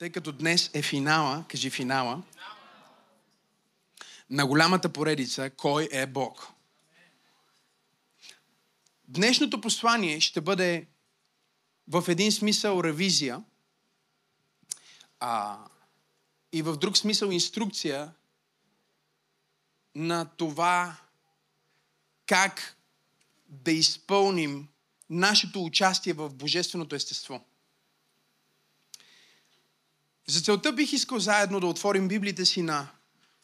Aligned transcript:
Тъй 0.00 0.10
като 0.10 0.32
днес 0.32 0.70
е 0.74 0.82
финала, 0.82 1.44
кажи 1.48 1.70
финала, 1.70 2.22
на 4.30 4.46
голямата 4.46 4.92
поредица 4.92 5.50
Кой 5.50 5.88
е 5.92 6.06
Бог. 6.06 6.48
Днешното 9.08 9.60
послание 9.60 10.20
ще 10.20 10.40
бъде 10.40 10.86
в 11.88 12.04
един 12.08 12.32
смисъл 12.32 12.82
ревизия 12.84 13.44
а, 15.20 15.58
и 16.52 16.62
в 16.62 16.76
друг 16.76 16.96
смисъл 16.96 17.30
инструкция 17.30 18.12
на 19.94 20.24
това 20.36 20.96
как 22.26 22.76
да 23.48 23.72
изпълним 23.72 24.68
нашето 25.10 25.64
участие 25.64 26.12
в 26.12 26.34
Божественото 26.34 26.94
естество. 26.94 27.44
За 30.30 30.40
целта 30.40 30.72
бих 30.72 30.92
искал 30.92 31.18
заедно 31.18 31.60
да 31.60 31.66
отворим 31.66 32.08
Библията 32.08 32.46
си 32.46 32.62
на 32.62 32.88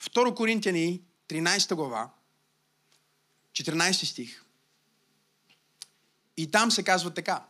2 0.03 0.35
Коринтияни 0.35 1.03
13 1.29 1.75
глава, 1.75 2.11
14 3.53 4.05
стих. 4.05 4.45
И 6.37 6.51
там 6.51 6.71
се 6.71 6.83
казва 6.83 7.15
така. 7.15 7.47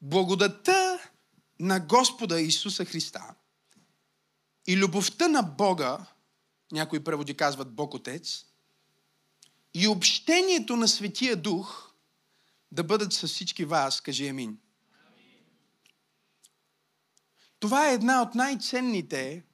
Благодата 0.00 0.98
на 1.60 1.80
Господа 1.80 2.40
Исуса 2.40 2.84
Христа 2.84 3.34
и 4.66 4.76
любовта 4.76 5.28
на 5.28 5.42
Бога, 5.42 6.06
някои 6.72 7.04
преводи 7.04 7.34
казват 7.34 7.74
Бог 7.74 7.94
Отец, 7.94 8.44
и 9.74 9.88
общението 9.88 10.76
на 10.76 10.88
Светия 10.88 11.36
Дух 11.36 11.92
да 12.72 12.84
бъдат 12.84 13.12
с 13.12 13.28
всички 13.28 13.64
вас, 13.64 14.00
кажи 14.00 14.28
Амин. 14.28 14.61
Това 17.62 17.90
е 17.90 17.94
една 17.94 18.22
от 18.22 18.34
най-ценните 18.34 19.44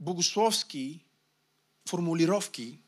богословски 0.00 1.04
формулировки 1.88 2.80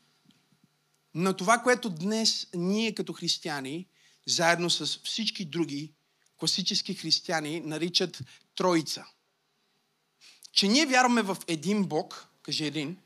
на 1.15 1.37
това, 1.37 1.57
което 1.57 1.89
днес 1.89 2.47
ние 2.55 2.95
като 2.95 3.13
християни, 3.13 3.87
заедно 4.27 4.69
с 4.69 4.85
всички 4.85 5.45
други 5.45 5.93
класически 6.37 6.93
християни, 6.93 7.59
наричат 7.59 8.21
Троица. 8.55 9.05
Че 10.51 10.67
ние 10.67 10.85
вярваме 10.85 11.21
в 11.21 11.37
един 11.47 11.85
Бог, 11.85 12.29
кажи 12.41 12.65
един, 12.65 12.97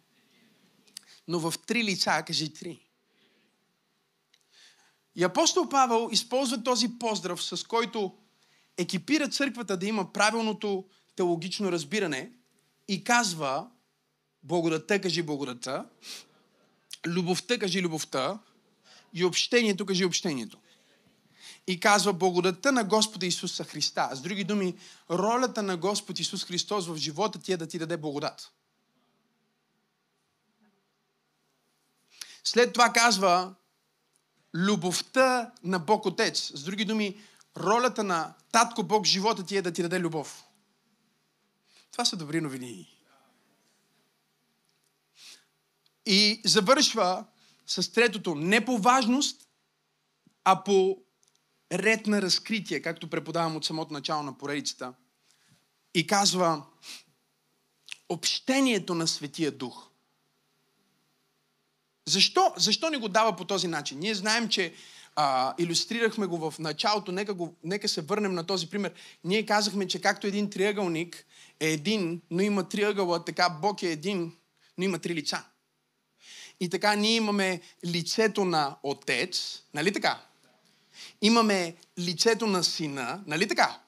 но 1.28 1.40
в 1.40 1.54
три 1.68 1.84
лица, 1.84 2.24
кажи 2.28 2.54
три. 2.54 2.88
И 5.16 5.24
апостол 5.24 5.70
Павел 5.70 6.10
използва 6.12 6.64
този 6.64 7.00
поздрав, 7.00 7.44
с 7.44 7.64
който 7.64 8.18
екипира 8.78 9.30
църквата 9.30 9.78
да 9.78 9.86
има 9.86 10.14
правилното 10.14 10.86
теологично 11.16 11.72
разбиране 11.72 12.32
и 12.88 13.04
казва 13.04 13.68
благодата, 14.44 15.02
кажи 15.02 15.22
благодата, 15.22 15.86
любовта, 17.06 17.60
кажи 17.60 17.82
любовта 17.82 18.40
и 19.14 19.26
общението, 19.26 19.86
кажи 19.86 20.06
общението. 20.06 20.58
И 21.68 21.80
казва 21.80 22.14
благодата 22.14 22.72
на 22.72 22.84
Господа 22.84 23.26
Исуса 23.26 23.64
Христа. 23.64 24.10
С 24.14 24.22
други 24.22 24.44
думи, 24.44 24.78
ролята 25.10 25.64
на 25.64 25.78
Господ 25.78 26.20
Исус 26.20 26.46
Христос 26.46 26.88
в 26.88 26.96
живота 26.96 27.40
ти 27.40 27.54
е 27.54 27.58
да 27.58 27.68
ти 27.68 27.80
даде 27.80 27.98
благодат. 27.98 28.52
След 32.44 32.74
това 32.74 32.94
казва 32.94 33.56
любовта 34.56 35.52
на 35.64 35.80
Бог 35.80 36.06
Отец. 36.06 36.52
С 36.56 36.64
други 36.64 36.86
думи, 36.86 37.22
ролята 37.58 38.04
на 38.04 38.34
Татко 38.52 38.84
Бог 38.84 39.06
в 39.06 39.10
живота 39.10 39.46
ти 39.46 39.58
е 39.58 39.62
да 39.62 39.72
ти 39.72 39.82
даде 39.82 40.00
любов. 40.00 40.44
Това 42.02 42.10
са 42.10 42.18
добри 42.18 42.42
новини. 42.42 42.88
И 46.06 46.42
завършва 46.46 47.26
с 47.68 47.92
третото, 47.92 48.36
не 48.36 48.66
по 48.66 48.78
важност, 48.78 49.48
а 50.44 50.64
по 50.64 50.98
ред 51.72 52.08
на 52.08 52.22
разкритие, 52.22 52.82
както 52.82 53.10
преподавам 53.10 53.56
от 53.56 53.66
самото 53.66 53.94
начало 53.94 54.24
на 54.24 54.38
поредицата. 54.38 54.94
И 55.94 56.08
казва 56.08 56.66
общението 58.10 58.96
на 58.96 59.08
Светия 59.08 59.52
Дух. 59.52 59.88
Защо, 62.08 62.54
защо 62.58 62.90
ни 62.90 62.98
го 62.98 63.10
дава 63.10 63.36
по 63.36 63.46
този 63.46 63.68
начин? 63.68 64.00
Ние 64.00 64.16
знаем, 64.16 64.50
че 64.50 64.74
а, 65.16 65.56
иллюстрирахме 65.58 66.26
го 66.26 66.52
в 66.52 66.60
началото, 66.60 67.12
нека, 67.12 67.34
го, 67.34 67.56
нека 67.64 67.90
се 67.90 68.02
върнем 68.02 68.34
на 68.34 68.46
този 68.46 68.70
пример. 68.70 68.94
Ние 69.24 69.46
казахме, 69.46 69.88
че 69.88 70.02
както 70.02 70.28
един 70.28 70.50
триъгълник 70.50 71.26
е 71.62 71.68
един, 71.68 72.22
но 72.32 72.42
има 72.42 72.70
триъгъла, 72.70 73.26
така 73.26 73.50
Бог 73.50 73.84
е 73.84 73.92
един, 73.92 74.36
но 74.78 74.84
има 74.84 75.00
три 75.00 75.16
лица. 75.16 75.44
И 76.60 76.70
така 76.70 76.96
ние 76.96 77.16
имаме 77.16 77.62
лицето 77.86 78.46
на 78.46 78.78
Отец, 78.84 79.62
нали 79.74 79.94
така? 79.94 80.22
Имаме 81.22 81.76
лицето 82.00 82.48
на 82.48 82.64
Сина, 82.64 83.24
нали 83.28 83.48
така? 83.48 83.80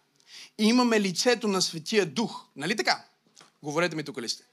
И 0.57 0.65
имаме 0.65 1.01
лицето 1.01 1.47
на 1.47 1.61
Светия 1.61 2.05
Дух, 2.05 2.45
нали 2.55 2.75
така? 2.75 3.05
Говорете 3.63 3.95
ми 3.95 4.03
тук 4.03 4.21
ли 4.21 4.29
сте? 4.29 4.43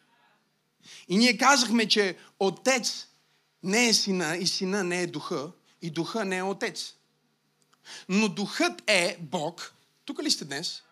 И 1.08 1.16
ние 1.16 1.36
казахме, 1.36 1.88
че 1.88 2.16
Отец 2.38 3.06
не 3.62 3.88
е 3.88 3.94
Сина 3.94 4.36
и 4.36 4.46
Сина 4.46 4.84
не 4.84 5.02
е 5.02 5.06
Духа 5.06 5.50
и 5.82 5.90
Духа 5.90 6.24
не 6.24 6.36
е 6.36 6.42
Отец. 6.42 6.94
Но 8.08 8.28
Духът 8.28 8.82
е 8.86 9.16
Бог. 9.20 9.74
Тук 10.04 10.22
ли 10.22 10.30
сте 10.30 10.44
днес? 10.44 10.82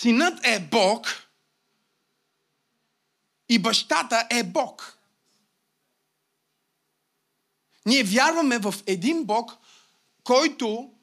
Синът 0.00 0.46
е 0.46 0.60
Бог 0.60 1.06
и 3.48 3.58
бащата 3.58 4.26
е 4.30 4.44
Бог. 4.44 4.98
Ние 7.86 8.04
вярваме 8.04 8.58
в 8.58 8.74
един 8.86 9.24
Бог, 9.24 9.52
който 10.24 10.94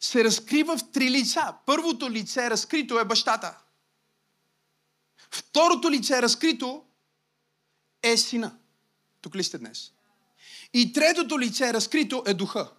се 0.00 0.24
разкрива 0.24 0.78
в 0.78 0.90
три 0.92 1.10
лица. 1.10 1.54
Първото 1.66 2.10
лице 2.10 2.50
разкрито 2.50 2.98
е 2.98 3.04
бащата. 3.04 3.58
Второто 5.30 5.90
лице 5.90 6.22
разкрито 6.22 6.84
е 8.02 8.16
сина. 8.16 8.58
Тук 9.20 9.34
ли 9.34 9.44
сте 9.44 9.58
днес? 9.58 9.92
И 10.72 10.92
третото 10.92 11.40
лице 11.40 11.72
разкрито 11.72 12.22
е 12.26 12.34
духа. 12.34 12.72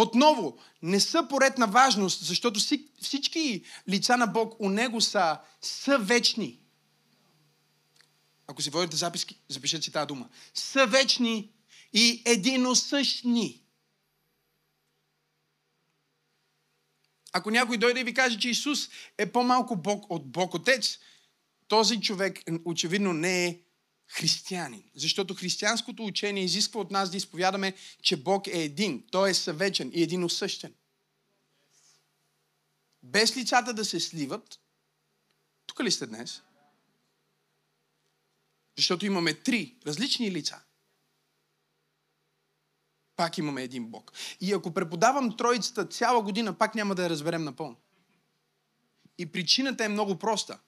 Отново, 0.00 0.58
не 0.82 1.00
са 1.00 1.26
поред 1.28 1.58
на 1.58 1.66
важност, 1.66 2.24
защото 2.24 2.60
всички 3.00 3.64
лица 3.88 4.16
на 4.16 4.26
Бог 4.26 4.54
у 4.58 4.68
Него 4.68 5.00
са, 5.00 5.38
са 5.62 5.98
вечни. 5.98 6.60
Ако 8.46 8.62
си 8.62 8.70
водите 8.70 8.96
записки, 8.96 9.40
запишете 9.48 9.84
си 9.84 9.92
тази 9.92 10.06
дума. 10.06 10.28
Са 10.54 10.86
вечни 10.86 11.52
и 11.92 12.22
единосъщни. 12.26 13.62
Ако 17.32 17.50
някой 17.50 17.76
дойде 17.76 18.00
и 18.00 18.04
ви 18.04 18.14
каже, 18.14 18.38
че 18.38 18.50
Исус 18.50 18.88
е 19.18 19.32
по-малко 19.32 19.76
Бог 19.76 20.10
от 20.10 20.30
Бог 20.30 20.54
Отец, 20.54 20.98
този 21.68 22.00
човек 22.00 22.42
очевидно 22.64 23.12
не 23.12 23.46
е 23.46 23.60
християнин. 24.08 24.84
Защото 24.94 25.34
християнското 25.34 26.04
учение 26.04 26.44
изисква 26.44 26.80
от 26.80 26.90
нас 26.90 27.10
да 27.10 27.16
изповядаме, 27.16 27.74
че 28.02 28.22
Бог 28.22 28.46
е 28.46 28.62
един. 28.62 29.06
Той 29.10 29.30
е 29.30 29.34
съвечен 29.34 29.90
и 29.94 30.02
единосъщен. 30.02 30.74
Без 33.02 33.36
лицата 33.36 33.74
да 33.74 33.84
се 33.84 34.00
сливат, 34.00 34.60
тук 35.66 35.80
ли 35.80 35.90
сте 35.90 36.06
днес? 36.06 36.42
Защото 38.76 39.06
имаме 39.06 39.34
три 39.34 39.76
различни 39.86 40.32
лица. 40.32 40.60
Пак 43.16 43.38
имаме 43.38 43.62
един 43.62 43.86
Бог. 43.86 44.12
И 44.40 44.52
ако 44.52 44.74
преподавам 44.74 45.36
Троицата 45.36 45.88
цяла 45.88 46.22
година, 46.22 46.58
пак 46.58 46.74
няма 46.74 46.94
да 46.94 47.02
я 47.02 47.10
разберем 47.10 47.44
напълно. 47.44 47.76
И 49.18 49.32
причината 49.32 49.84
е 49.84 49.88
много 49.88 50.18
проста. 50.18 50.58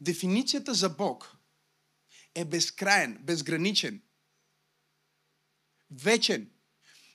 Дефиницията 0.00 0.74
за 0.74 0.88
Бог 0.88 1.39
е 2.34 2.44
безкраен, 2.44 3.18
безграничен, 3.22 4.02
вечен, 5.90 6.50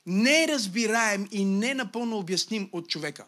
неразбираем 0.06 1.28
и 1.32 1.46
не 1.46 1.74
напълно 1.74 2.18
обясним 2.18 2.70
от 2.72 2.90
човека. 2.90 3.28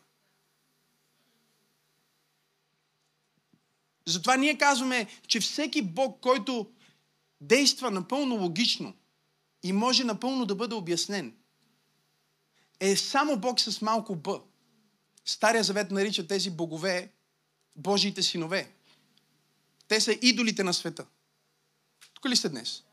Затова 4.05 4.37
ние 4.37 4.57
казваме, 4.57 5.07
че 5.27 5.39
всеки 5.39 5.81
Бог, 5.81 6.21
който 6.21 6.71
действа 7.41 7.91
напълно 7.91 8.35
логично 8.35 8.93
и 9.63 9.73
може 9.73 10.03
напълно 10.03 10.45
да 10.45 10.55
бъде 10.55 10.75
обяснен, 10.75 11.35
е 12.79 12.95
само 12.95 13.37
Бог 13.37 13.59
с 13.59 13.81
малко 13.81 14.15
Б. 14.15 14.41
Стария 15.25 15.63
завет 15.63 15.91
нарича 15.91 16.27
тези 16.27 16.49
богове 16.49 17.11
Божиите 17.75 18.23
синове. 18.23 18.71
Те 19.87 20.01
са 20.01 20.17
идолите 20.21 20.63
на 20.63 20.73
света. 20.73 21.05
Тук 22.21 22.31
ли 22.31 22.35
сте 22.35 22.49
днес? 22.49 22.83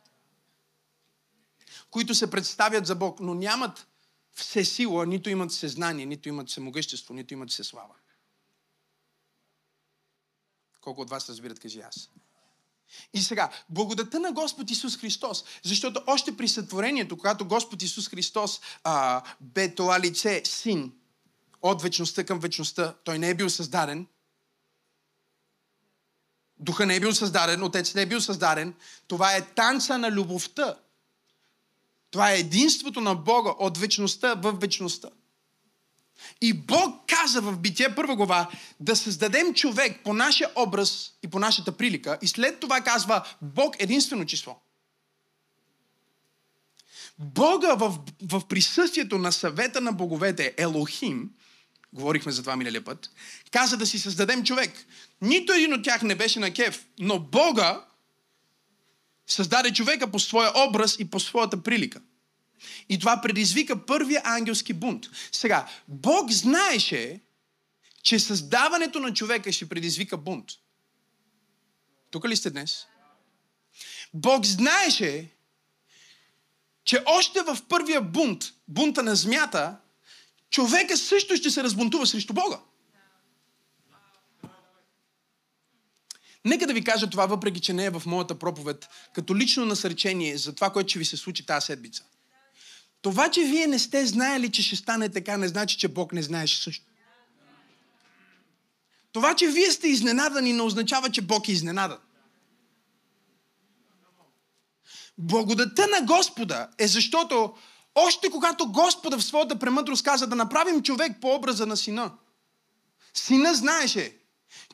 Които 1.91 2.15
се 2.15 2.31
представят 2.31 2.87
за 2.87 2.94
Бог, 2.94 3.21
но 3.21 3.35
нямат 3.35 3.87
все 4.32 4.65
сила, 4.65 5.06
нито 5.06 5.31
имат 5.31 5.53
съзнание, 5.53 6.06
нито 6.06 6.29
имат 6.29 6.49
всемогъщество, 6.49 7.15
нито 7.15 7.35
имат 7.35 7.50
все 7.50 7.65
слава. 7.65 7.94
Колко 10.81 11.00
от 11.00 11.11
вас 11.11 11.29
разбират, 11.29 11.61
кажи 11.61 11.81
аз. 11.81 12.11
И 13.12 13.23
сега, 13.23 13.50
благодата 13.69 14.21
на 14.21 14.32
Господ 14.32 14.71
Исус 14.71 14.97
Христос, 14.97 15.44
защото 15.62 16.03
още 16.06 16.37
при 16.37 16.49
сътворението, 16.49 17.17
когато 17.17 17.49
Господ 17.49 17.82
Исус 17.82 18.09
Христос 18.09 18.61
а, 18.85 19.23
бе 19.41 19.75
това 19.75 20.00
лице, 20.00 20.43
син, 20.44 20.93
от 21.62 21.82
вечността 21.82 22.25
към 22.25 22.38
вечността, 22.38 22.94
той 23.05 23.19
не 23.19 23.31
е 23.31 23.35
бил 23.35 23.50
създаден, 23.50 24.06
Духа 26.64 26.87
не 26.87 26.96
е 26.96 27.00
бил 27.00 27.14
създаден, 27.14 27.62
Отец 27.62 27.94
не 27.94 28.02
е 28.02 28.06
бил 28.06 28.20
създаден. 28.20 28.75
Това 29.08 29.37
е 29.37 29.46
танца 29.46 29.99
на 29.99 30.11
любовта. 30.11 30.75
Това 32.11 32.32
е 32.32 32.38
единството 32.38 33.00
на 33.00 33.14
Бога 33.14 33.50
от 33.58 33.78
вечността 33.78 34.34
в 34.34 34.52
вечността. 34.52 35.08
И 36.40 36.52
Бог 36.52 37.06
каза 37.06 37.40
в 37.40 37.58
Битие 37.58 37.94
първа 37.94 38.16
глава 38.16 38.50
да 38.81 38.96
създадем 38.96 39.55
човек 39.55 40.00
по 40.05 40.14
нашия 40.14 40.50
образ 40.56 41.12
и 41.22 41.28
по 41.28 41.38
нашата 41.38 41.72
прилика. 41.72 42.19
И 42.22 42.28
след 42.28 42.61
това 42.61 42.81
казва 42.81 43.25
Бог 43.43 43.76
единствено 43.78 44.26
число. 44.26 44.56
Бога 47.19 47.75
в, 47.75 47.99
в 48.22 48.43
присъствието 48.49 49.19
на 49.19 49.32
съвета 49.32 49.81
на 49.81 49.93
боговете 49.93 50.55
Елохим, 50.56 51.31
говорихме 51.94 52.32
за 52.32 52.43
това 52.43 52.56
миналия 52.56 52.85
път, 52.85 53.11
каза 53.50 53.76
да 53.76 53.87
си 53.87 53.99
създадем 53.99 54.44
човек. 54.44 54.87
Нито 55.20 55.52
един 55.52 55.75
от 55.75 55.85
тях 55.85 56.02
не 56.02 56.14
беше 56.14 56.41
на 56.41 56.55
кеф, 56.55 56.87
но 56.99 57.19
Бога 57.19 57.85
създаде 59.26 59.73
човека 59.73 60.11
по 60.11 60.19
своя 60.19 60.52
образ 60.69 60.96
и 60.99 61.11
по 61.11 61.20
своята 61.20 61.62
прилика. 61.62 62.00
И 62.88 62.99
това 62.99 63.20
предизвика 63.20 63.87
първия 63.87 64.23
ангелски 64.25 64.73
бунт. 64.73 65.06
Сега, 65.32 65.69
Бог 65.88 66.31
знаеше, 66.31 67.20
че 68.02 68.19
създаването 68.19 69.00
на 69.00 69.14
човека 69.14 69.52
ще 69.52 69.69
предизвика 69.69 70.17
бунт. 70.17 70.50
Тук 72.11 72.29
ли 72.29 72.37
сте 72.37 72.50
днес? 72.50 72.87
Бог 74.14 74.47
знаеше, 74.47 75.31
че 76.85 77.02
още 77.06 77.43
в 77.43 77.58
първия 77.69 78.00
бунт, 78.00 78.44
бунта 78.69 79.02
на 79.02 79.17
змята, 79.17 79.76
човека 80.55 80.97
също 80.97 81.37
ще 81.37 81.51
се 81.51 81.62
разбунтува 81.62 82.06
срещу 82.06 82.35
Бога. 82.35 82.61
Нека 86.45 86.67
да 86.67 86.73
ви 86.73 86.85
кажа 86.85 87.11
това, 87.11 87.27
въпреки 87.27 87.61
че 87.61 87.73
не 87.73 87.85
е 87.85 87.91
в 87.91 88.03
моята 88.06 88.39
проповед, 88.39 88.89
като 89.15 89.37
лично 89.37 89.65
насърчение 89.65 90.39
за 90.39 90.55
това, 90.55 90.71
което 90.71 90.89
ще 90.89 90.99
ви 90.99 91.05
се 91.05 91.17
случи 91.17 91.47
тази 91.47 91.67
седмица. 91.67 92.05
Това, 93.03 93.31
че 93.31 93.45
вие 93.45 93.67
не 93.67 93.79
сте 93.79 94.06
знаели, 94.06 94.53
че 94.53 94.62
ще 94.62 94.77
стане 94.77 95.09
така, 95.09 95.37
не 95.37 95.49
значи, 95.49 95.79
че 95.79 95.89
Бог 95.89 96.12
не 96.12 96.23
знаеше 96.23 96.62
също. 96.62 96.87
Това, 99.12 99.35
че 99.35 99.47
вие 99.47 99.71
сте 99.71 99.89
изненадани, 99.89 100.53
не 100.53 100.62
означава, 100.62 101.11
че 101.11 101.23
Бог 101.23 101.49
е 101.49 101.53
изненадан. 101.53 101.99
Благодата 105.19 105.87
на 105.87 106.07
Господа 106.07 106.69
е 106.79 106.87
защото 106.87 107.55
още 107.94 108.31
когато 108.31 108.73
Господа 108.73 109.19
в 109.19 109.25
своята 109.25 109.58
премъдрост 109.58 110.05
каза 110.05 110.26
да 110.26 110.37
направим 110.37 110.82
човек 110.82 111.20
по 111.20 111.35
образа 111.35 111.67
на 111.67 111.76
сина, 111.76 112.12
сина 113.14 113.55
знаеше, 113.55 114.17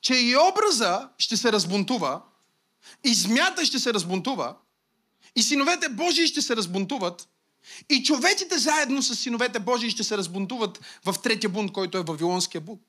че 0.00 0.14
и 0.14 0.36
образа 0.36 1.08
ще 1.18 1.36
се 1.36 1.52
разбунтува, 1.52 2.22
и 3.04 3.14
змята 3.14 3.64
ще 3.64 3.78
се 3.78 3.94
разбунтува, 3.94 4.56
и 5.36 5.42
синовете 5.42 5.88
Божии 5.88 6.26
ще 6.26 6.42
се 6.42 6.56
разбунтуват, 6.56 7.28
и 7.88 8.02
човеците 8.02 8.58
заедно 8.58 9.02
с 9.02 9.16
синовете 9.16 9.58
Божии 9.58 9.90
ще 9.90 10.04
се 10.04 10.16
разбунтуват 10.16 10.80
в 11.04 11.14
третия 11.22 11.50
бунт, 11.50 11.72
който 11.72 11.98
е 11.98 12.02
Вавилонския 12.02 12.60
бунт. 12.60 12.80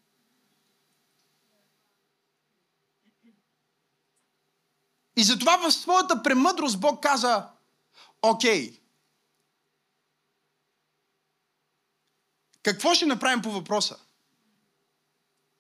И 5.18 5.24
затова 5.24 5.58
в 5.58 5.72
своята 5.72 6.24
премъдрост 6.24 6.80
Бог 6.80 7.04
каза, 7.04 7.48
окей, 8.22 8.81
какво 12.64 12.94
ще 12.94 13.06
направим 13.06 13.42
по 13.42 13.52
въпроса? 13.52 13.98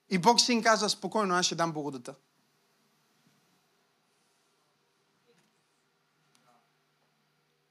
И 0.10 0.18
Бог 0.18 0.42
си 0.42 0.54
им 0.54 0.64
каза, 0.64 0.90
спокойно, 0.90 1.36
аз 1.36 1.46
ще 1.46 1.56
дам 1.56 1.74
благодата. 1.74 2.16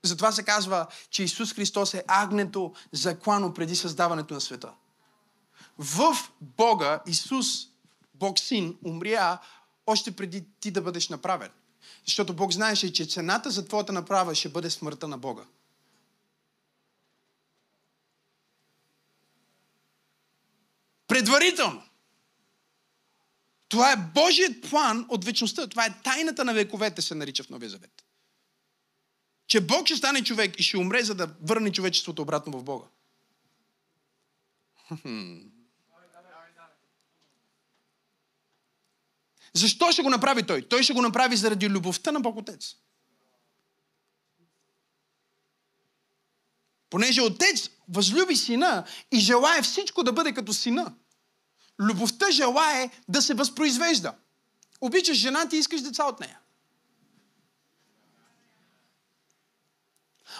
Затова 0.03 0.33
се 0.33 0.43
казва, 0.43 0.87
че 1.11 1.23
Исус 1.23 1.55
Христос 1.55 1.95
е 1.95 2.05
агнето 2.09 2.75
заклано 2.93 3.55
преди 3.55 3.77
създаването 3.77 4.35
на 4.35 4.41
света. 4.41 4.73
В 5.79 6.17
Бога 6.41 7.01
Исус, 7.07 7.47
Бог 8.15 8.39
Син, 8.39 8.79
умря 8.85 9.39
още 9.87 10.17
преди 10.17 10.45
ти 10.61 10.71
да 10.71 10.83
бъдеш 10.83 11.09
направен. 11.09 11.51
Защото 12.07 12.35
Бог 12.35 12.53
знаеше, 12.53 12.93
че 12.93 13.07
цената 13.07 13.51
за 13.51 13.65
твоята 13.65 13.93
направа 13.93 14.35
ще 14.35 14.49
бъде 14.49 14.71
смъртта 14.71 15.09
на 15.09 15.19
Бога. 15.19 15.45
Предварително. 21.21 21.83
Това 23.69 23.93
е 23.93 23.97
Божият 23.97 24.71
план 24.71 25.07
от 25.09 25.25
вечността. 25.25 25.67
Това 25.67 25.87
е 25.87 25.95
тайната 26.05 26.45
на 26.45 26.55
вековете, 26.55 27.03
се 27.03 27.15
нарича 27.15 27.45
в 27.45 27.51
Новия 27.51 27.71
Завет 27.71 28.05
че 29.51 29.61
Бог 29.61 29.87
ще 29.87 29.97
стане 29.97 30.25
човек 30.25 30.61
и 30.61 30.63
ще 30.63 30.79
умре, 30.79 31.03
за 31.03 31.15
да 31.15 31.35
върне 31.43 31.73
човечеството 31.73 32.23
обратно 32.23 32.59
в 32.59 32.65
Бога. 32.65 32.87
Защо 39.55 39.93
ще 39.93 40.03
го 40.03 40.11
направи 40.11 40.47
той? 40.47 40.63
Той 40.63 40.83
ще 40.83 40.93
го 40.93 41.03
направи 41.03 41.37
заради 41.37 41.69
любовта 41.69 42.13
на 42.13 42.21
Бог 42.21 42.37
Отец. 42.37 42.75
Понеже 46.91 47.21
Отец 47.21 47.71
възлюби 47.89 48.37
сина 48.37 48.87
и 49.13 49.21
желая 49.21 49.63
всичко 49.63 50.03
да 50.03 50.13
бъде 50.13 50.33
като 50.33 50.53
сина. 50.53 50.95
Любовта 51.81 52.31
желае 52.31 52.91
да 53.09 53.23
се 53.23 53.35
възпроизвежда. 53.35 54.15
Обичаш 54.81 55.17
жена 55.17 55.49
ти, 55.49 55.57
искаш 55.57 55.81
деца 55.81 56.05
от 56.05 56.21
нея. 56.21 56.39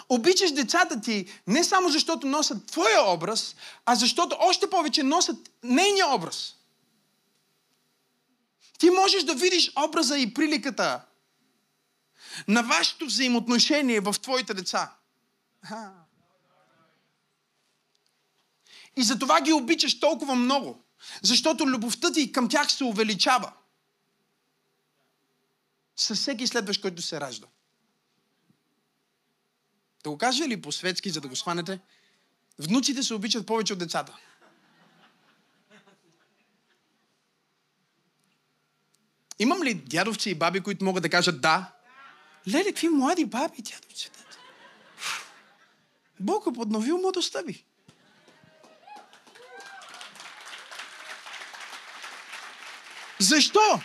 Обичаш 0.09 0.51
децата 0.51 1.01
ти 1.01 1.41
не 1.47 1.63
само 1.63 1.89
защото 1.89 2.27
носят 2.27 2.65
твоя 2.65 3.11
образ, 3.13 3.55
а 3.85 3.95
защото 3.95 4.35
още 4.39 4.69
повече 4.69 5.03
носят 5.03 5.51
нейния 5.63 6.07
образ. 6.07 6.55
Ти 8.79 8.89
можеш 8.89 9.23
да 9.23 9.35
видиш 9.35 9.71
образа 9.75 10.17
и 10.17 10.33
приликата 10.33 11.01
на 12.47 12.63
вашето 12.63 13.05
взаимоотношение 13.05 13.99
в 13.99 14.15
твоите 14.21 14.53
деца. 14.53 14.95
И 18.95 19.03
затова 19.03 19.41
ги 19.41 19.53
обичаш 19.53 19.99
толкова 19.99 20.35
много. 20.35 20.83
Защото 21.23 21.67
любовта 21.67 22.11
ти 22.11 22.31
към 22.31 22.49
тях 22.49 22.71
се 22.71 22.83
увеличава. 22.83 23.53
Със 25.95 26.19
всеки 26.19 26.47
следващ, 26.47 26.81
който 26.81 27.01
се 27.01 27.21
ражда. 27.21 27.47
Да 30.03 30.09
го 30.09 30.17
кажа 30.17 30.47
ли 30.47 30.61
по-светски, 30.61 31.09
за 31.09 31.21
да 31.21 31.27
го 31.27 31.35
схванете? 31.35 31.79
Внуците 32.59 33.03
се 33.03 33.13
обичат 33.13 33.47
повече 33.47 33.73
от 33.73 33.79
децата. 33.79 34.17
Имам 39.39 39.63
ли 39.63 39.73
дядовци 39.73 40.29
и 40.29 40.35
баби, 40.35 40.61
които 40.61 40.85
могат 40.85 41.03
да 41.03 41.09
кажат 41.09 41.41
да? 41.41 41.73
Леле, 42.47 42.65
какви 42.65 42.89
млади 42.89 43.25
баби 43.25 43.61
дядовци. 43.61 44.11
Бог 46.19 46.47
е 46.47 46.53
подновил 46.53 46.97
младостта 46.97 47.41
ви. 47.41 47.65
Защо? 53.31 53.81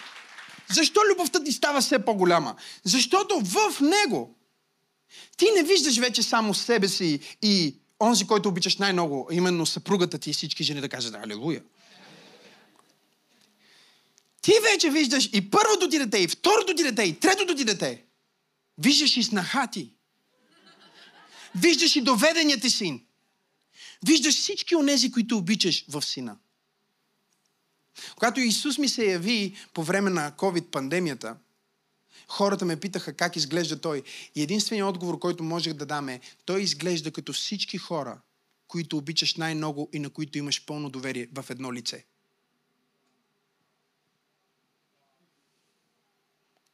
Защо 0.71 1.01
любовта 1.11 1.45
ти 1.45 1.53
става 1.53 1.81
все 1.81 2.05
по-голяма? 2.05 2.57
Защото 2.85 3.41
в 3.41 3.81
него 3.81 4.35
ти 5.37 5.47
не 5.57 5.63
виждаш 5.63 5.99
вече 5.99 6.23
само 6.23 6.55
себе 6.55 6.89
си 6.89 7.21
и 7.43 7.77
онзи, 8.01 8.27
който 8.27 8.49
обичаш 8.49 8.77
най-много, 8.77 9.29
именно 9.33 9.67
съпругата 9.67 10.19
ти 10.19 10.31
и 10.31 10.33
всички 10.33 10.65
жени 10.65 10.81
да 10.81 10.89
кажат 10.89 11.15
Алелуя. 11.15 11.63
Ти 14.43 14.53
вече 14.73 14.91
виждаш 14.91 15.31
и 15.33 15.51
първото 15.51 15.89
ти 15.89 15.99
дете, 15.99 16.19
и 16.19 16.29
второто 16.29 16.75
ти 16.75 16.83
дете, 16.83 17.03
и 17.03 17.21
третото 17.21 17.55
ти 17.55 17.65
дете. 17.65 18.03
Виждаш 18.79 19.17
и 19.17 19.23
снаха 19.23 19.67
ти. 19.73 19.91
Виждаш 21.55 21.97
и 21.97 22.01
доведения 22.01 22.61
ти 22.61 22.71
син. 22.71 23.07
Виждаш 24.07 24.35
всички 24.35 24.77
онези, 24.77 25.11
които 25.11 25.37
обичаш 25.37 25.85
в 25.89 26.03
сина. 26.03 26.37
Когато 28.15 28.41
Исус 28.41 28.79
ми 28.79 28.89
се 28.89 29.05
яви 29.05 29.57
по 29.75 29.85
време 29.85 30.11
на 30.11 30.33
COVID-пандемията, 30.33 31.37
Хората 32.29 32.65
ме 32.65 32.81
питаха 32.81 33.17
как 33.17 33.37
изглежда 33.37 33.81
той. 33.81 34.03
И 34.35 34.43
единственият 34.43 34.89
отговор, 34.89 35.19
който 35.19 35.45
можех 35.45 35.73
да 35.73 35.87
дам 35.87 36.09
е, 36.09 36.21
той 36.45 36.63
изглежда 36.63 37.13
като 37.13 37.33
всички 37.33 37.79
хора, 37.79 38.21
които 38.69 38.97
обичаш 38.97 39.35
най-много 39.35 39.91
и 39.93 39.99
на 39.99 40.11
които 40.11 40.39
имаш 40.39 40.65
пълно 40.67 40.91
доверие 40.91 41.29
в 41.33 41.51
едно 41.51 41.73
лице. 41.73 42.05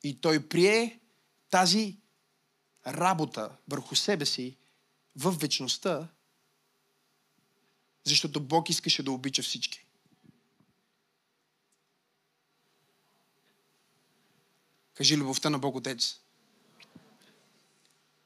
И 0.04 0.20
той 0.20 0.48
прие 0.48 1.00
тази 1.50 1.96
работа 2.86 3.50
върху 3.68 3.96
себе 3.96 4.26
си 4.26 4.56
в 5.16 5.30
вечността, 5.30 6.08
защото 8.04 8.40
Бог 8.40 8.70
искаше 8.70 9.02
да 9.02 9.12
обича 9.12 9.42
всички. 9.42 9.84
Кажи 14.94 15.16
любовта 15.16 15.50
на 15.50 15.58
Бог 15.58 15.76
Отец. 15.76 16.14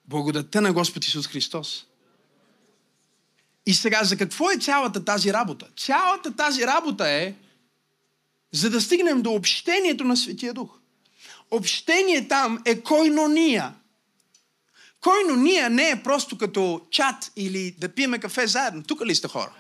Благодата 0.05 0.61
на 0.61 0.73
Господ 0.73 1.05
Исус 1.05 1.27
Христос. 1.27 1.87
И 3.67 3.75
сега, 3.75 4.05
за 4.05 4.17
какво 4.17 4.51
е 4.51 4.59
цялата 4.59 5.05
тази 5.05 5.33
работа? 5.33 5.69
Цялата 5.77 6.37
тази 6.37 6.67
работа 6.67 7.09
е, 7.09 7.35
за 8.53 8.71
да 8.71 8.81
стигнем 8.81 9.23
до 9.23 9.31
общението 9.31 10.05
на 10.05 10.17
Светия 10.17 10.55
Дух. 10.55 10.79
Общение 11.51 12.29
там 12.29 12.63
е 12.65 12.83
койнония. 12.83 13.75
Койнония 15.01 15.71
не 15.71 15.91
е 15.91 16.03
просто 16.03 16.39
като 16.39 16.81
чат 16.91 17.33
или 17.37 17.71
да 17.71 17.89
пиеме 17.89 18.19
кафе 18.19 18.47
заедно. 18.47 18.83
Тук 18.83 19.07
ли 19.07 19.15
сте 19.15 19.29
хора? 19.29 19.53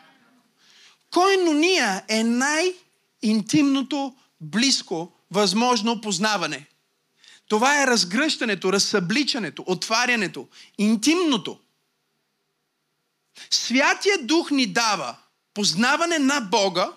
Койнония 1.11 2.05
е 2.09 2.25
най-интимното, 2.25 4.17
близко, 4.41 5.13
възможно 5.31 6.01
познаване. 6.01 6.67
Това 7.49 7.83
е 7.83 7.87
разгръщането, 7.87 8.73
разсъбличането, 8.73 9.65
отварянето, 9.67 10.49
интимното. 10.79 11.59
Святия 13.51 14.19
Дух 14.23 14.51
ни 14.51 14.67
дава 14.67 15.17
познаване 15.55 16.19
на 16.19 16.41
Бога 16.41 16.93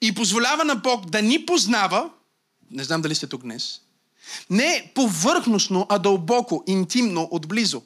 и 0.00 0.14
позволява 0.14 0.64
на 0.64 0.74
Бог 0.74 1.10
да 1.10 1.22
ни 1.22 1.46
познава, 1.46 2.10
не 2.70 2.84
знам 2.84 3.02
дали 3.02 3.14
сте 3.14 3.26
тук 3.26 3.42
днес, 3.42 3.80
не 4.50 4.92
повърхностно, 4.94 5.86
а 5.88 5.98
дълбоко, 5.98 6.64
интимно, 6.66 7.28
отблизо. 7.30 7.82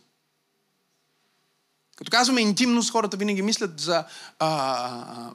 Като 1.98 2.10
казваме 2.10 2.40
интимност, 2.40 2.90
хората 2.90 3.16
винаги 3.16 3.42
мислят 3.42 3.80
за, 3.80 4.04
а, 4.38 5.32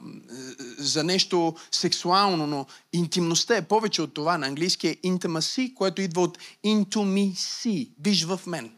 за 0.78 1.04
нещо 1.04 1.54
сексуално, 1.70 2.46
но 2.46 2.66
интимността 2.92 3.56
е 3.56 3.68
повече 3.68 4.02
от 4.02 4.14
това. 4.14 4.38
На 4.38 4.46
английски 4.46 4.88
е 4.88 4.96
intimacy, 4.96 5.74
което 5.74 6.02
идва 6.02 6.22
от 6.22 6.38
see. 6.64 7.88
Виж 8.00 8.24
в 8.24 8.40
мен. 8.46 8.70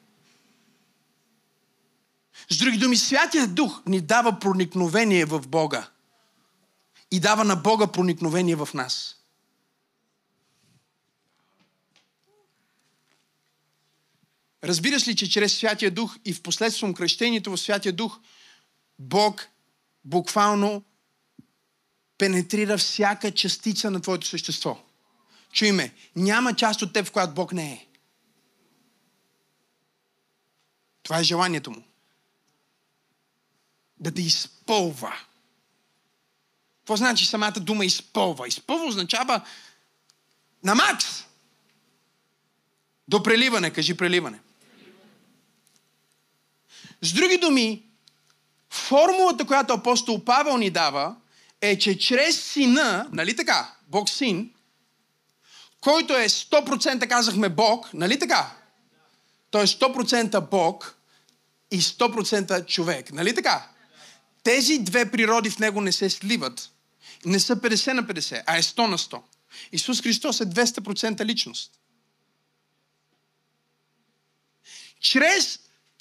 С 2.51 2.59
други 2.59 2.79
думи, 2.79 2.97
Святия 2.97 3.47
Дух 3.47 3.83
ни 3.87 4.01
дава 4.01 4.39
проникновение 4.39 5.25
в 5.25 5.49
Бога. 5.49 5.89
И 7.11 7.21
дава 7.21 7.45
на 7.45 7.57
Бога 7.57 7.87
проникновение 7.87 8.57
в 8.57 8.69
нас. 8.75 9.16
Разбираш 14.65 15.09
ли, 15.09 15.17
че 15.17 15.31
чрез 15.31 15.59
Святия 15.59 15.91
Дух 15.91 16.17
и 16.25 16.33
в 16.33 16.43
последствие 16.43 16.95
кръщението 16.95 17.51
в 17.51 17.57
Святия 17.57 17.93
Дух, 17.93 18.21
Бог 18.99 19.49
буквално 20.05 20.85
пенетрира 22.19 22.79
всяка 22.79 23.35
частица 23.35 23.91
на 23.91 24.01
твоето 24.01 24.27
същество. 24.27 24.83
Чуй 25.53 25.73
ме, 25.73 25.95
няма 26.17 26.55
част 26.55 26.83
от 26.83 26.93
теб, 26.93 27.07
в 27.07 27.13
която 27.13 27.35
Бог 27.35 27.53
не 27.53 27.73
е. 27.73 27.87
Това 31.03 31.19
е 31.19 31.25
желанието 31.25 31.71
му. 31.71 31.83
Да 34.01 34.15
те 34.15 34.23
изпълва. 34.23 35.17
Какво 36.79 36.97
значи 36.97 37.27
самата 37.27 37.53
дума 37.53 37.85
изпълва? 37.85 38.49
Изпълва 38.49 38.87
означава 38.87 39.47
на 40.65 40.75
макс. 40.75 41.25
До 43.09 43.23
преливане, 43.23 43.73
кажи 43.73 43.97
преливане. 43.97 44.41
С 47.03 47.13
други 47.13 47.39
думи, 47.39 47.87
формулата, 48.71 49.47
която 49.47 49.73
апостол 49.73 50.25
Павел 50.25 50.57
ни 50.57 50.71
дава, 50.71 51.17
е, 51.61 51.79
че 51.79 51.99
чрез 51.99 52.43
сина, 52.43 53.09
нали 53.13 53.37
така, 53.37 53.75
Бог 53.89 54.09
син, 54.09 54.53
който 55.81 56.17
е 56.17 56.29
100% 56.29 57.09
казахме 57.09 57.49
Бог, 57.49 57.95
нали 57.95 58.19
така? 58.19 58.51
Той 59.51 59.63
е 59.63 59.67
100% 59.67 60.51
Бог 60.51 60.97
и 61.71 61.81
100% 61.81 62.67
човек, 62.67 63.13
нали 63.13 63.35
така? 63.35 63.69
Тези 64.43 64.79
две 64.79 65.11
природи 65.11 65.51
в 65.51 65.59
него 65.59 65.81
не 65.81 65.93
се 65.93 66.11
сливат. 66.11 66.71
Не 67.25 67.41
са 67.41 67.57
50 67.57 67.93
на 67.93 68.05
50, 68.05 68.43
а 68.47 68.57
е 68.57 68.63
100 68.63 68.87
на 68.87 68.99
100. 68.99 69.21
Исус 69.73 70.03
Христос 70.03 70.41
е 70.41 70.47
200% 70.47 71.25
личност. 71.25 71.71
Чрез 75.01 75.59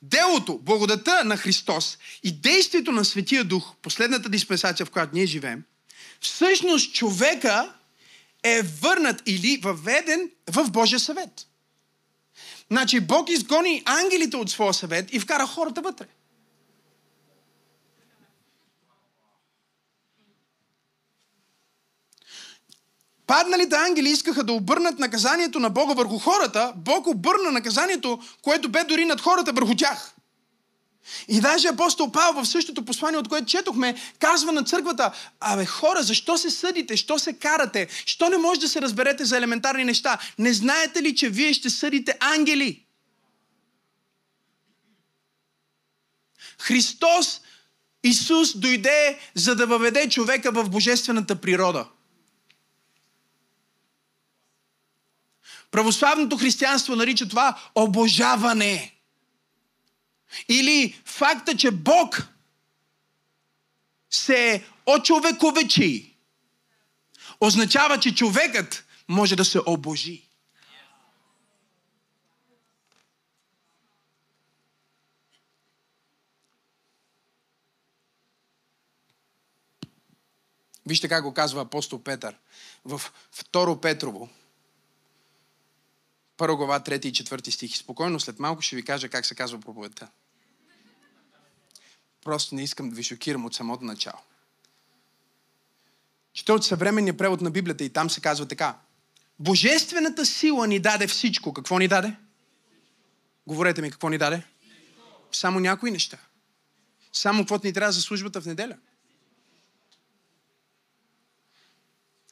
делото, 0.09 0.59
благодата 0.61 1.23
на 1.23 1.37
Христос 1.37 1.97
и 2.23 2.31
действието 2.31 2.91
на 2.91 3.05
Светия 3.05 3.43
Дух, 3.43 3.75
последната 3.81 4.29
диспенсация, 4.29 4.85
в 4.85 4.91
която 4.91 5.15
ние 5.15 5.25
живеем, 5.25 5.63
всъщност 6.21 6.93
човека 6.93 7.73
е 8.43 8.61
върнат 8.61 9.23
или 9.25 9.59
въведен 9.63 10.31
в 10.49 10.71
Божия 10.71 10.99
съвет. 10.99 11.47
Значи 12.71 12.99
Бог 12.99 13.29
изгони 13.29 13.83
ангелите 13.85 14.37
от 14.37 14.49
своя 14.49 14.73
съвет 14.73 15.13
и 15.13 15.19
вкара 15.19 15.47
хората 15.47 15.81
вътре. 15.81 16.05
Падналите 23.27 23.75
ангели 23.75 24.09
искаха 24.09 24.43
да 24.43 24.53
обърнат 24.53 24.99
наказанието 24.99 25.59
на 25.59 25.69
Бога 25.69 25.93
върху 25.93 26.19
хората, 26.19 26.73
Бог 26.75 27.07
обърна 27.07 27.51
наказанието, 27.51 28.19
което 28.41 28.69
бе 28.69 28.83
дори 28.83 29.05
над 29.05 29.21
хората 29.21 29.51
върху 29.51 29.75
тях. 29.75 30.11
И 31.27 31.41
даже 31.41 31.67
апостол 31.67 32.11
Павел 32.11 32.43
в 32.43 32.47
същото 32.47 32.85
послание, 32.85 33.19
от 33.19 33.27
което 33.29 33.45
четохме, 33.45 33.95
казва 34.19 34.51
на 34.51 34.63
църквата, 34.63 35.11
абе 35.39 35.65
хора, 35.65 36.03
защо 36.03 36.37
се 36.37 36.49
съдите, 36.49 36.97
що 36.97 37.19
се 37.19 37.33
карате, 37.33 37.87
що 38.05 38.29
не 38.29 38.37
може 38.37 38.59
да 38.59 38.69
се 38.69 38.81
разберете 38.81 39.25
за 39.25 39.37
елементарни 39.37 39.83
неща? 39.83 40.17
Не 40.39 40.53
знаете 40.53 41.03
ли, 41.03 41.15
че 41.15 41.29
вие 41.29 41.53
ще 41.53 41.69
съдите 41.69 42.17
ангели? 42.19 42.85
Христос, 46.59 47.41
Исус 48.03 48.57
дойде, 48.57 49.19
за 49.35 49.55
да 49.55 49.67
въведе 49.67 50.09
човека 50.09 50.51
в 50.51 50.69
божествената 50.69 51.35
природа. 51.35 51.85
Православното 55.75 56.37
християнство 56.37 56.95
нарича 56.95 57.29
това 57.29 57.59
обожаване. 57.75 58.95
Или 60.49 61.01
факта, 61.05 61.57
че 61.57 61.71
Бог 61.71 62.27
се 64.09 64.65
очовековечи, 64.85 66.15
означава, 67.41 67.99
че 67.99 68.15
човекът 68.15 68.85
може 69.07 69.35
да 69.35 69.45
се 69.45 69.59
обожи. 69.65 70.29
Вижте 80.85 81.07
как 81.07 81.23
го 81.23 81.33
казва 81.33 81.61
апостол 81.61 82.03
Петър 82.03 82.35
в 82.85 83.01
2 83.53 83.81
Петрово, 83.81 84.29
Първа 86.37 86.55
глава, 86.55 86.79
3 86.79 87.05
и 87.05 87.13
4 87.13 87.49
стих. 87.49 87.77
Спокойно, 87.77 88.19
след 88.19 88.39
малко 88.39 88.61
ще 88.61 88.75
ви 88.75 88.85
кажа 88.85 89.09
как 89.09 89.25
се 89.25 89.35
казва 89.35 89.59
проповедта. 89.59 90.07
Просто 92.23 92.55
не 92.55 92.63
искам 92.63 92.89
да 92.89 92.95
ви 92.95 93.03
шокирам 93.03 93.45
от 93.45 93.55
самото 93.55 93.85
начало. 93.85 94.19
Чета 96.33 96.53
от 96.53 96.65
съвременния 96.65 97.17
превод 97.17 97.41
на 97.41 97.51
Библията 97.51 97.83
и 97.83 97.89
там 97.89 98.09
се 98.09 98.21
казва 98.21 98.47
така. 98.47 98.77
Божествената 99.39 100.25
сила 100.25 100.67
ни 100.67 100.79
даде 100.79 101.07
всичко. 101.07 101.53
Какво 101.53 101.79
ни 101.79 101.87
даде? 101.87 102.15
Говорете 103.47 103.81
ми, 103.81 103.91
какво 103.91 104.09
ни 104.09 104.17
даде? 104.17 104.43
Само 105.31 105.59
някои 105.59 105.91
неща. 105.91 106.17
Само 107.13 107.43
каквото 107.43 107.67
ни 107.67 107.73
трябва 107.73 107.91
за 107.91 108.01
службата 108.01 108.41
в 108.41 108.45
неделя. 108.45 108.77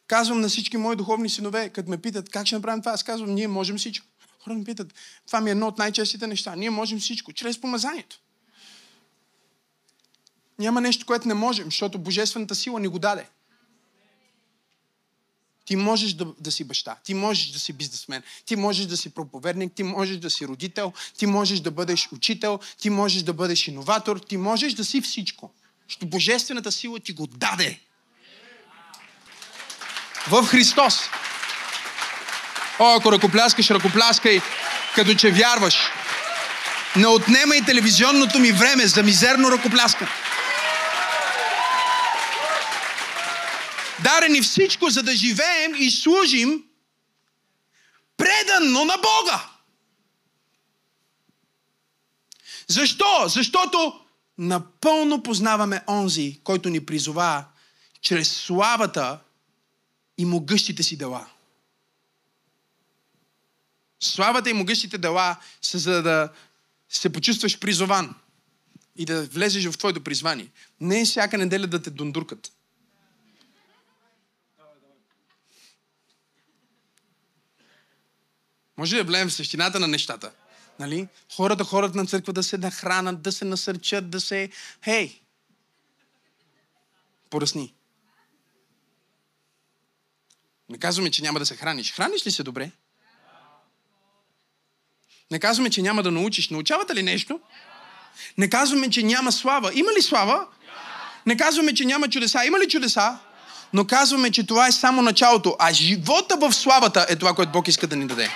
Казвам 0.07 0.41
на 0.41 0.50
всички 0.50 0.77
мои 0.77 0.95
духовни 0.95 1.29
синове, 1.29 1.69
като 1.69 1.89
ме 1.89 1.98
питат 1.98 2.29
как 2.29 2.48
ще 2.48 2.55
направим 2.55 2.81
това, 2.81 2.91
аз 2.91 3.03
казвам, 3.03 3.33
ние 3.33 3.48
можем 3.48 3.77
всичко. 3.77 4.07
Хора 4.43 4.55
ми 4.55 4.63
питат, 4.63 4.93
това 5.27 5.41
ми 5.41 5.50
е 5.50 5.51
едно 5.51 5.67
от 5.67 5.77
най-честите 5.77 6.27
неща. 6.27 6.55
Ние 6.55 6.69
можем 6.69 7.00
всичко, 7.00 7.33
чрез 7.33 7.62
помазанието. 7.62 8.19
Няма 10.60 10.81
нещо, 10.81 11.05
което 11.05 11.27
не 11.27 11.33
можем, 11.33 11.65
защото 11.65 12.00
Божествената 12.00 12.55
сила 12.55 12.79
ни 12.79 12.88
го 12.88 13.00
даде. 13.00 13.29
Ти 15.65 15.75
можеш 15.75 16.13
да, 16.13 16.25
да 16.39 16.51
си 16.51 16.63
баща, 16.63 16.95
ти 17.03 17.13
можеш 17.13 17.51
да 17.51 17.60
си 17.60 17.74
бизнесмен, 17.74 18.24
ти 18.45 18.55
можеш 18.55 18.86
да 18.86 18.98
си 18.98 19.10
проповедник, 19.10 19.74
ти 19.74 19.83
можеш 19.83 20.17
да 20.17 20.29
си 20.29 20.48
родител, 20.48 20.93
ти 21.17 21.25
можеш 21.25 21.60
да 21.60 21.72
бъдеш 21.72 22.12
учител, 22.12 22.60
ти 22.77 22.89
можеш 22.89 23.24
да 23.24 23.33
бъдеш 23.33 23.67
иноватор, 23.67 24.17
ти 24.17 24.38
можеш 24.38 24.74
да 24.74 24.86
си 24.86 25.01
всичко. 25.01 25.53
Защото 25.88 26.05
Божествената 26.05 26.72
сила 26.72 27.00
ти 27.00 27.13
го 27.13 27.27
даде. 27.27 27.79
В 30.27 30.46
Христос. 30.46 31.10
О, 32.80 32.96
ако 32.98 33.12
ръкопляскаш, 33.12 33.70
ръкопляскай, 33.70 34.42
като 34.96 35.13
че 35.13 35.32
вярваш. 35.32 35.75
Не 36.96 37.08
отнемай 37.08 37.62
телевизионното 37.62 38.39
ми 38.39 38.51
време 38.51 38.88
за 38.88 39.03
мизерно 39.03 39.51
ръкопляскане. 39.51 40.10
Даде 44.00 44.30
ни 44.30 44.42
всичко, 44.42 44.89
за 44.89 45.03
да 45.03 45.15
живеем 45.15 45.75
и 45.75 45.92
служим 45.92 46.63
преданно 48.18 48.86
на 48.86 48.98
Бога. 48.98 49.44
Защо? 52.68 53.24
Защото 53.27 54.00
напълно 54.38 55.24
познаваме 55.24 55.82
онзи, 55.88 56.39
който 56.44 56.70
ни 56.70 56.86
призова 56.86 57.46
чрез 58.01 58.32
славата 58.32 59.20
и 60.17 60.25
могъщите 60.25 60.84
си 60.84 60.98
дела. 60.98 61.29
Славата 64.00 64.50
и 64.50 64.53
могъщите 64.53 64.98
дела 64.98 65.39
са 65.62 65.79
за 65.79 66.03
да 66.03 66.29
се 66.89 67.10
почувстваш 67.10 67.60
призован 67.60 68.15
и 68.96 69.05
да 69.05 69.24
влезеш 69.24 69.65
в 69.65 69.77
твоето 69.77 70.03
призвание. 70.03 70.51
Не 70.79 71.01
е 71.01 71.05
всяка 71.05 71.38
неделя 71.38 71.67
да 71.67 71.82
те 71.82 71.89
дундуркат. 71.89 72.51
Може 78.77 78.96
да 78.96 79.03
влеем 79.03 79.29
в 79.29 79.34
същината 79.34 79.79
на 79.79 79.88
нещата. 79.88 80.32
Нали? 80.79 81.08
Хората, 81.36 81.63
хората 81.63 81.98
на 81.98 82.05
църква 82.05 82.34
да 82.34 82.43
се 82.43 82.58
нахранат, 82.58 83.22
да 83.22 83.32
се 83.32 83.46
насърчат, 83.46 84.10
да 84.10 84.22
се... 84.22 84.50
Хей! 84.84 85.22
Поръсни. 87.29 87.74
Не 90.74 90.80
казваме, 90.80 91.12
че 91.12 91.22
няма 91.22 91.39
да 91.39 91.46
се 91.46 91.56
храниш. 91.56 91.94
Храниш 91.94 92.25
ли 92.25 92.32
се 92.32 92.44
добре? 92.44 92.72
Не 95.32 95.39
казваме, 95.39 95.70
че 95.70 95.82
няма 95.82 96.03
да 96.03 96.12
научиш. 96.12 96.50
Научавате 96.50 96.96
ли 96.96 97.03
нещо? 97.03 97.39
Не 98.38 98.50
казваме, 98.50 98.89
че 98.89 99.03
няма 99.03 99.32
слава. 99.32 99.72
Има 99.74 99.92
ли 99.98 100.01
слава? 100.01 100.48
Не 101.25 101.38
казваме, 101.38 101.74
че 101.74 101.86
няма 101.86 102.10
чудеса. 102.10 102.46
Има 102.46 102.60
ли 102.60 102.68
чудеса? 102.68 103.20
Но 103.74 103.88
казваме, 103.88 104.32
че 104.32 104.48
това 104.48 104.68
е 104.68 104.72
само 104.72 105.01
началото. 105.01 105.56
А 105.60 105.74
живота 105.74 106.38
в 106.38 106.53
славата 106.53 107.06
е 107.10 107.15
това, 107.15 107.34
което 107.34 107.51
Бог 107.51 107.68
иска 107.68 107.88
да 107.88 107.96
ни 107.96 108.08
даде. 108.08 108.30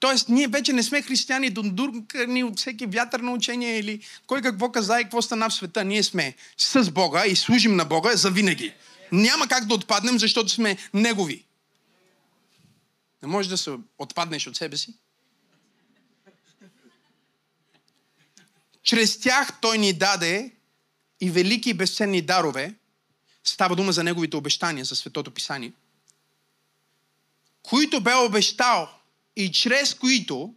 Тоест, 0.00 0.28
ние 0.28 0.48
вече 0.48 0.72
не 0.72 0.82
сме 0.82 1.02
християни, 1.02 1.50
дондуркани 1.50 2.44
от 2.44 2.58
всеки 2.58 2.86
вятър 2.86 3.20
на 3.20 3.32
учение 3.32 3.78
или 3.78 4.00
кой 4.26 4.42
какво 4.42 4.72
каза 4.72 5.00
и 5.00 5.02
какво 5.02 5.22
стана 5.22 5.50
в 5.50 5.54
света. 5.54 5.84
Ние 5.84 6.02
сме 6.02 6.34
с 6.58 6.90
Бога 6.90 7.26
и 7.26 7.36
служим 7.36 7.76
на 7.76 7.84
Бога 7.84 8.16
за 8.16 8.30
винаги. 8.30 8.74
Няма 9.12 9.48
как 9.48 9.66
да 9.66 9.74
отпаднем, 9.74 10.18
защото 10.18 10.48
сме 10.48 10.76
Негови. 10.94 11.44
Не 13.22 13.28
можеш 13.28 13.50
да 13.50 13.58
се 13.58 13.70
отпаднеш 13.98 14.46
от 14.46 14.56
себе 14.56 14.76
си. 14.76 14.94
Чрез 18.82 19.20
тях 19.20 19.60
Той 19.60 19.78
ни 19.78 19.92
даде 19.92 20.52
и 21.20 21.30
велики 21.30 21.70
и 21.70 21.74
безценни 21.74 22.22
дарове. 22.22 22.74
Става 23.44 23.76
дума 23.76 23.92
за 23.92 24.04
Неговите 24.04 24.36
обещания 24.36 24.84
за 24.84 24.96
Светото 24.96 25.30
Писание. 25.30 25.72
Които 27.62 28.00
бе 28.00 28.14
обещал 28.14 28.99
и 29.40 29.52
чрез 29.52 29.94
които 29.94 30.54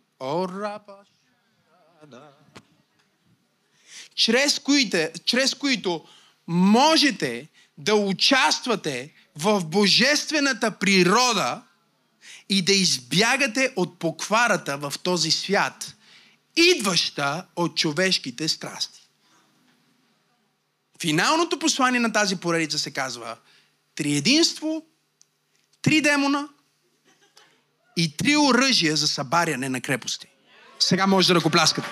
чрез 4.16 4.60
които, 4.60 4.98
чрез 5.26 5.54
които 5.54 6.06
можете 6.48 7.48
да 7.78 7.96
участвате 7.96 9.14
в 9.36 9.66
божествената 9.66 10.80
природа 10.80 11.62
и 12.50 12.62
да 12.62 12.74
избягате 12.74 13.74
от 13.76 14.00
покварата 14.00 14.78
в 14.78 14.94
този 15.04 15.32
свят, 15.32 15.96
идваща 16.56 17.46
от 17.56 17.78
човешките 17.78 18.48
страсти. 18.48 19.10
Финалното 21.02 21.60
послание 21.60 22.00
на 22.00 22.14
тази 22.14 22.36
поредица 22.36 22.80
се 22.80 22.92
казва 22.92 23.38
Триединство, 23.96 24.86
три 25.82 26.02
демона 26.02 26.50
и 27.98 28.18
три 28.18 28.38
оръжия 28.38 28.96
за 28.96 29.08
събаряне 29.08 29.70
на 29.70 29.82
крепости. 29.82 30.28
Сега 30.80 31.08
може 31.08 31.28
да 31.28 31.36
ръкопляскате. 31.36 31.90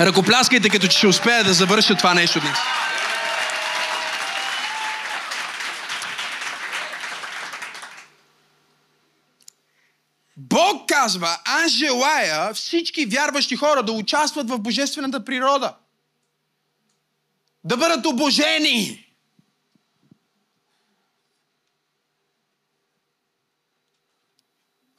Ръкопляскайте, 0.00 0.68
като 0.70 0.86
че 0.86 0.98
ще 0.98 1.06
успея 1.06 1.44
да 1.44 1.54
завърша 1.54 1.94
това 1.94 2.14
нещо 2.14 2.40
днес. 2.40 2.58
Бог 10.36 10.88
казва, 10.88 11.38
аз 11.44 11.72
желая 11.72 12.54
всички 12.54 13.06
вярващи 13.06 13.56
хора 13.56 13.82
да 13.82 13.92
участват 13.92 14.50
в 14.50 14.58
божествената 14.58 15.24
природа. 15.24 15.74
Да 17.64 17.76
бъдат 17.76 18.06
обожени. 18.06 19.14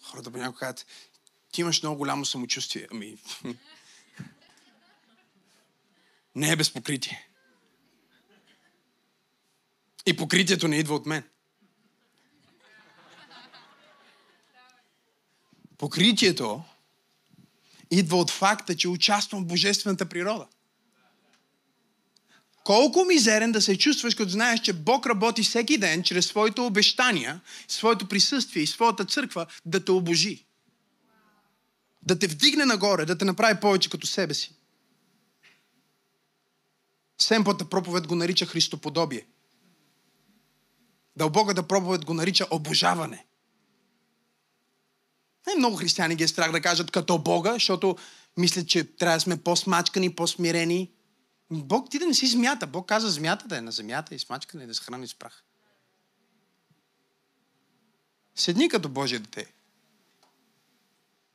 Хората 0.01 0.31
понякога 0.31 0.59
казват, 0.59 0.85
ти 1.51 1.61
имаш 1.61 1.81
много 1.81 1.97
голямо 1.97 2.25
самочувствие. 2.25 2.87
Ами, 2.91 3.17
не 6.35 6.51
е 6.51 6.55
без 6.55 6.73
покритие. 6.73 7.29
И 10.05 10.17
покритието 10.17 10.67
не 10.67 10.77
идва 10.77 10.95
от 10.95 11.05
мен. 11.05 11.29
Покритието 15.77 16.63
идва 17.91 18.17
от 18.17 18.31
факта, 18.31 18.77
че 18.77 18.87
участвам 18.87 19.43
в 19.43 19.47
божествената 19.47 20.09
природа. 20.09 20.47
Колко 22.63 23.05
мизерен 23.05 23.51
да 23.51 23.61
се 23.61 23.77
чувстваш, 23.77 24.15
като 24.15 24.31
знаеш, 24.31 24.59
че 24.59 24.73
Бог 24.73 25.05
работи 25.05 25.43
всеки 25.43 25.77
ден 25.77 26.03
чрез 26.03 26.25
своите 26.25 26.61
обещания, 26.61 27.41
своето 27.67 28.07
присъствие 28.07 28.63
и 28.63 28.67
своята 28.67 29.05
църква 29.05 29.45
да 29.65 29.85
те 29.85 29.91
обожи. 29.91 30.45
Да 32.01 32.19
те 32.19 32.27
вдигне 32.27 32.65
нагоре, 32.65 33.05
да 33.05 33.17
те 33.17 33.25
направи 33.25 33.59
повече 33.59 33.89
като 33.89 34.07
себе 34.07 34.33
си. 34.33 34.55
Семпата 37.21 37.69
проповед 37.69 38.07
го 38.07 38.15
нарича 38.15 38.45
Христоподобие. 38.45 39.25
Дълбоката 41.15 41.63
проповед 41.63 42.05
го 42.05 42.13
нарича 42.13 42.45
обожаване. 42.51 43.25
Не 45.47 45.55
много 45.57 45.75
християни 45.75 46.15
ги 46.15 46.23
е 46.23 46.27
страх 46.27 46.51
да 46.51 46.61
кажат 46.61 46.91
като 46.91 47.17
Бога, 47.17 47.53
защото 47.53 47.97
мислят, 48.37 48.67
че 48.67 48.83
трябва 48.83 49.17
да 49.17 49.21
сме 49.21 49.37
по-смачкани, 49.37 50.15
по-смирени. 50.15 50.91
Бог 51.61 51.89
ти 51.89 51.99
да 51.99 52.05
не 52.05 52.13
си 52.13 52.27
змята. 52.27 52.67
Бог 52.67 52.87
каза 52.87 53.09
змята 53.09 53.47
да 53.47 53.57
е 53.57 53.61
на 53.61 53.71
земята 53.71 54.15
и 54.15 54.19
смачкане 54.19 54.67
да 54.67 54.75
се 54.75 54.83
храни 54.83 55.07
с 55.07 55.15
прах. 55.15 55.43
Седни 58.35 58.69
като 58.69 58.89
Божие 58.89 59.19
дете. 59.19 59.53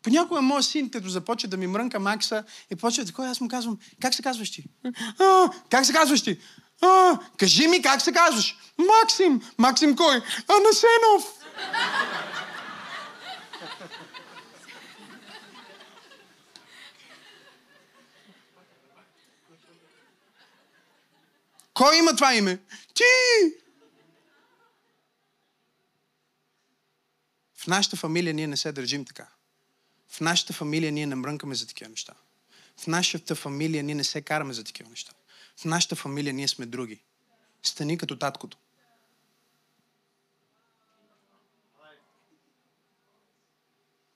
Понякога 0.02 0.42
моят 0.42 0.64
син, 0.64 0.90
като 0.90 1.08
започва 1.08 1.48
да 1.48 1.56
ми 1.56 1.66
мрънка 1.66 2.00
Макса 2.00 2.44
и 2.70 2.76
почва 2.76 3.04
такова, 3.04 3.28
аз 3.28 3.40
му 3.40 3.48
казвам, 3.48 3.78
как 4.00 4.14
се 4.14 4.22
казваш 4.22 4.50
ти? 4.50 4.64
А, 5.18 5.50
как 5.70 5.86
се 5.86 5.92
казваш 5.92 6.22
ти? 6.22 6.40
А, 6.80 7.18
кажи 7.36 7.68
ми 7.68 7.82
как 7.82 8.02
се 8.02 8.12
казваш. 8.12 8.56
Максим. 8.78 9.42
Максим 9.58 9.96
кой? 9.96 10.16
Анасенов. 10.48 11.34
Кой 21.78 21.96
има 21.96 22.16
това 22.16 22.34
име? 22.34 22.58
Ти! 22.94 23.04
В 27.54 27.66
нашата 27.66 27.96
фамилия 27.96 28.34
ние 28.34 28.46
не 28.46 28.56
се 28.56 28.72
държим 28.72 29.04
така. 29.04 29.28
В 30.08 30.20
нашата 30.20 30.52
фамилия 30.52 30.92
ние 30.92 31.06
не 31.06 31.14
мрънкаме 31.14 31.54
за 31.54 31.66
такива 31.66 31.90
неща. 31.90 32.14
В 32.76 32.86
нашата 32.86 33.34
фамилия 33.34 33.82
ние 33.82 33.94
не 33.94 34.04
се 34.04 34.22
караме 34.22 34.54
за 34.54 34.64
такива 34.64 34.90
неща. 34.90 35.12
В 35.56 35.64
нашата 35.64 35.96
фамилия 35.96 36.32
ние 36.32 36.48
сме 36.48 36.66
други. 36.66 37.02
Стани 37.62 37.98
като 37.98 38.18
таткото. 38.18 38.58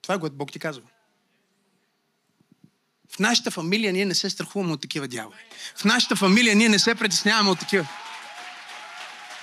Това 0.01 0.15
е 0.15 0.19
което 0.19 0.35
Бог 0.35 0.51
ти 0.51 0.59
казва. 0.59 0.92
В 3.15 3.19
нашата 3.19 3.51
фамилия 3.51 3.93
ние 3.93 4.05
не 4.05 4.15
се 4.15 4.29
страхуваме 4.29 4.73
от 4.73 4.81
такива 4.81 5.07
дяволи. 5.07 5.37
В 5.75 5.85
нашата 5.85 6.15
фамилия 6.15 6.55
ние 6.55 6.69
не 6.69 6.79
се 6.79 6.95
притесняваме 6.95 7.49
от 7.49 7.59
такива. 7.59 7.87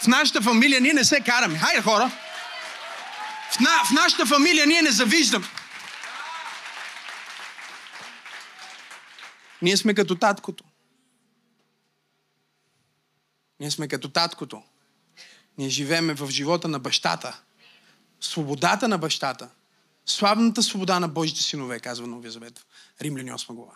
В 0.00 0.06
нашата 0.06 0.42
фамилия 0.42 0.80
ние 0.80 0.92
не 0.92 1.04
се 1.04 1.20
караме. 1.20 1.58
Хайде, 1.58 1.82
хора! 1.82 2.10
В, 3.52 3.60
на, 3.60 3.84
в 3.84 3.90
нашата 3.90 4.26
фамилия 4.26 4.66
ние 4.66 4.82
не 4.82 4.90
завиждаме. 4.90 5.46
Ние 9.62 9.76
сме 9.76 9.94
като 9.94 10.14
таткото. 10.14 10.64
Ние 13.60 13.70
сме 13.70 13.88
като 13.88 14.08
таткото. 14.08 14.62
Ние 15.58 15.68
живееме 15.68 16.14
в 16.14 16.30
живота 16.30 16.68
на 16.68 16.78
бащата. 16.78 17.40
Свободата 18.20 18.88
на 18.88 18.98
бащата. 18.98 19.48
Славната 20.10 20.62
свобода 20.62 21.00
на 21.00 21.08
Божите 21.08 21.42
синове, 21.42 21.80
казва 21.80 22.06
Новия 22.06 22.30
Завет. 22.30 22.66
Римляни 23.02 23.32
8 23.32 23.54
глава. 23.54 23.72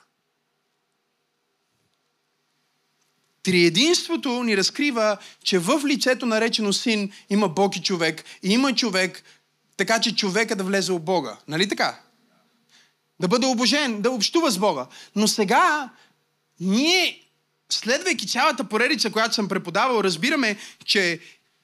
Триединството 3.42 4.42
ни 4.42 4.56
разкрива, 4.56 5.16
че 5.44 5.58
в 5.58 5.82
лицето 5.86 6.26
наречено 6.26 6.72
син 6.72 7.12
има 7.30 7.48
Бог 7.48 7.76
и 7.76 7.82
човек. 7.82 8.24
И 8.42 8.52
има 8.52 8.74
човек, 8.74 9.22
така 9.76 10.00
че 10.00 10.16
човека 10.16 10.56
да 10.56 10.64
влезе 10.64 10.92
в 10.92 11.00
Бога. 11.00 11.36
Нали 11.48 11.68
така? 11.68 12.00
Да 13.20 13.28
бъде 13.28 13.46
обожен, 13.46 14.02
да 14.02 14.10
общува 14.10 14.50
с 14.50 14.58
Бога. 14.58 14.86
Но 15.16 15.28
сега 15.28 15.90
ние, 16.60 17.22
следвайки 17.70 18.28
цялата 18.28 18.64
поредица, 18.64 19.12
която 19.12 19.34
съм 19.34 19.48
преподавал, 19.48 20.00
разбираме, 20.00 20.56
че 20.84 21.20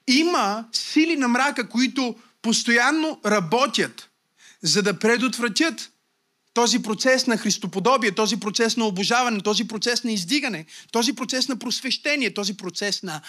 има 0.07 0.69
сили 0.73 1.17
на 1.17 1.29
мрака, 1.29 1.69
които 1.69 2.17
постоянно 2.43 3.21
работят, 3.27 4.10
за 4.63 4.83
да 4.83 4.99
предотвратят 4.99 5.93
този 6.55 6.83
процес 6.83 7.27
на 7.27 7.39
христоподобие, 7.39 8.15
този 8.15 8.41
процес 8.41 8.77
на 8.77 8.87
обожаване, 8.87 9.41
този 9.41 9.69
процес 9.69 10.05
на 10.05 10.13
издигане, 10.13 10.67
този 10.93 11.13
процес 11.13 11.49
на 11.49 11.59
просвещение, 11.59 12.35
този 12.35 12.57
процес 12.57 13.03
на 13.03 13.23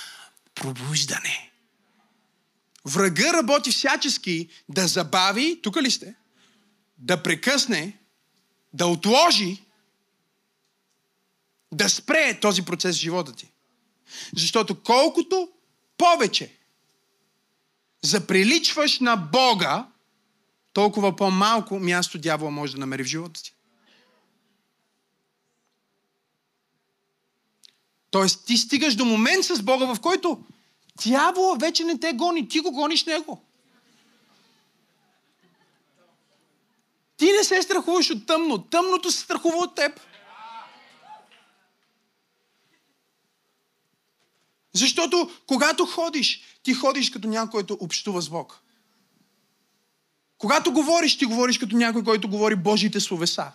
пробуждане. 0.55 1.51
Врага 2.85 3.33
работи 3.33 3.71
всячески 3.71 4.49
да 4.69 4.87
забави, 4.87 5.59
тук 5.63 5.81
ли 5.81 5.91
сте? 5.91 6.15
Да 6.97 7.23
прекъсне, 7.23 7.97
да 8.73 8.87
отложи, 8.87 9.61
да 11.71 11.89
спре 11.89 12.39
този 12.39 12.61
процес 12.61 12.97
в 12.97 12.99
живота 12.99 13.33
ти. 13.33 13.51
Защото 14.35 14.83
колкото 14.83 15.49
повече 15.97 16.57
заприличваш 18.01 18.99
на 18.99 19.15
Бога, 19.15 19.90
толкова 20.73 21.15
по-малко 21.15 21.79
място 21.79 22.17
дявола 22.17 22.51
може 22.51 22.73
да 22.73 22.79
намери 22.79 23.03
в 23.03 23.07
живота 23.07 23.43
ти. 23.43 23.53
Тоест, 28.12 28.45
ти 28.45 28.57
стигаш 28.57 28.95
до 28.95 29.05
момент 29.05 29.45
с 29.45 29.63
Бога, 29.63 29.93
в 29.93 30.01
който 30.01 30.43
дявола 31.05 31.55
вече 31.57 31.84
не 31.84 31.99
те 31.99 32.13
гони, 32.13 32.49
ти 32.49 32.60
го 32.60 32.71
гониш 32.71 33.05
него. 33.05 33.41
Ти 37.17 37.31
не 37.31 37.43
се 37.43 37.62
страхуваш 37.62 38.10
от 38.10 38.25
тъмно, 38.27 38.57
тъмното 38.63 39.12
се 39.12 39.19
страхува 39.19 39.57
от 39.57 39.75
теб. 39.75 39.99
Защото 44.73 45.31
когато 45.47 45.86
ходиш, 45.86 46.41
ти 46.63 46.73
ходиш 46.73 47.10
като 47.10 47.27
някой, 47.27 47.51
който 47.51 47.77
общува 47.79 48.21
с 48.21 48.29
Бог. 48.29 48.62
Когато 50.41 50.71
говориш, 50.71 51.17
ти 51.17 51.25
говориш 51.25 51.58
като 51.58 51.75
някой, 51.75 52.04
който 52.04 52.30
говори 52.30 52.56
Божиите 52.56 52.99
словеса. 52.99 53.51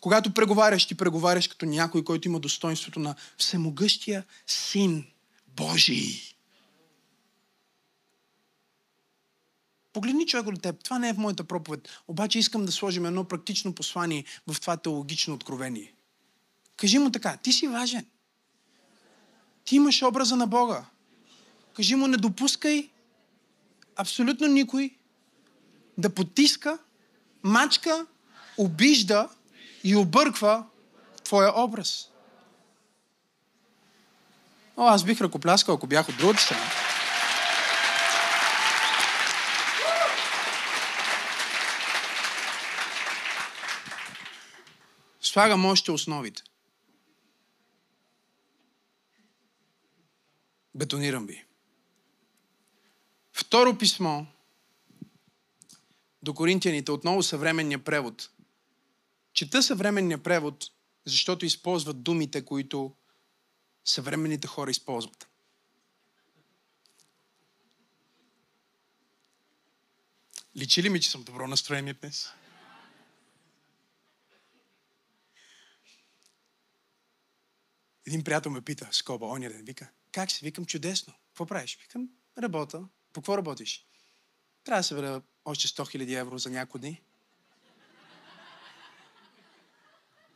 Когато 0.00 0.34
преговаряш, 0.34 0.86
ти 0.86 0.94
преговаряш 0.94 1.48
като 1.48 1.66
някой, 1.66 2.04
който 2.04 2.28
има 2.28 2.40
достоинството 2.40 3.00
на 3.00 3.14
всемогъщия 3.38 4.24
Син 4.46 5.06
Божий. 5.46 6.20
Погледни 9.92 10.26
човек 10.26 10.46
от 10.46 10.62
теб. 10.62 10.84
Това 10.84 10.98
не 10.98 11.08
е 11.08 11.14
в 11.14 11.18
моята 11.18 11.44
проповед. 11.44 11.88
Обаче 12.08 12.38
искам 12.38 12.64
да 12.64 12.72
сложим 12.72 13.06
едно 13.06 13.24
практично 13.24 13.74
послание 13.74 14.24
в 14.46 14.60
това 14.60 14.76
теологично 14.76 15.34
откровение. 15.34 15.94
Кажи 16.76 16.98
му 16.98 17.10
така. 17.10 17.36
Ти 17.36 17.52
си 17.52 17.68
важен. 17.68 18.06
Ти 19.64 19.76
имаш 19.76 20.02
образа 20.02 20.36
на 20.36 20.46
Бога. 20.46 20.84
Кажи 21.74 21.94
му, 21.94 22.06
не 22.06 22.16
допускай 22.16 22.90
абсолютно 23.96 24.46
никой 24.46 24.96
да 25.98 26.14
потиска, 26.14 26.78
мачка, 27.42 28.06
обижда 28.58 29.28
и 29.84 29.96
обърква 29.96 30.66
твоя 31.24 31.52
образ. 31.60 32.08
О, 34.76 34.86
аз 34.86 35.04
бих 35.04 35.20
ръкопляскал, 35.20 35.74
ако 35.74 35.86
бях 35.86 36.08
от 36.08 36.16
другата 36.16 36.42
страна. 36.42 36.66
Слагам 45.20 45.66
още 45.66 45.92
основите. 45.92 46.42
Бетонирам 50.74 51.26
ви. 51.26 51.44
Второ 53.32 53.78
писмо 53.78 54.24
до 56.22 56.34
Коринтияните, 56.34 56.92
отново 56.92 57.22
съвременния 57.22 57.84
превод. 57.84 58.30
Чета 59.32 59.62
съвременния 59.62 60.22
превод, 60.22 60.64
защото 61.04 61.46
използват 61.46 62.02
думите, 62.02 62.44
които 62.44 62.96
съвременните 63.84 64.46
хора 64.46 64.70
използват. 64.70 65.28
Личи 70.56 70.82
ли 70.82 70.88
ми, 70.88 71.00
че 71.00 71.10
съм 71.10 71.22
добро 71.22 71.46
настроение 71.46 71.94
днес? 71.94 72.28
Един 78.06 78.24
приятел 78.24 78.52
ме 78.52 78.62
пита, 78.62 78.88
скоба, 78.92 79.26
оня 79.26 79.48
ден, 79.48 79.64
вика, 79.64 79.90
как 80.12 80.30
си? 80.30 80.44
Викам, 80.44 80.66
чудесно. 80.66 81.14
Какво 81.28 81.46
правиш? 81.46 81.78
Викам, 81.82 82.08
работа. 82.38 82.88
По 83.12 83.20
какво 83.20 83.38
работиш? 83.38 83.86
Трябва 84.64 84.80
да 84.80 84.84
се 84.84 84.94
още 85.44 85.68
100 85.68 85.98
000 85.98 86.20
евро 86.20 86.38
за 86.38 86.50
някои 86.50 86.80
дни. 86.80 87.02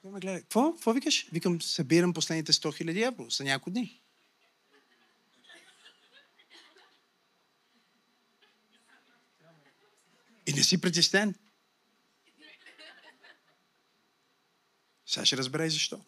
ме 0.04 0.20
гледа. 0.20 0.40
Какво? 0.40 0.72
Какво 0.72 0.92
викаш? 0.92 1.28
Викам, 1.32 1.62
събирам 1.62 2.14
последните 2.14 2.52
100 2.52 2.84
000 2.84 3.06
евро 3.06 3.30
за 3.30 3.44
някои 3.44 3.72
дни. 3.72 4.00
И 10.46 10.52
не 10.52 10.62
си 10.62 10.80
притеснен. 10.80 11.34
Сега 15.06 15.26
ще 15.26 15.36
разбере 15.36 15.70
защо. 15.70 16.00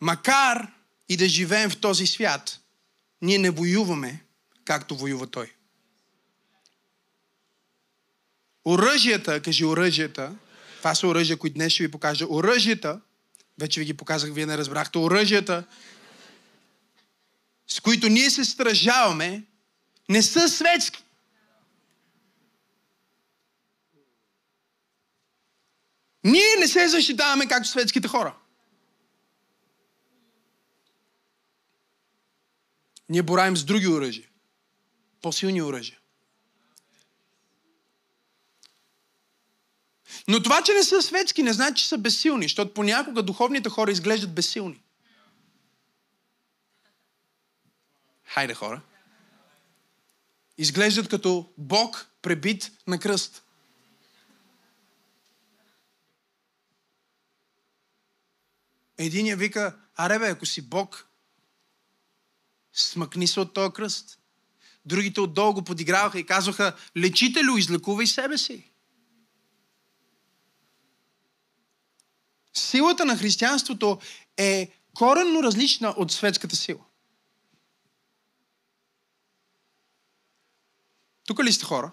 Макар 0.00 0.72
и 1.08 1.16
да 1.16 1.28
живеем 1.28 1.70
в 1.70 1.80
този 1.80 2.06
свят, 2.06 2.60
ние 3.22 3.38
не 3.38 3.50
воюваме, 3.50 4.24
както 4.64 4.96
воюва 4.96 5.30
той. 5.30 5.55
Оръжията, 8.66 9.42
кажи 9.42 9.64
оръжията, 9.64 10.36
това 10.78 10.94
са 10.94 11.06
оръжия, 11.06 11.36
които 11.36 11.54
днес 11.54 11.72
ще 11.72 11.82
ви 11.82 11.90
покажа. 11.90 12.26
Оръжията, 12.28 13.00
вече 13.60 13.80
ви 13.80 13.86
ги 13.86 13.94
показах, 13.94 14.32
вие 14.32 14.46
не 14.46 14.58
разбрахте, 14.58 14.98
оръжията, 14.98 15.64
с 17.66 17.80
които 17.80 18.08
ние 18.08 18.30
се 18.30 18.44
стражаваме, 18.44 19.44
не 20.08 20.22
са 20.22 20.48
светски. 20.48 21.04
Ние 26.24 26.56
не 26.58 26.68
се 26.68 26.88
защитаваме 26.88 27.46
както 27.46 27.68
светските 27.68 28.08
хора. 28.08 28.36
Ние 33.08 33.22
боравим 33.22 33.56
с 33.56 33.64
други 33.64 33.86
оръжия. 33.86 34.28
По-силни 35.22 35.62
оръжия. 35.62 35.98
Но 40.28 40.42
това, 40.42 40.62
че 40.62 40.72
не 40.72 40.82
са 40.82 41.02
светски, 41.02 41.42
не 41.42 41.52
значи, 41.52 41.82
че 41.82 41.88
са 41.88 41.98
безсилни, 41.98 42.44
защото 42.44 42.74
понякога 42.74 43.22
духовните 43.22 43.68
хора 43.68 43.90
изглеждат 43.90 44.34
безсилни. 44.34 44.82
Хайде, 48.24 48.54
хора. 48.54 48.80
Изглеждат 50.58 51.08
като 51.08 51.52
Бог 51.58 52.06
пребит 52.22 52.72
на 52.86 52.98
кръст. 52.98 53.42
Единия 58.98 59.36
вика, 59.36 59.76
аре 59.96 60.18
бе, 60.18 60.28
ако 60.28 60.46
си 60.46 60.62
Бог, 60.62 61.08
смъкни 62.72 63.26
се 63.26 63.40
от 63.40 63.54
този 63.54 63.72
кръст. 63.72 64.18
Другите 64.84 65.20
отдолу 65.20 65.52
го 65.52 65.62
подиграваха 65.62 66.18
и 66.18 66.26
казваха, 66.26 66.76
лечителю, 66.96 67.56
излекувай 67.56 68.06
себе 68.06 68.38
си. 68.38 68.70
Силата 72.56 73.04
на 73.04 73.16
християнството 73.16 73.98
е 74.36 74.70
коренно 74.94 75.42
различна 75.42 75.88
от 75.88 76.12
светската 76.12 76.56
сила. 76.56 76.80
Тук 81.26 81.44
ли 81.44 81.52
сте 81.52 81.64
хора? 81.64 81.92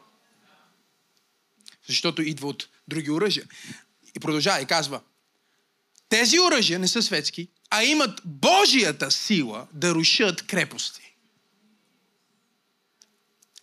Защото 1.87 2.21
идва 2.21 2.47
от 2.47 2.69
други 2.87 3.11
оръжия. 3.11 3.45
И 4.15 4.19
продължава 4.19 4.61
и 4.61 4.65
казва, 4.65 5.01
тези 6.09 6.39
оръжия 6.39 6.79
не 6.79 6.87
са 6.87 7.01
светски, 7.01 7.47
а 7.69 7.83
имат 7.83 8.21
Божията 8.25 9.11
сила 9.11 9.67
да 9.73 9.95
рушат 9.95 10.47
крепости. 10.47 11.15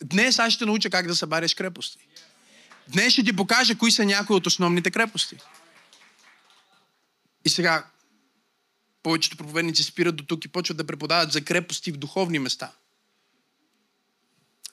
Днес 0.03 0.39
аз 0.39 0.53
ще 0.53 0.67
науча 0.67 0.91
как 0.91 1.07
да 1.07 1.17
събаряш 1.17 1.55
крепости. 1.55 1.99
Днес 2.89 3.13
ще 3.13 3.25
ти 3.25 3.37
покажа 3.37 3.79
кои 3.79 3.93
са 3.93 4.05
някои 4.05 4.37
от 4.37 4.47
основните 4.47 4.91
крепости. 4.91 5.37
И 7.45 7.49
сега 7.49 7.87
повечето 9.03 9.37
проповедници 9.37 9.83
спират 9.83 10.17
до 10.17 10.25
тук 10.25 10.45
и 10.45 10.49
почват 10.49 10.77
да 10.77 10.87
преподават 10.87 11.33
за 11.33 11.45
крепости 11.45 11.93
в 11.93 11.97
духовни 11.97 12.39
места. 12.39 12.73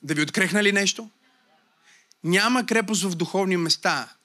Да 0.03 0.13
ви 0.13 0.21
открехна 0.21 0.63
ли 0.63 0.71
нещо? 0.71 1.09
Няма 2.23 2.65
крепост 2.65 3.03
в 3.03 3.15
духовни 3.15 3.57
места, 3.57 4.15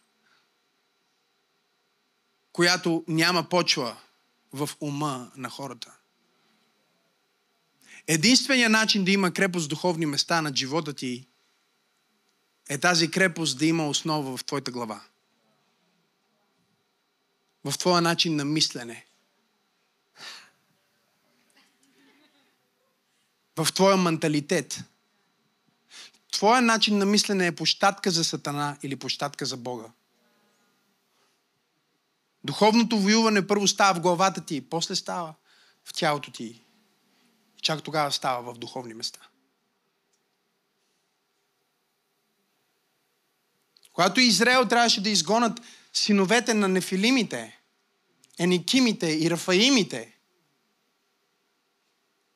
която 2.52 3.05
няма 3.09 3.48
почва 3.48 3.96
в 4.52 4.70
ума 4.81 5.33
на 5.37 5.50
хората. 5.50 5.96
Единственият 8.07 8.72
начин 8.72 9.05
да 9.05 9.11
има 9.11 9.33
крепост 9.33 9.66
в 9.66 9.68
духовни 9.68 10.07
места 10.07 10.42
на 10.42 10.57
живота 10.57 10.92
ти 10.92 11.26
е 12.68 12.78
тази 12.78 13.11
крепост 13.11 13.59
да 13.59 13.66
има 13.66 13.88
основа 13.88 14.37
в 14.37 14.44
твоята 14.44 14.70
глава. 14.70 15.02
В 17.64 17.79
твоя 17.79 18.01
начин 18.01 18.37
на 18.37 18.44
мислене. 18.44 19.07
В 23.57 23.72
твоя 23.72 23.96
менталитет. 23.96 24.81
Твоя 26.33 26.61
начин 26.61 26.98
на 26.98 27.07
мислене 27.07 27.46
е 27.46 27.55
площадка 27.55 28.11
за 28.11 28.25
Сатана 28.25 28.77
или 28.83 28.96
площадка 28.96 29.46
за 29.46 29.57
Бога. 29.57 29.85
Духовното 32.44 32.98
воюване 32.98 33.46
първо 33.46 33.68
става 33.68 33.94
в 33.94 34.01
главата 34.01 34.44
ти, 34.44 34.68
после 34.68 34.96
става 34.96 35.35
в 35.85 35.92
тялото 35.92 36.31
ти. 36.31 36.62
Чак 37.62 37.83
тогава 37.83 38.12
става 38.12 38.53
в 38.53 38.59
духовни 38.59 38.94
места. 38.94 39.20
Когато 43.92 44.20
Израел 44.20 44.68
трябваше 44.68 45.03
да 45.03 45.11
изгонат 45.11 45.61
синовете 45.92 46.55
на 46.55 46.68
нефилимите, 46.68 47.59
еникимите 48.38 49.07
и 49.07 49.31
рафаимите, 49.31 50.12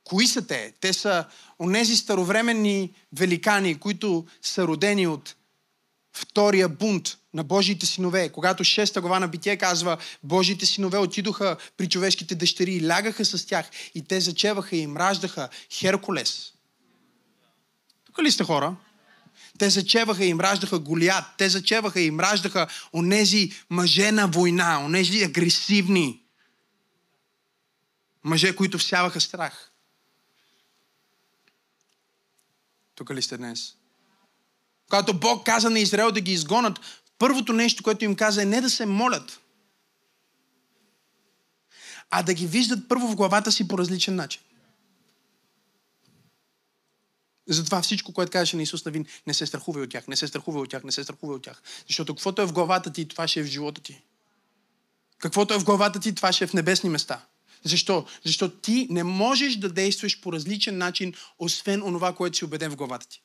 кои 0.05 0.27
са 0.27 0.47
те? 0.47 0.73
Те 0.81 0.93
са 0.93 1.25
онези 1.59 1.97
старовременни 1.97 2.93
великани, 3.13 3.79
които 3.81 4.27
са 4.43 4.67
родени 4.67 5.07
от 5.07 5.37
втория 6.17 6.69
бунт 6.69 7.19
на 7.35 7.45
Божиите 7.45 7.87
синове. 7.87 8.29
Когато 8.29 8.65
шеста 8.65 9.01
глава 9.01 9.21
на 9.21 9.29
Битие 9.29 9.57
казва, 9.57 9.99
Божиите 10.23 10.67
синове 10.67 10.99
отидоха 10.99 11.57
при 11.77 11.89
човешките 11.89 12.35
дъщери 12.35 12.73
и 12.73 12.87
лягаха 12.87 13.25
с 13.25 13.47
тях 13.47 13.71
и 13.95 14.05
те 14.05 14.21
зачеваха 14.21 14.77
и 14.77 14.81
им 14.81 14.97
раждаха 14.97 15.49
Херкулес. 15.73 16.53
Тук 18.07 18.19
ли 18.19 18.31
сте 18.31 18.45
хора? 18.45 18.77
Те 19.59 19.71
зачеваха 19.71 20.25
и 20.25 20.29
им 20.29 20.41
раждаха 20.41 20.79
Голият. 20.79 21.25
Те 21.39 21.49
зачеваха 21.49 22.01
и 22.01 22.07
им 22.07 22.21
раждаха 22.21 22.67
онези 22.93 23.53
мъже 23.71 24.13
на 24.13 24.27
война, 24.29 24.85
онези 24.85 25.23
агресивни 25.23 26.23
мъже, 28.25 28.57
които 28.57 28.79
всяваха 28.79 29.21
страх. 29.21 29.73
Тук 32.95 33.11
ли 33.11 33.23
сте 33.23 33.37
днес? 33.37 33.75
Когато 34.91 35.19
Бог 35.19 35.47
каза 35.47 35.71
на 35.71 35.79
Израел 35.79 36.13
да 36.13 36.21
ги 36.21 36.33
изгонат, 36.33 36.81
първото 37.19 37.53
нещо, 37.53 37.83
което 37.83 38.05
им 38.05 38.17
каза 38.17 38.43
е 38.43 38.45
не 38.45 38.61
да 38.61 38.71
се 38.71 38.87
молят, 38.87 39.41
а 42.11 42.23
да 42.23 42.35
ги 42.35 42.47
виждат 42.47 42.89
първо 42.89 43.09
в 43.09 43.17
главата 43.17 43.53
си 43.53 43.69
по 43.69 43.79
различен 43.79 44.15
начин. 44.15 44.41
Затова 47.47 47.83
всичко, 47.83 48.13
което 48.13 48.33
казваше 48.33 48.57
на 48.57 48.63
Исус 48.63 48.85
Навин, 48.85 49.07
не 49.27 49.35
се 49.35 49.47
страхувай 49.47 49.83
от 49.83 49.91
тях, 49.91 50.09
не 50.09 50.17
се 50.17 50.29
страхувай 50.29 50.63
от 50.63 50.71
тях, 50.71 50.85
не 50.85 50.93
се 50.93 51.05
страхувай 51.05 51.37
от 51.37 51.43
тях. 51.43 51.63
Защото 51.87 52.15
каквото 52.15 52.43
е 52.43 52.47
в 52.47 52.53
главата 52.53 52.93
ти, 52.93 53.09
това 53.09 53.29
ще 53.29 53.41
е 53.41 53.43
в 53.43 53.47
живота 53.47 53.81
ти. 53.81 54.03
Каквото 55.19 55.55
е 55.55 55.59
в 55.59 55.65
главата 55.65 56.01
ти, 56.01 56.15
това 56.15 56.33
ще 56.33 56.45
е 56.45 56.47
в 56.47 56.53
небесни 56.53 56.91
места. 56.91 57.27
Защо? 57.65 58.07
Защото 58.25 58.57
ти 58.57 58.87
не 58.91 59.05
можеш 59.05 59.57
да 59.57 59.69
действаш 59.69 60.21
по 60.21 60.33
различен 60.33 60.79
начин, 60.79 61.15
освен 61.39 61.83
онова, 61.83 62.15
което 62.15 62.37
си 62.37 62.45
убеден 62.45 62.71
в 62.71 62.77
главата 62.77 63.09
ти. 63.09 63.23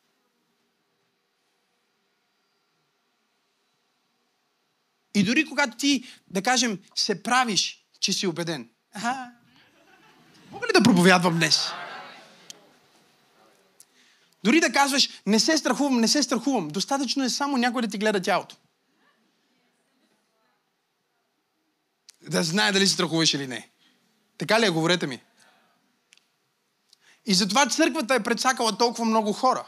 И 5.16 5.24
дори 5.24 5.46
когато 5.46 5.78
ти, 5.78 6.04
да 6.28 6.42
кажем, 6.42 6.80
се 6.96 7.24
правиш, 7.24 7.86
че 8.00 8.14
си 8.14 8.28
убеден. 8.28 8.70
Аха. 8.94 9.32
Мога 10.52 10.68
ли 10.68 10.72
да 10.74 10.84
проповядвам 10.84 11.36
днес? 11.36 11.60
Дори 14.44 14.60
да 14.60 14.72
казваш, 14.72 15.10
не 15.26 15.40
се 15.40 15.58
страхувам, 15.58 16.00
не 16.00 16.08
се 16.08 16.24
страхувам. 16.24 16.68
Достатъчно 16.68 17.24
е 17.24 17.30
само 17.30 17.58
някой 17.58 17.82
да 17.82 17.88
ти 17.88 17.98
гледа 17.98 18.22
тялото. 18.22 18.56
Да 22.30 22.44
знае 22.44 22.72
дали 22.72 22.88
се 22.88 22.94
страхуваш 22.94 23.34
или 23.34 23.48
не. 23.48 23.70
Така 24.38 24.60
ли 24.60 24.66
е? 24.66 24.70
Говорете 24.70 25.08
ми. 25.08 25.22
И 27.26 27.34
затова 27.34 27.66
църквата 27.66 28.16
е 28.16 28.24
предсакала 28.24 28.78
толкова 28.78 29.06
много 29.06 29.34
хора. 29.34 29.68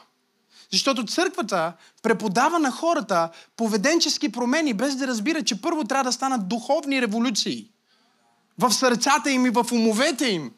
Защото 0.72 1.06
църквата 1.06 1.74
преподава 2.02 2.60
на 2.60 2.72
хората 2.72 3.30
поведенчески 3.56 4.32
промени, 4.32 4.74
без 4.74 4.96
да 4.96 5.08
разбира, 5.08 5.44
че 5.44 5.62
първо 5.62 5.84
трябва 5.84 6.04
да 6.04 6.12
станат 6.12 6.48
духовни 6.48 7.02
революции 7.02 7.70
в 8.58 8.74
сърцата 8.74 9.32
им 9.32 9.46
и 9.46 9.50
в 9.50 9.66
умовете 9.72 10.26
им. 10.26 10.52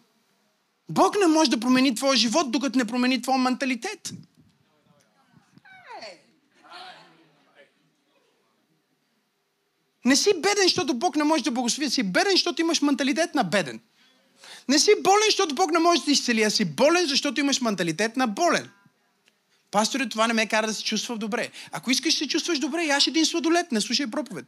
Бог 0.90 1.16
не 1.20 1.28
може 1.28 1.50
да 1.50 1.60
промени 1.60 1.96
твоя 1.96 2.16
живот, 2.16 2.52
докато 2.52 2.78
не 2.78 2.86
промени 2.86 3.22
твоя 3.22 3.38
менталитет. 3.38 4.14
Не 10.06 10.16
си 10.16 10.34
беден, 10.34 10.64
защото 10.64 10.94
Бог 10.94 11.16
не 11.16 11.24
може 11.24 11.44
да 11.44 11.52
благослови. 11.52 11.90
Си 11.90 12.04
беден, 12.04 12.32
защото 12.32 12.62
имаш 12.62 12.82
менталитет 12.82 13.36
на 13.36 13.44
беден. 13.44 13.80
Не 14.70 14.80
си 14.80 14.92
болен, 15.04 15.26
защото 15.26 15.56
Бог 15.56 15.72
не 15.72 15.80
може 15.80 16.02
да 16.02 16.12
изцели, 16.12 16.44
а 16.44 16.52
си 16.52 16.66
болен, 16.66 17.08
защото 17.08 17.40
имаш 17.40 17.62
менталитет 17.62 18.18
на 18.18 18.28
болен. 18.28 18.70
Пасторе, 19.72 20.10
това 20.10 20.28
не 20.28 20.34
ме 20.34 20.48
кара 20.48 20.68
да 20.68 20.74
се 20.74 20.84
чувствам 20.84 21.18
добре. 21.18 21.52
Ако 21.72 21.92
искаш 21.92 22.14
да 22.14 22.18
се 22.18 22.28
чувстваш 22.28 22.60
добре, 22.60 22.84
яш 22.84 23.08
един 23.08 23.26
сладолет, 23.26 23.72
не 23.72 23.82
слушай 23.82 24.08
проповед. 24.08 24.46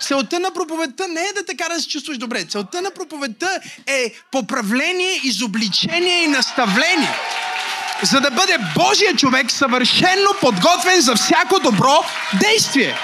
Целта 0.00 0.40
на 0.40 0.50
проповедта 0.50 1.08
не 1.08 1.20
е 1.20 1.32
да 1.32 1.44
те 1.44 1.56
кара 1.56 1.74
да 1.74 1.80
се 1.80 1.88
чувстваш 1.88 2.18
добре. 2.18 2.44
Целта 2.44 2.82
на 2.82 2.90
проповедта 2.90 3.60
е 3.86 4.14
поправление, 4.30 5.20
изобличение 5.24 6.22
и 6.22 6.26
наставление. 6.26 7.14
За 8.02 8.20
да 8.20 8.30
бъде 8.30 8.58
Божия 8.76 9.16
човек 9.16 9.50
съвършенно 9.50 10.30
подготвен 10.40 11.00
за 11.00 11.14
всяко 11.14 11.60
добро 11.60 12.04
действие. 12.40 12.96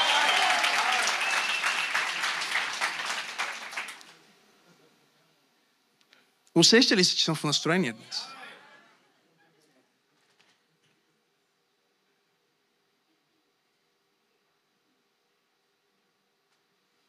Усеща 6.55 6.97
ли 6.97 7.05
се, 7.05 7.17
че 7.17 7.25
съм 7.25 7.35
в 7.35 7.45
настроение 7.45 7.93
днес? 7.93 8.34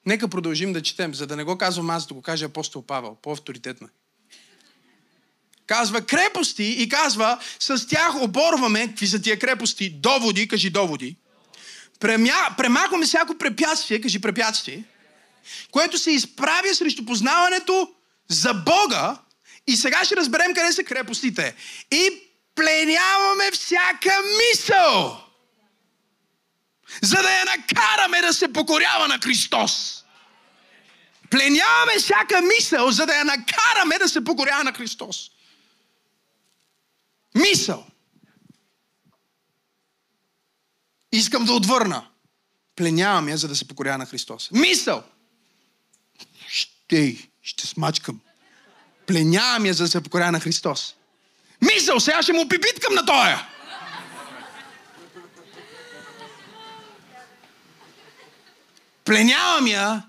Нека 0.06 0.28
продължим 0.28 0.74
да 0.74 0.82
четем, 0.82 1.14
за 1.14 1.28
да 1.28 1.36
не 1.36 1.44
го 1.44 1.58
казвам 1.58 1.90
аз, 1.90 2.08
да 2.08 2.14
го 2.14 2.22
каже 2.22 2.46
апостол 2.46 2.82
Павел, 2.82 3.18
по-авторитетно. 3.22 3.90
Казва 5.68 6.02
крепости 6.02 6.64
и 6.64 6.90
казва, 6.90 7.40
с 7.60 7.88
тях 7.88 8.22
оборваме, 8.22 8.88
какви 8.88 9.08
са 9.08 9.22
тия 9.22 9.40
крепости, 9.40 9.90
доводи, 9.90 10.48
кажи 10.48 10.70
доводи. 10.70 11.16
Премя, 12.00 12.56
премахваме 12.58 13.06
всяко 13.06 13.38
препятствие, 13.38 14.02
кажи 14.02 14.22
препятствие, 14.22 14.84
което 15.72 15.98
се 15.98 16.12
изправя 16.12 16.76
срещу 16.76 17.06
познаването 17.06 17.92
за 18.30 18.54
Бога 18.54 19.18
и 19.68 19.76
сега 19.76 20.04
ще 20.04 20.16
разберем 20.16 20.54
къде 20.54 20.72
са 20.72 20.84
крепостите. 20.84 21.56
И 21.92 22.10
пленяваме 22.56 23.52
всяка 23.52 24.14
мисъл 24.38 25.25
за 27.02 27.22
да 27.22 27.32
я 27.32 27.46
накараме 27.46 28.22
да 28.22 28.34
се 28.34 28.54
покорява 28.54 29.08
на 29.08 29.20
Христос. 29.20 30.04
Пленяваме 31.30 32.00
всяка 32.00 32.42
мисъл, 32.42 32.92
за 32.92 33.06
да 33.06 33.16
я 33.16 33.26
накараме 33.26 34.00
да 34.00 34.10
се 34.10 34.24
покорява 34.24 34.64
на 34.64 34.74
Христос. 34.74 35.32
Мисъл. 37.36 37.88
Искам 41.12 41.46
да 41.46 41.54
отвърна. 41.54 42.08
Пленявам 42.76 43.30
я, 43.30 43.38
за 43.38 43.48
да 43.48 43.56
се 43.56 43.68
покорява 43.68 43.98
на 43.98 44.06
Христос. 44.06 44.52
Мисъл. 44.52 45.04
Ще, 46.48 47.30
ще 47.42 47.68
смачкам. 47.68 48.20
Пленявам 49.08 49.66
я, 49.66 49.74
за 49.74 49.84
да 49.84 49.90
се 49.90 50.04
покорява 50.04 50.32
на 50.32 50.40
Христос. 50.40 50.96
Мисъл, 51.62 52.00
сега 52.00 52.22
ще 52.22 52.34
му 52.34 52.50
пипиткам 52.50 52.94
на 52.94 53.06
тоя. 53.06 53.48
Пленявам 59.06 59.68
я, 59.68 60.04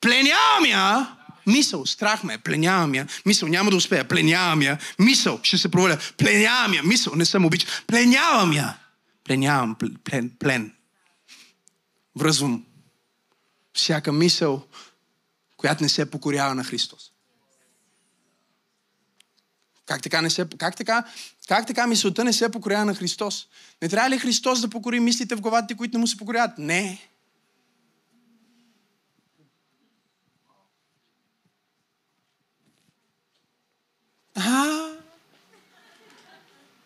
пленявам 0.00 0.64
я, 0.66 1.16
мисъл, 1.46 1.86
страх 1.86 2.24
ме, 2.24 2.38
пленявам 2.38 2.94
я, 2.94 3.06
мисъл, 3.26 3.48
няма 3.48 3.70
да 3.70 3.76
успея, 3.76 4.08
пленявам 4.08 4.62
я, 4.62 4.78
мисъл, 4.98 5.40
ще 5.42 5.58
се 5.58 5.70
проваля, 5.70 5.98
пленявам 6.16 6.74
я, 6.74 6.82
мисъл, 6.82 7.14
не 7.14 7.24
съм 7.24 7.44
обичал, 7.44 7.70
пленявам 7.86 8.52
я, 8.52 8.78
пленявам, 9.24 9.76
плен, 10.04 10.30
плен. 10.38 10.72
Връзвам 12.16 12.64
всяка 13.74 14.12
мисъл, 14.12 14.66
която 15.56 15.82
не 15.82 15.88
се 15.88 16.10
покорява 16.10 16.54
на 16.54 16.64
Христос. 16.64 17.10
Как 19.86 20.02
така, 20.02 20.22
не 20.22 20.30
се, 20.30 20.46
как, 20.58 20.76
така, 20.76 21.04
как 21.48 21.66
така 21.66 21.86
мисълта 21.86 22.24
не 22.24 22.32
се 22.32 22.50
покорява 22.50 22.84
на 22.84 22.94
Христос? 22.94 23.46
Не 23.82 23.88
трябва 23.88 24.10
ли 24.10 24.18
Христос 24.18 24.60
да 24.60 24.68
покори 24.68 25.00
мислите 25.00 25.34
в 25.34 25.40
главата 25.40 25.66
ти, 25.66 25.74
които 25.74 25.92
не 25.92 26.00
му 26.00 26.06
се 26.06 26.16
покоряват? 26.16 26.58
Не. 26.58 27.13
А, 34.34 34.90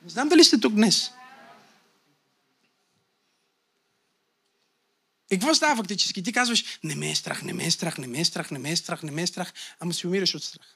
не 0.02 0.11
знам 0.11 0.28
дали 0.28 0.44
сте 0.44 0.61
тук 0.61 0.72
днес. 0.74 1.11
И 5.30 5.38
какво 5.38 5.54
става 5.54 5.76
фактически? 5.76 6.22
Ти 6.22 6.32
казваш, 6.32 6.64
не 6.84 6.94
ме 6.94 7.11
е 7.11 7.14
страх, 7.14 7.42
не 7.42 7.52
ме 7.52 7.66
е 7.66 7.70
страх, 7.70 7.98
не 7.98 8.06
ме 8.06 8.20
е 8.20 8.24
страх, 8.24 8.50
не 8.50 8.58
ме 8.58 8.70
е 8.70 8.76
страх, 8.76 9.02
не 9.02 9.11
ме 9.11 9.22
е 9.22 9.26
страх, 9.26 9.52
ама 9.80 9.94
си 9.94 10.06
умираш 10.06 10.34
от 10.34 10.44
страх. 10.44 10.66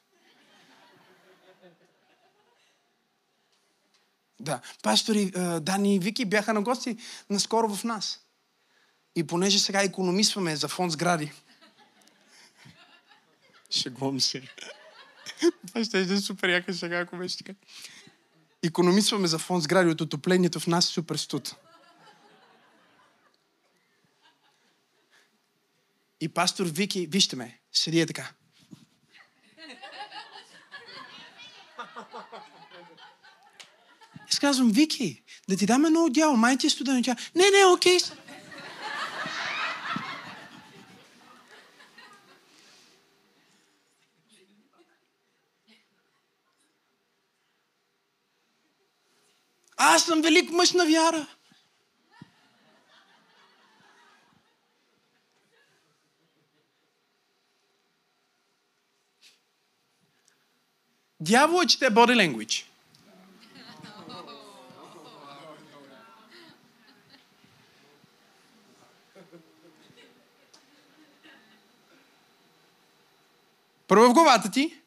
Да. 4.41 4.61
Пастори 4.83 5.33
Дани 5.61 5.95
и 5.95 5.99
Вики 5.99 6.25
бяха 6.25 6.53
на 6.55 6.63
гости 6.63 6.97
наскоро 7.31 7.77
в 7.77 7.85
нас. 7.85 8.21
И 9.17 9.27
понеже 9.27 9.59
сега 9.59 9.83
економисваме 9.83 10.57
за 10.57 10.69
фонд 10.69 10.93
сгради. 10.93 11.33
Шегувам 13.71 14.21
се. 14.21 14.43
Това 15.67 15.85
ще 15.85 16.01
е 16.01 16.17
супер 16.17 16.49
яка 16.49 16.75
шега, 16.75 16.99
ако 16.99 17.17
беше 17.17 17.39
така. 17.39 17.53
Економисваме 18.63 19.29
за 19.29 19.39
фонд 19.39 19.63
сгради 19.63 19.91
от 19.91 20.01
отоплението 20.01 20.61
в 20.61 20.67
нас 20.67 20.89
е 20.89 20.93
супер 20.93 21.17
студ. 21.17 21.55
И 26.21 26.29
пастор 26.29 26.67
Вики, 26.67 27.07
вижте 27.07 27.37
ме, 27.37 27.59
седи 27.73 28.01
е 28.01 28.07
така. 28.07 28.33
Аз 34.33 34.39
казвам, 34.39 34.71
Вики, 34.73 35.23
да 35.49 35.57
ти 35.57 35.67
дам 35.67 35.85
едно 35.85 36.05
отдяло, 36.05 36.37
май 36.37 36.59
ти 36.59 36.67
е 36.67 36.71
студено. 36.71 37.03
Тя, 37.03 37.17
не, 37.35 37.51
не, 37.51 37.67
окей. 37.67 37.99
Okay. 37.99 38.23
Аз 49.85 50.02
съм 50.13 50.23
велик 50.23 50.51
мъж 50.51 50.73
на 50.73 50.87
вяра. 50.87 51.27
Дявол 61.21 61.63
е 61.63 61.67
чете 61.67 61.85
body 61.85 62.15
language. 62.15 62.65
Първо 73.89 74.11
в 74.11 74.13
главата 74.13 74.51
ти, 74.51 74.81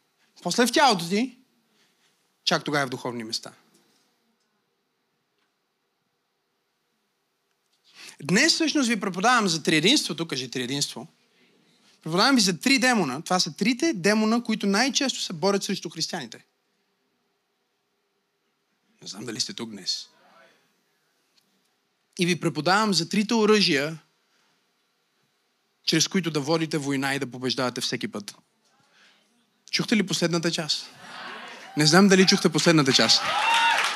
после 0.43 0.67
в 0.67 0.71
тялото 0.71 1.09
ти, 1.09 1.37
чак 2.43 2.63
тогава 2.63 2.87
в 2.87 2.89
духовни 2.89 3.23
места. 3.23 3.53
Днес 8.23 8.53
всъщност 8.53 8.89
ви 8.89 8.99
преподавам 8.99 9.47
за 9.47 9.63
триединството, 9.63 10.27
кажи 10.27 10.51
триединство. 10.51 11.07
Преподавам 12.03 12.35
ви 12.35 12.41
за 12.41 12.59
три 12.59 12.79
демона. 12.79 13.21
Това 13.21 13.39
са 13.39 13.55
трите 13.55 13.93
демона, 13.93 14.43
които 14.43 14.67
най-често 14.67 15.21
се 15.21 15.33
борят 15.33 15.63
срещу 15.63 15.89
християните. 15.89 16.45
Не 19.01 19.07
знам 19.07 19.25
дали 19.25 19.39
сте 19.39 19.53
тук 19.53 19.69
днес. 19.69 20.07
И 22.19 22.25
ви 22.25 22.39
преподавам 22.39 22.93
за 22.93 23.09
трите 23.09 23.33
оръжия, 23.33 23.97
чрез 25.85 26.07
които 26.07 26.31
да 26.31 26.39
водите 26.39 26.77
война 26.77 27.15
и 27.15 27.19
да 27.19 27.31
побеждавате 27.31 27.81
всеки 27.81 28.07
път. 28.07 28.35
Чухте 29.71 29.95
ли 29.97 30.07
последната 30.07 30.51
част? 30.51 30.85
Не 31.77 31.85
знам 31.85 32.07
дали 32.07 32.27
чухте 32.27 32.49
последната 32.49 32.93
част. 32.93 33.21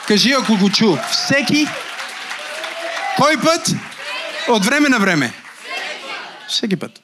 Кажи, 0.08 0.32
ако 0.32 0.58
го 0.58 0.72
чу. 0.72 0.98
Всеки. 1.12 1.66
Кой 3.18 3.42
път? 3.42 3.68
От 4.50 4.66
време 4.66 4.90
на 4.90 5.00
време. 5.00 5.34
Всеки 6.48 6.80
път. 6.80 7.02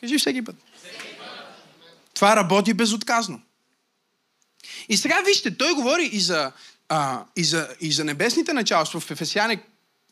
Кажи 0.00 0.18
всеки 0.18 0.44
път. 0.44 0.56
Това 2.14 2.36
работи 2.36 2.74
безотказно. 2.74 3.42
И 4.88 4.96
сега 4.96 5.22
вижте, 5.26 5.56
той 5.56 5.74
говори 5.74 6.10
и 6.12 6.20
за, 6.20 6.52
а, 6.88 7.24
и 7.36 7.44
за, 7.44 7.68
и 7.80 7.92
за 7.92 8.04
небесните 8.04 8.52
началства 8.52 9.00
в 9.00 9.10
Ефесяне. 9.10 9.62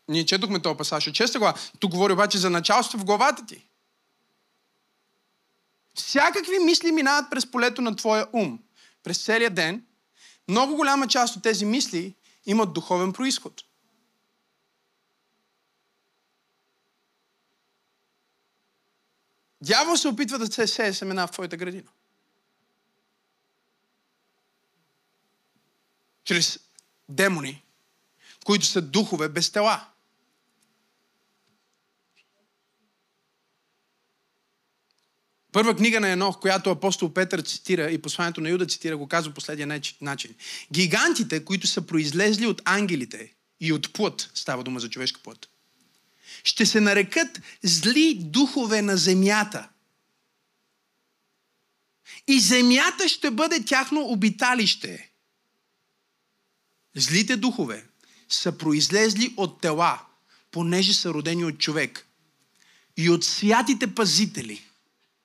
Ние 0.08 0.26
четохме 0.26 0.62
този 0.62 0.76
пасаж 0.76 1.06
от 1.06 1.14
честа 1.14 1.38
глава. 1.38 1.58
Тук 1.78 1.90
говори 1.90 2.12
обаче 2.12 2.38
за 2.38 2.50
началство 2.50 2.98
в 2.98 3.04
главата 3.04 3.46
ти. 3.46 3.64
Всякакви 5.94 6.58
мисли 6.58 6.92
минават 6.92 7.30
през 7.30 7.50
полето 7.50 7.82
на 7.82 7.96
твоя 7.96 8.26
ум. 8.32 8.58
През 9.04 9.24
целия 9.24 9.50
ден. 9.50 9.84
Много 10.48 10.76
голяма 10.76 11.08
част 11.08 11.36
от 11.36 11.42
тези 11.42 11.64
мисли 11.64 12.14
имат 12.46 12.72
духовен 12.72 13.12
происход. 13.12 13.62
Дявол 19.62 19.96
се 19.96 20.08
опитва 20.08 20.38
да 20.38 20.46
се 20.46 20.66
сее 20.66 20.94
семена 20.94 21.26
в 21.26 21.30
твоята 21.30 21.56
градина. 21.56 21.90
Чрез 26.24 26.60
демони, 27.08 27.64
които 28.44 28.66
са 28.66 28.82
духове 28.82 29.28
без 29.28 29.50
тела. 29.50 29.86
Първа 35.52 35.76
книга 35.76 36.00
на 36.00 36.08
Енох, 36.08 36.40
която 36.40 36.70
апостол 36.70 37.12
Петър 37.12 37.40
цитира 37.40 37.90
и 37.90 38.02
посланието 38.02 38.40
на 38.40 38.48
Юда 38.48 38.66
цитира, 38.66 38.96
го 38.96 39.08
казва 39.08 39.34
последния 39.34 39.80
начин. 40.00 40.34
Гигантите, 40.72 41.44
които 41.44 41.66
са 41.66 41.86
произлезли 41.86 42.46
от 42.46 42.62
ангелите 42.64 43.34
и 43.60 43.72
от 43.72 43.92
плът, 43.92 44.30
става 44.34 44.64
дума 44.64 44.80
за 44.80 44.90
човешка 44.90 45.20
плът, 45.24 45.48
ще 46.44 46.66
се 46.66 46.80
нарекат 46.80 47.40
зли 47.62 48.14
духове 48.20 48.82
на 48.82 48.96
земята. 48.96 49.68
И 52.26 52.40
земята 52.40 53.08
ще 53.08 53.30
бъде 53.30 53.64
тяхно 53.64 54.00
обиталище. 54.00 55.10
Злите 56.96 57.36
духове 57.36 57.84
са 58.28 58.58
произлезли 58.58 59.34
от 59.36 59.60
тела, 59.60 60.00
понеже 60.50 60.94
са 60.94 61.14
родени 61.14 61.44
от 61.44 61.58
човек. 61.58 62.06
И 62.96 63.10
от 63.10 63.24
святите 63.24 63.94
пазители 63.94 64.64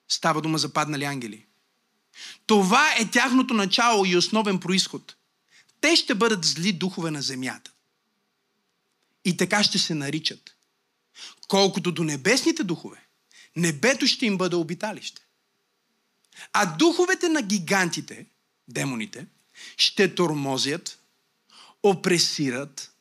става 0.08 0.42
дума 0.42 0.58
за 0.58 0.74
паднали 0.74 1.04
ангели. 1.04 1.46
Това 2.46 2.96
е 2.98 3.12
тяхното 3.12 3.54
начало 3.54 4.06
и 4.06 4.18
основен 4.18 4.60
происход. 4.60 5.16
Те 5.82 5.96
ще 5.96 6.16
бъдат 6.16 6.46
зли 6.46 6.74
духове 6.74 7.12
на 7.12 7.22
земята. 7.22 7.72
И 9.26 9.38
така 9.38 9.64
ще 9.64 9.80
се 9.80 9.96
наричат. 9.96 10.53
Колкото 11.48 11.92
до 11.92 12.04
небесните 12.04 12.64
духове, 12.64 13.08
небето 13.56 14.08
ще 14.08 14.26
им 14.26 14.38
бъде 14.38 14.56
обиталище. 14.56 15.22
А 16.54 16.66
духовете 16.66 17.30
на 17.30 17.42
гигантите, 17.42 18.26
демоните, 18.68 19.28
ще 19.78 20.16
тормозят, 20.16 21.00
опресират, 21.84 22.94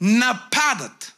нападат 0.00 1.14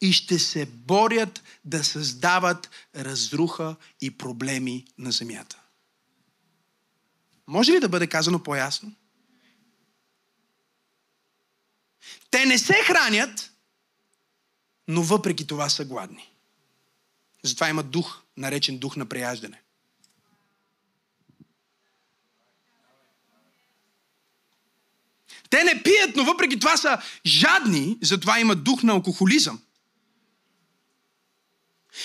и 0.00 0.12
ще 0.12 0.38
се 0.38 0.66
борят 0.66 1.42
да 1.64 1.84
създават 1.84 2.70
разруха 2.96 3.76
и 4.00 4.18
проблеми 4.18 4.86
на 4.98 5.12
земята. 5.12 5.60
Може 7.46 7.72
ли 7.72 7.80
да 7.80 7.88
бъде 7.88 8.06
казано 8.06 8.42
по-ясно? 8.42 8.92
Те 12.30 12.46
не 12.46 12.58
се 12.58 12.74
хранят 12.74 13.51
но 14.88 15.02
въпреки 15.02 15.46
това 15.46 15.68
са 15.68 15.84
гладни. 15.84 16.32
Затова 17.42 17.68
има 17.68 17.82
дух, 17.82 18.22
наречен 18.36 18.78
дух 18.78 18.96
на 18.96 19.06
преяждане. 19.06 19.62
Те 25.50 25.64
не 25.64 25.82
пият, 25.82 26.16
но 26.16 26.24
въпреки 26.24 26.58
това 26.58 26.76
са 26.76 27.02
жадни, 27.26 27.98
затова 28.02 28.40
има 28.40 28.54
дух 28.54 28.82
на 28.82 28.92
алкохолизъм. 28.92 29.60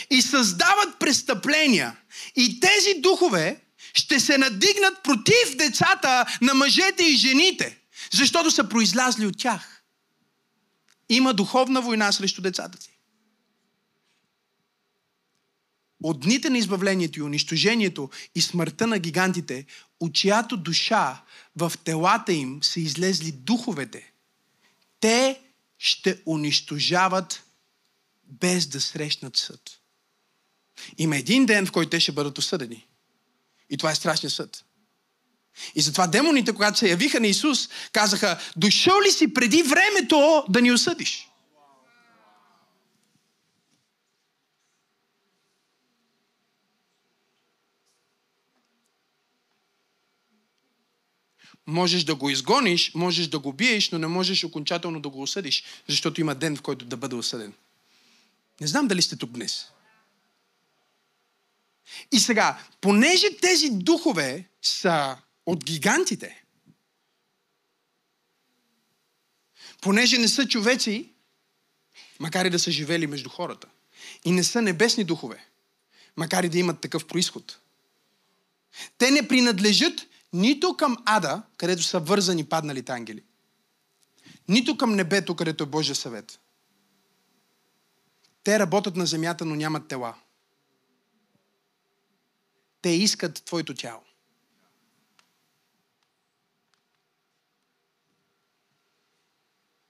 И 0.09 0.21
създават 0.21 0.99
престъпления. 0.99 1.97
И 2.35 2.59
тези 2.59 3.01
духове 3.01 3.61
ще 3.93 4.19
се 4.19 4.37
надигнат 4.37 5.03
против 5.03 5.55
децата 5.55 6.25
на 6.41 6.53
мъжете 6.53 7.03
и 7.03 7.15
жените, 7.15 7.79
защото 8.11 8.51
са 8.51 8.69
произлязли 8.69 9.25
от 9.25 9.37
тях. 9.37 9.76
Има 11.09 11.33
духовна 11.33 11.81
война 11.81 12.11
срещу 12.11 12.41
децата 12.41 12.81
си. 12.81 12.99
От 16.03 16.19
дните 16.19 16.49
на 16.49 16.57
избавлението 16.57 17.19
и 17.19 17.21
унищожението 17.21 18.09
и 18.35 18.41
смъртта 18.41 18.87
на 18.87 18.99
гигантите, 18.99 19.65
от 19.99 20.13
чиято 20.13 20.57
душа 20.57 21.23
в 21.55 21.73
телата 21.83 22.33
им 22.33 22.63
са 22.63 22.79
излезли 22.79 23.31
духовете, 23.31 24.11
те 24.99 25.41
ще 25.77 26.21
унищожават 26.25 27.43
без 28.23 28.67
да 28.67 28.81
срещнат 28.81 29.37
съд. 29.37 29.79
Има 30.97 31.17
един 31.17 31.45
ден, 31.45 31.65
в 31.65 31.71
който 31.71 31.89
те 31.89 31.99
ще 31.99 32.11
бъдат 32.11 32.37
осъдени. 32.37 32.87
И 33.69 33.77
това 33.77 33.91
е 33.91 33.95
страшният 33.95 34.33
съд. 34.33 34.65
И 35.75 35.81
затова 35.81 36.07
демоните, 36.07 36.53
когато 36.53 36.77
се 36.79 36.89
явиха 36.89 37.19
на 37.19 37.27
Исус, 37.27 37.69
казаха, 37.91 38.39
дошъл 38.55 39.01
ли 39.01 39.11
си 39.11 39.33
преди 39.33 39.63
времето 39.63 40.43
да 40.49 40.61
ни 40.61 40.71
осъдиш? 40.71 41.29
Можеш 51.67 52.03
да 52.03 52.15
го 52.15 52.29
изгониш, 52.29 52.91
можеш 52.95 53.27
да 53.27 53.39
го 53.39 53.53
биеш, 53.53 53.89
но 53.91 53.99
не 53.99 54.07
можеш 54.07 54.43
окончателно 54.43 54.99
да 54.99 55.09
го 55.09 55.21
осъдиш, 55.21 55.63
защото 55.87 56.21
има 56.21 56.35
ден, 56.35 56.55
в 56.55 56.61
който 56.61 56.85
да 56.85 56.97
бъде 56.97 57.15
осъден. 57.15 57.53
Не 58.61 58.67
знам 58.67 58.87
дали 58.87 59.01
сте 59.01 59.15
тук 59.15 59.31
днес. 59.31 59.65
И 62.11 62.19
сега, 62.19 62.59
понеже 62.81 63.37
тези 63.41 63.69
духове 63.69 64.45
са 64.61 65.17
от 65.47 65.63
гигантите, 65.65 66.43
понеже 69.81 70.17
не 70.17 70.27
са 70.27 70.47
човеци, 70.47 71.13
макар 72.19 72.45
и 72.45 72.49
да 72.49 72.59
са 72.59 72.71
живели 72.71 73.07
между 73.07 73.29
хората, 73.29 73.67
и 74.25 74.31
не 74.31 74.43
са 74.43 74.61
небесни 74.61 75.03
духове, 75.03 75.45
макар 76.17 76.43
и 76.43 76.49
да 76.49 76.59
имат 76.59 76.81
такъв 76.81 77.07
происход. 77.07 77.59
Те 78.97 79.11
не 79.11 79.27
принадлежат 79.27 80.07
нито 80.33 80.77
към 80.77 80.97
ада, 81.05 81.43
където 81.57 81.83
са 81.83 81.99
вързани 81.99 82.45
падналите 82.45 82.91
ангели, 82.91 83.23
нито 84.47 84.77
към 84.77 84.95
небето, 84.95 85.35
където 85.35 85.63
е 85.63 85.67
Божия 85.67 85.95
съвет. 85.95 86.39
Те 88.43 88.59
работят 88.59 88.95
на 88.95 89.05
земята, 89.05 89.45
но 89.45 89.55
нямат 89.55 89.87
тела. 89.87 90.15
Те 92.81 92.89
искат 92.89 93.43
твоето 93.45 93.73
тяло. 93.73 94.06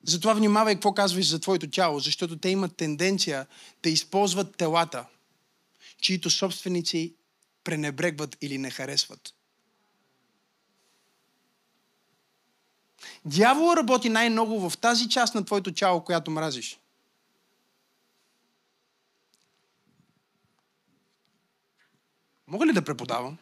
Затова 0.08 0.34
внимавай 0.34 0.76
какво 0.76 0.94
казваш 0.94 1.28
за 1.28 1.40
твоето 1.40 1.70
тяло, 1.70 2.00
защото 2.00 2.38
те 2.38 2.50
имат 2.50 2.76
тенденция 2.76 3.48
да 3.84 3.90
използват 3.90 4.56
телата, 4.56 5.06
чието 6.02 6.30
собственици 6.30 7.16
пренебрегват 7.64 8.38
или 8.42 8.58
не 8.58 8.72
харесват. 8.72 9.34
Дявол 13.26 13.74
работи 13.78 14.10
най-много 14.10 14.70
в 14.70 14.78
тази 14.78 15.10
част 15.10 15.36
на 15.36 15.46
твоето 15.46 15.74
тяло, 15.74 16.04
която 16.04 16.32
мразиш. 16.32 16.80
Мога 22.48 22.66
ли 22.66 22.74
да 22.74 22.86
преподавам? 22.86 23.38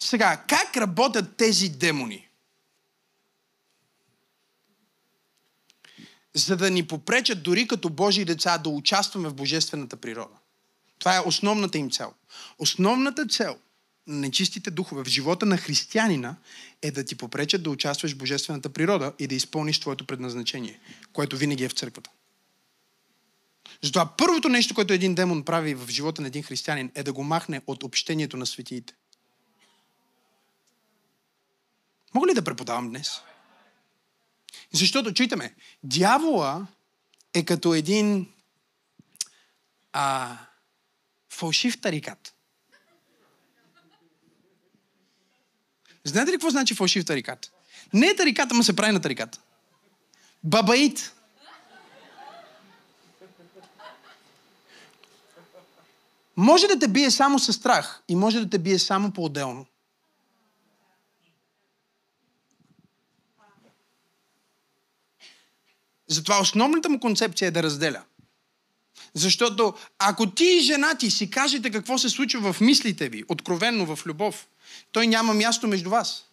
Сега, 0.00 0.44
как 0.48 0.76
работят 0.76 1.36
тези 1.36 1.68
демони? 1.68 2.25
За 6.36 6.56
да 6.56 6.70
ни 6.70 6.86
попречат 6.86 7.42
дори 7.42 7.68
като 7.68 7.88
Божии 7.88 8.24
деца 8.24 8.58
да 8.58 8.70
участваме 8.70 9.28
в 9.28 9.34
божествената 9.34 9.96
природа. 9.96 10.34
Това 10.98 11.16
е 11.16 11.20
основната 11.20 11.78
им 11.78 11.90
цел. 11.90 12.12
Основната 12.58 13.26
цел 13.26 13.56
на 14.06 14.16
нечистите 14.16 14.70
духове 14.70 15.04
в 15.04 15.08
живота 15.08 15.46
на 15.46 15.56
християнина 15.56 16.36
е 16.82 16.90
да 16.90 17.04
ти 17.04 17.14
попречат 17.14 17.62
да 17.62 17.70
участваш 17.70 18.12
в 18.12 18.16
божествената 18.16 18.68
природа 18.68 19.12
и 19.18 19.26
да 19.26 19.34
изпълниш 19.34 19.80
твоето 19.80 20.06
предназначение, 20.06 20.80
което 21.12 21.36
винаги 21.36 21.64
е 21.64 21.68
в 21.68 21.72
църквата. 21.72 22.10
Затова 23.82 24.16
първото 24.16 24.48
нещо, 24.48 24.74
което 24.74 24.92
един 24.92 25.14
демон 25.14 25.44
прави 25.44 25.74
в 25.74 25.88
живота 25.88 26.22
на 26.22 26.28
един 26.28 26.42
християнин 26.42 26.90
е 26.94 27.02
да 27.02 27.12
го 27.12 27.24
махне 27.24 27.60
от 27.66 27.82
общението 27.82 28.36
на 28.36 28.46
светиите. 28.46 28.94
Мога 32.14 32.26
ли 32.26 32.34
да 32.34 32.44
преподавам 32.44 32.88
днес? 32.88 33.10
Защото, 34.72 35.14
чуйте 35.14 35.36
дявола 35.82 36.66
е 37.34 37.44
като 37.44 37.74
един 37.74 38.26
а, 39.92 40.36
фалшив 41.30 41.80
тарикат. 41.80 42.34
Знаете 46.04 46.30
ли 46.30 46.34
какво 46.34 46.50
значи 46.50 46.74
фалшив 46.74 47.04
тарикат? 47.04 47.52
Не 47.92 48.06
е 48.06 48.16
тариката, 48.16 48.54
ама 48.54 48.64
се 48.64 48.76
прави 48.76 48.92
на 48.92 49.00
тариката. 49.00 49.40
Бабаит. 50.44 51.12
Може 56.36 56.66
да 56.66 56.78
те 56.78 56.88
бие 56.88 57.10
само 57.10 57.38
със 57.38 57.56
страх 57.56 58.02
и 58.08 58.16
може 58.16 58.40
да 58.40 58.50
те 58.50 58.58
бие 58.58 58.78
само 58.78 59.12
по-отделно. 59.12 59.66
Затова 66.08 66.40
основната 66.40 66.88
му 66.88 67.00
концепция 67.00 67.48
е 67.48 67.50
да 67.50 67.62
разделя. 67.62 68.02
Защото 69.14 69.74
ако 69.98 70.30
ти 70.30 70.44
и 70.44 70.60
жена 70.60 70.94
ти 70.94 71.10
си 71.10 71.30
кажете 71.30 71.70
какво 71.70 71.98
се 71.98 72.08
случва 72.08 72.52
в 72.52 72.60
мислите 72.60 73.08
ви, 73.08 73.24
откровенно 73.28 73.96
в 73.96 74.06
любов, 74.06 74.46
той 74.92 75.06
няма 75.06 75.34
място 75.34 75.68
между 75.68 75.90
вас. 75.90 76.24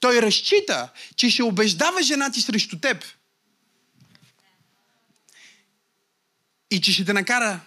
Той 0.00 0.22
разчита, 0.22 0.92
че 1.16 1.30
ще 1.30 1.42
убеждава 1.42 2.02
жена 2.02 2.32
ти 2.32 2.40
срещу 2.40 2.80
теб. 2.80 3.04
И 6.70 6.80
че 6.80 6.92
ще 6.92 7.04
те 7.04 7.12
накара 7.12 7.60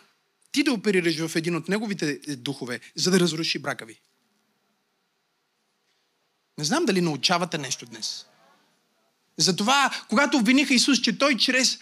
ти 0.52 0.64
да 0.64 0.74
оперираш 0.74 1.28
в 1.28 1.36
един 1.36 1.56
от 1.56 1.68
неговите 1.68 2.36
духове, 2.36 2.80
за 2.96 3.12
да 3.12 3.20
разруши 3.20 3.60
брака 3.60 3.86
ви. 3.86 4.00
Не 6.58 6.64
знам 6.64 6.86
дали 6.86 7.02
научавате 7.02 7.58
нещо 7.58 7.86
днес. 7.86 8.26
Затова, 9.38 9.92
когато 10.10 10.38
обвиниха 10.38 10.74
Исус, 10.74 11.02
че 11.02 11.18
той 11.18 11.38
чрез 11.38 11.80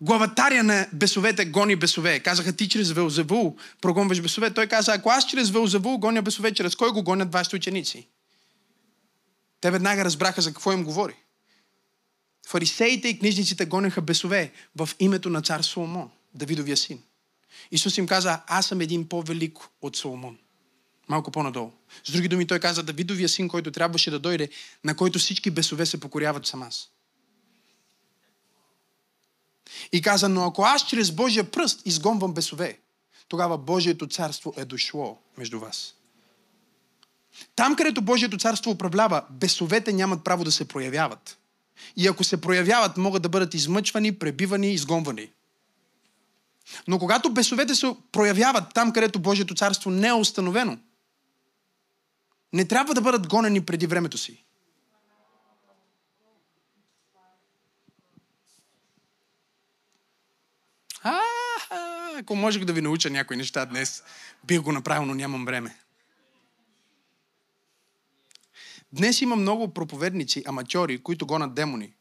главатаря 0.00 0.62
на 0.62 0.88
бесовете 0.92 1.44
гони 1.44 1.76
бесове, 1.76 2.20
казаха 2.20 2.56
ти 2.56 2.68
чрез 2.68 2.92
Велзевул 2.92 3.56
прогонваш 3.80 4.20
бесове, 4.20 4.54
той 4.54 4.66
каза, 4.66 4.92
ако 4.92 5.10
аз 5.10 5.26
чрез 5.26 5.50
Велзевул 5.50 5.98
гоня 5.98 6.22
бесове, 6.22 6.54
чрез 6.54 6.76
кой 6.76 6.92
го 6.92 7.02
гонят 7.02 7.32
вашите 7.32 7.56
ученици? 7.56 8.08
Те 9.60 9.70
веднага 9.70 10.04
разбраха 10.04 10.42
за 10.42 10.52
какво 10.52 10.72
им 10.72 10.84
говори. 10.84 11.14
Фарисеите 12.46 13.08
и 13.08 13.18
книжниците 13.18 13.66
гонеха 13.66 14.02
бесове 14.02 14.52
в 14.76 14.88
името 14.98 15.30
на 15.30 15.42
цар 15.42 15.60
Соломон. 15.60 16.10
Давидовия 16.34 16.76
син. 16.76 17.02
Исус 17.70 17.98
им 17.98 18.06
каза, 18.06 18.40
аз 18.46 18.66
съм 18.66 18.80
един 18.80 19.08
по-велик 19.08 19.58
от 19.82 19.96
Соломон. 19.96 20.38
Малко 21.08 21.30
по-надолу. 21.30 21.72
С 22.04 22.12
други 22.12 22.28
думи, 22.28 22.46
той 22.46 22.58
каза, 22.58 22.82
Давидовия 22.82 23.28
син, 23.28 23.48
който 23.48 23.70
трябваше 23.70 24.10
да 24.10 24.18
дойде, 24.18 24.48
на 24.84 24.96
който 24.96 25.18
всички 25.18 25.50
бесове 25.50 25.86
се 25.86 26.00
покоряват 26.00 26.46
сам 26.46 26.62
аз. 26.62 26.90
И 29.92 30.02
каза, 30.02 30.28
но 30.28 30.44
ако 30.44 30.62
аз 30.62 30.86
чрез 30.86 31.10
Божия 31.10 31.50
пръст 31.50 31.82
изгонвам 31.84 32.34
бесове, 32.34 32.78
тогава 33.28 33.58
Божието 33.58 34.06
царство 34.06 34.54
е 34.56 34.64
дошло 34.64 35.18
между 35.38 35.60
вас. 35.60 35.94
Там, 37.56 37.76
където 37.76 38.02
Божието 38.02 38.38
царство 38.38 38.70
управлява, 38.70 39.22
бесовете 39.30 39.92
нямат 39.92 40.24
право 40.24 40.44
да 40.44 40.52
се 40.52 40.68
проявяват. 40.68 41.38
И 41.96 42.06
ако 42.06 42.24
се 42.24 42.40
проявяват, 42.40 42.96
могат 42.96 43.22
да 43.22 43.28
бъдат 43.28 43.54
измъчвани, 43.54 44.18
пребивани, 44.18 44.72
изгонвани. 44.72 45.30
Но 46.88 46.98
когато 46.98 47.30
бесовете 47.30 47.74
се 47.74 47.96
проявяват 48.12 48.74
там, 48.74 48.92
където 48.92 49.18
Божието 49.18 49.54
царство 49.54 49.90
не 49.90 50.08
е 50.08 50.12
установено, 50.12 50.78
не 52.52 52.68
трябва 52.68 52.94
да 52.94 53.00
бъдат 53.00 53.28
гонени 53.28 53.64
преди 53.64 53.86
времето 53.86 54.18
си. 54.18 54.44
А, 61.02 61.20
ако 62.18 62.36
можех 62.36 62.64
да 62.64 62.72
ви 62.72 62.80
науча 62.80 63.10
някои 63.10 63.36
неща 63.36 63.66
днес, 63.66 64.02
бих 64.44 64.60
го 64.60 64.72
направил, 64.72 65.06
но 65.06 65.14
нямам 65.14 65.44
време. 65.44 65.78
Днес 68.92 69.20
има 69.20 69.36
много 69.36 69.74
проповедници, 69.74 70.42
аматьори, 70.46 71.02
които 71.02 71.26
гонат 71.26 71.54
демони. 71.54 71.94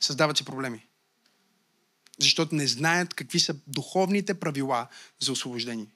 Създават 0.00 0.36
си 0.36 0.44
проблеми. 0.44 0.86
Защото 2.20 2.54
не 2.54 2.66
знаят 2.66 3.14
какви 3.14 3.40
са 3.40 3.56
духовните 3.66 4.40
правила 4.40 4.88
за 5.18 5.32
освобождение. 5.32 5.86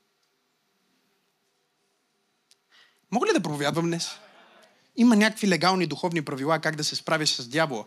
Мога 3.13 3.27
ли 3.27 3.33
да 3.33 3.41
проповядвам 3.41 3.87
днес? 3.87 4.11
Има 4.97 5.17
някакви 5.17 5.49
легални 5.49 5.87
духовни 5.87 6.23
правила 6.23 6.59
как 6.59 6.77
да 6.77 6.85
се 6.85 6.97
справиш 6.97 7.31
с 7.31 7.49
дявола. 7.49 7.85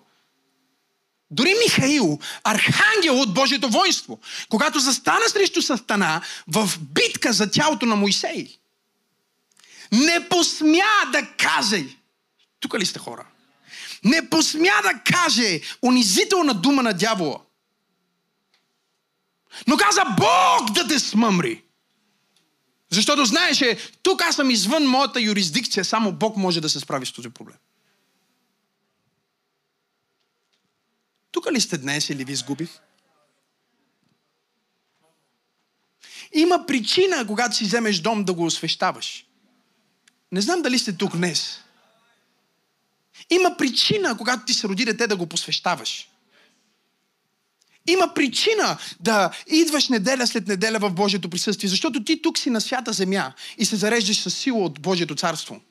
Дори 1.31 1.53
Михаил, 1.65 2.19
архангел 2.43 3.19
от 3.21 3.33
Божието 3.33 3.69
воинство, 3.69 4.19
когато 4.49 4.79
застана 4.79 5.29
срещу 5.29 5.61
Сатана 5.61 6.21
в 6.47 6.69
битка 6.79 7.33
за 7.33 7.51
тялото 7.51 7.85
на 7.85 7.95
Моисей, 7.95 8.59
не 9.91 10.29
посмя 10.29 11.11
да 11.11 11.27
каже, 11.37 11.85
тук 12.59 12.79
ли 12.79 12.85
сте 12.85 12.99
хора? 12.99 13.25
Не 14.03 14.29
посмя 14.29 14.81
да 14.83 15.13
каже 15.13 15.61
унизителна 15.81 16.53
дума 16.53 16.83
на 16.83 16.93
дявола. 16.93 17.39
Но 19.67 19.77
каза 19.77 20.03
Бог 20.17 20.71
да 20.71 20.87
те 20.87 20.99
смъмри. 20.99 21.64
Защото 22.95 23.25
знаеше, 23.25 23.77
тук 24.03 24.21
аз 24.21 24.35
съм 24.35 24.49
извън 24.49 24.85
моята 24.87 25.21
юрисдикция, 25.21 25.85
само 25.85 26.11
Бог 26.11 26.37
може 26.37 26.61
да 26.61 26.69
се 26.69 26.79
справи 26.79 27.05
с 27.05 27.11
този 27.11 27.29
проблем. 27.29 27.57
Тук 31.31 31.51
ли 31.51 31.61
сте 31.61 31.77
днес 31.77 32.09
или 32.09 32.25
ви 32.25 32.31
изгубих? 32.31 32.79
Има 36.33 36.65
причина, 36.67 37.27
когато 37.27 37.55
си 37.55 37.63
вземеш 37.63 37.99
дом 37.99 38.23
да 38.23 38.33
го 38.33 38.45
освещаваш. 38.45 39.25
Не 40.31 40.41
знам 40.41 40.61
дали 40.61 40.79
сте 40.79 40.97
тук 40.97 41.17
днес. 41.17 41.59
Има 43.29 43.57
причина, 43.57 44.17
когато 44.17 44.45
ти 44.45 44.53
се 44.53 44.67
роди 44.67 44.85
дете, 44.85 45.07
да 45.07 45.15
го 45.15 45.27
посвещаваш. 45.27 46.09
Има 47.87 48.13
причина 48.13 48.77
да 48.99 49.31
идваш 49.47 49.89
неделя 49.89 50.27
след 50.27 50.47
неделя 50.47 50.79
в 50.79 50.91
Божието 50.91 51.29
присъствие, 51.29 51.69
защото 51.69 52.03
ти 52.03 52.21
тук 52.21 52.37
си 52.37 52.49
на 52.49 52.61
свята 52.61 52.93
земя 52.93 53.33
и 53.57 53.65
се 53.65 53.75
зареждаш 53.75 54.21
с 54.21 54.31
сила 54.31 54.59
от 54.59 54.81
Божието 54.81 55.15
царство. 55.15 55.61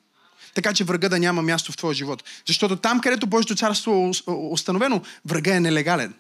Така 0.55 0.75
че 0.75 0.85
врага 0.85 1.09
да 1.09 1.19
няма 1.19 1.43
място 1.43 1.73
в 1.73 1.77
твоя 1.77 1.95
живот. 1.95 2.25
Защото 2.47 2.77
там, 2.77 3.01
където 3.01 3.27
Божието 3.27 3.57
царство 3.57 4.11
е 4.29 4.31
установено, 4.31 5.03
врага 5.25 5.57
е 5.57 5.61
нелегален. 5.61 6.15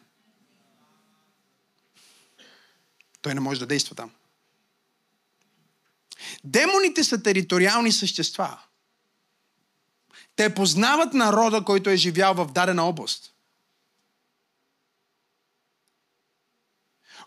Той 3.23 3.35
не 3.35 3.41
може 3.41 3.61
да 3.61 3.67
действа 3.67 3.95
там. 3.95 4.11
Демоните 6.45 7.05
са 7.05 7.23
териториални 7.23 7.93
същества. 7.93 8.59
Те 10.37 10.55
познават 10.55 11.15
народа, 11.15 11.65
който 11.65 11.91
е 11.91 11.97
живял 11.97 12.35
в 12.35 12.53
дадена 12.53 12.83
област. 12.83 13.34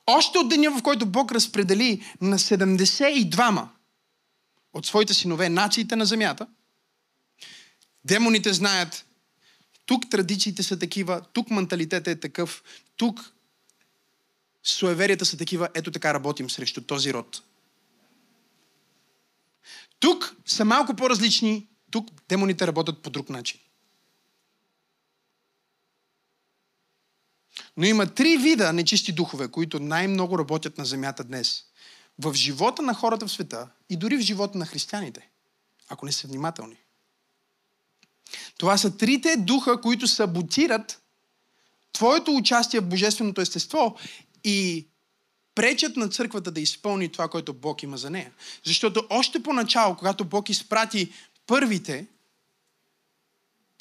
Още 0.07 0.37
от 0.37 0.49
деня, 0.49 0.71
в 0.71 0.83
който 0.83 1.05
Бог 1.05 1.31
разпредели 1.31 2.05
на 2.21 2.39
72 2.39 3.67
от 4.73 4.85
своите 4.85 5.13
синове 5.13 5.49
нациите 5.49 5.95
на 5.95 6.05
земята, 6.05 6.47
демоните 8.05 8.53
знаят, 8.53 9.05
тук 9.85 10.09
традициите 10.09 10.63
са 10.63 10.79
такива, 10.79 11.21
тук 11.33 11.49
менталитетът 11.49 12.07
е 12.07 12.19
такъв, 12.19 12.63
тук 12.97 13.33
суеверията 14.63 15.25
са 15.25 15.37
такива, 15.37 15.69
ето 15.73 15.91
така 15.91 16.13
работим 16.13 16.49
срещу 16.49 16.81
този 16.81 17.13
род. 17.13 17.41
Тук 19.99 20.35
са 20.45 20.65
малко 20.65 20.95
по-различни, 20.95 21.67
тук 21.91 22.09
демоните 22.29 22.67
работят 22.67 23.01
по 23.01 23.09
друг 23.09 23.29
начин. 23.29 23.59
Но 27.77 27.85
има 27.85 28.05
три 28.05 28.37
вида 28.37 28.73
нечисти 28.73 29.11
духове, 29.11 29.47
които 29.47 29.79
най-много 29.79 30.39
работят 30.39 30.77
на 30.77 30.85
земята 30.85 31.23
днес. 31.23 31.63
В 32.19 32.33
живота 32.33 32.81
на 32.81 32.93
хората 32.93 33.27
в 33.27 33.31
света 33.31 33.67
и 33.89 33.97
дори 33.97 34.17
в 34.17 34.21
живота 34.21 34.57
на 34.57 34.65
християните, 34.65 35.29
ако 35.89 36.05
не 36.05 36.11
са 36.11 36.27
внимателни. 36.27 36.77
Това 38.57 38.77
са 38.77 38.97
трите 38.97 39.37
духа, 39.37 39.81
които 39.81 40.07
саботират 40.07 41.01
твоето 41.93 42.35
участие 42.35 42.79
в 42.79 42.89
божественото 42.89 43.41
естество 43.41 43.97
и 44.43 44.87
пречат 45.55 45.97
на 45.97 46.09
църквата 46.09 46.51
да 46.51 46.61
изпълни 46.61 47.11
това, 47.11 47.27
което 47.27 47.53
Бог 47.53 47.83
има 47.83 47.97
за 47.97 48.09
нея. 48.09 48.31
Защото 48.65 49.07
още 49.09 49.43
поначало, 49.43 49.95
когато 49.95 50.25
Бог 50.25 50.49
изпрати 50.49 51.11
първите, 51.47 52.07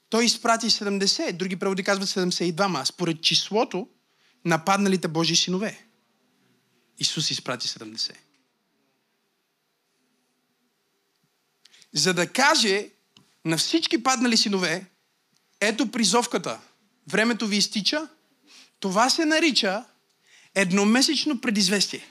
той 0.09 0.25
изпрати 0.25 0.71
70, 0.71 1.33
други 1.33 1.57
преводи 1.57 1.83
казват 1.83 2.09
72, 2.09 2.67
ма 2.67 2.87
според 2.87 3.23
числото 3.23 3.89
на 4.45 4.65
падналите 4.65 5.09
Божии 5.09 5.37
синове. 5.37 5.87
Исус 6.99 7.31
изпрати 7.31 7.69
70. 7.69 8.13
За 11.93 12.15
да 12.15 12.27
каже 12.33 12.89
на 13.45 13.57
всички 13.57 14.03
паднали 14.03 14.37
синове, 14.37 14.87
ето 15.61 15.91
призовката, 15.91 16.61
времето 17.09 17.47
ви 17.47 17.57
изтича, 17.57 18.09
това 18.81 19.11
се 19.11 19.25
нарича 19.25 19.85
едномесечно 20.55 21.41
предизвестие. 21.41 22.07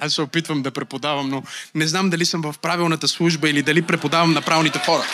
Аз 0.00 0.12
се 0.12 0.22
опитвам 0.22 0.62
да 0.62 0.70
преподавам, 0.70 1.28
но 1.28 1.42
не 1.74 1.86
знам 1.86 2.10
дали 2.10 2.26
съм 2.26 2.42
в 2.42 2.54
правилната 2.62 3.08
служба 3.08 3.50
или 3.50 3.62
дали 3.62 3.82
преподавам 3.82 4.32
на 4.32 4.42
правилните 4.42 4.78
хора. 4.78 5.04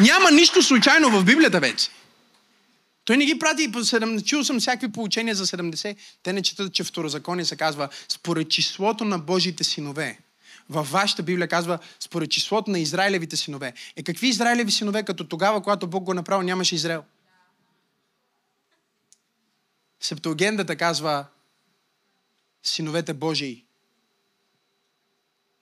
Няма 0.00 0.30
нищо 0.30 0.62
случайно 0.62 1.10
в 1.10 1.24
Библията 1.24 1.60
вече. 1.60 1.88
Той 3.04 3.16
не 3.16 3.24
ги 3.24 3.38
прати 3.38 3.72
по 3.72 3.78
7. 3.78 4.24
Чул 4.24 4.44
съм 4.44 4.60
всякакви 4.60 4.92
получения 4.92 5.34
за 5.34 5.46
70. 5.46 5.96
Те 6.22 6.32
не 6.32 6.42
четат, 6.42 6.72
че 6.72 6.84
второзаконие 6.84 7.44
се 7.44 7.56
казва 7.56 7.88
според 8.08 8.50
числото 8.50 9.04
на 9.04 9.18
Божите 9.18 9.64
синове. 9.64 10.18
Във 10.70 10.90
вашата 10.90 11.22
Библия 11.22 11.48
казва 11.48 11.78
според 12.00 12.30
числото 12.30 12.70
на 12.70 12.78
Израилевите 12.78 13.36
синове. 13.36 13.72
Е 13.96 14.02
какви 14.02 14.28
Израилеви 14.28 14.72
синове, 14.72 15.02
като 15.02 15.24
тогава, 15.24 15.62
когато 15.62 15.86
Бог 15.86 16.04
го 16.04 16.14
направил, 16.14 16.42
нямаше 16.42 16.74
Израел? 16.74 17.02
Септуагендата 20.00 20.76
казва 20.76 21.26
синовете 22.62 23.14
Божии. 23.14 23.64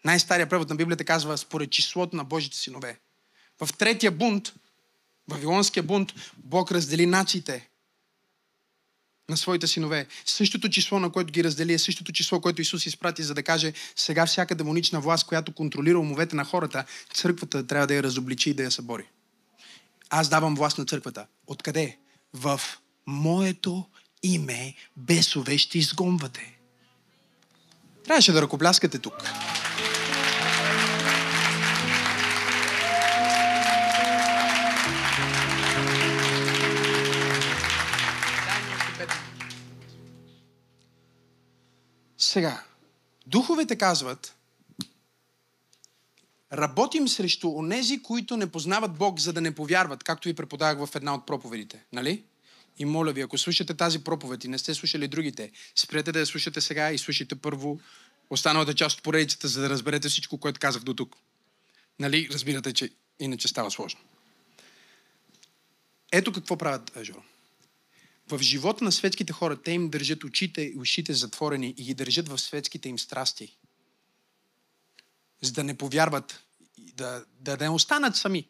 Най-стария 0.04 0.48
превод 0.48 0.68
на 0.68 0.76
Библията 0.76 1.04
казва 1.04 1.38
според 1.38 1.70
числото 1.70 2.16
на 2.16 2.24
Божите 2.24 2.56
синове. 2.56 2.98
В 3.60 3.68
третия 3.78 4.12
бунт, 4.12 4.52
Вавилонския 5.28 5.82
бунт, 5.82 6.12
Бог 6.36 6.72
раздели 6.72 7.06
нациите 7.06 7.68
на 9.28 9.36
своите 9.36 9.66
синове. 9.66 10.06
Същото 10.24 10.68
число, 10.68 11.00
на 11.00 11.12
което 11.12 11.32
ги 11.32 11.44
раздели, 11.44 11.72
е 11.72 11.78
същото 11.78 12.12
число, 12.12 12.40
което 12.40 12.62
Исус 12.62 12.86
изпрати, 12.86 13.22
за 13.22 13.34
да 13.34 13.42
каже 13.42 13.72
сега 13.96 14.26
всяка 14.26 14.54
демонична 14.54 15.00
власт, 15.00 15.26
която 15.26 15.54
контролира 15.54 15.98
умовете 15.98 16.36
на 16.36 16.44
хората, 16.44 16.84
църквата 17.14 17.66
трябва 17.66 17.86
да 17.86 17.94
я 17.94 18.02
разобличи 18.02 18.50
и 18.50 18.54
да 18.54 18.62
я 18.62 18.70
събори. 18.70 19.08
Аз 20.10 20.28
давам 20.28 20.54
власт 20.54 20.78
на 20.78 20.86
църквата. 20.86 21.26
Откъде? 21.46 21.98
В 22.32 22.60
моето 23.06 23.86
име 24.26 24.74
бесове 24.96 25.58
ще 25.58 25.78
изгонвате. 25.78 26.58
Трябваше 28.04 28.32
да 28.32 28.42
ръкопляскате 28.42 28.98
тук. 28.98 29.14
Сега, 42.18 42.62
духовете 43.26 43.76
казват, 43.76 44.36
работим 46.52 47.08
срещу 47.08 47.48
онези, 47.48 48.02
които 48.02 48.36
не 48.36 48.46
познават 48.46 48.94
Бог, 48.94 49.20
за 49.20 49.32
да 49.32 49.40
не 49.40 49.54
повярват, 49.54 50.04
както 50.04 50.28
ви 50.28 50.34
преподавах 50.34 50.88
в 50.88 50.96
една 50.96 51.14
от 51.14 51.26
проповедите. 51.26 51.84
Нали? 51.92 52.24
И 52.78 52.84
моля 52.84 53.12
ви, 53.12 53.20
ако 53.20 53.38
слушате 53.38 53.74
тази 53.74 54.04
проповед 54.04 54.44
и 54.44 54.48
не 54.48 54.58
сте 54.58 54.74
слушали 54.74 55.08
другите, 55.08 55.50
спрете 55.76 56.12
да 56.12 56.20
я 56.20 56.26
слушате 56.26 56.60
сега 56.60 56.90
и 56.90 56.98
слушайте 56.98 57.34
първо 57.34 57.80
останалата 58.30 58.74
част 58.74 58.98
от 58.98 59.02
поредицата, 59.02 59.48
за 59.48 59.60
да 59.60 59.70
разберете 59.70 60.08
всичко, 60.08 60.38
което 60.38 60.60
казах 60.60 60.82
до 60.82 60.94
тук. 60.94 61.16
Нали? 61.98 62.28
Разбирате, 62.32 62.72
че 62.72 62.90
иначе 63.20 63.48
става 63.48 63.70
сложно. 63.70 64.00
Ето 66.12 66.32
какво 66.32 66.56
правят, 66.56 66.92
Жоро. 67.02 67.22
В 68.28 68.42
живота 68.42 68.84
на 68.84 68.92
светските 68.92 69.32
хора 69.32 69.62
те 69.62 69.70
им 69.72 69.90
държат 69.90 70.24
очите 70.24 70.62
и 70.62 70.78
ушите 70.78 71.12
затворени 71.12 71.74
и 71.76 71.84
ги 71.84 71.94
държат 71.94 72.28
в 72.28 72.38
светските 72.38 72.88
им 72.88 72.98
страсти. 72.98 73.56
За 75.40 75.52
да 75.52 75.64
не 75.64 75.78
повярват, 75.78 76.44
да, 76.78 77.24
да 77.40 77.56
не 77.56 77.68
останат 77.68 78.16
сами. 78.16 78.48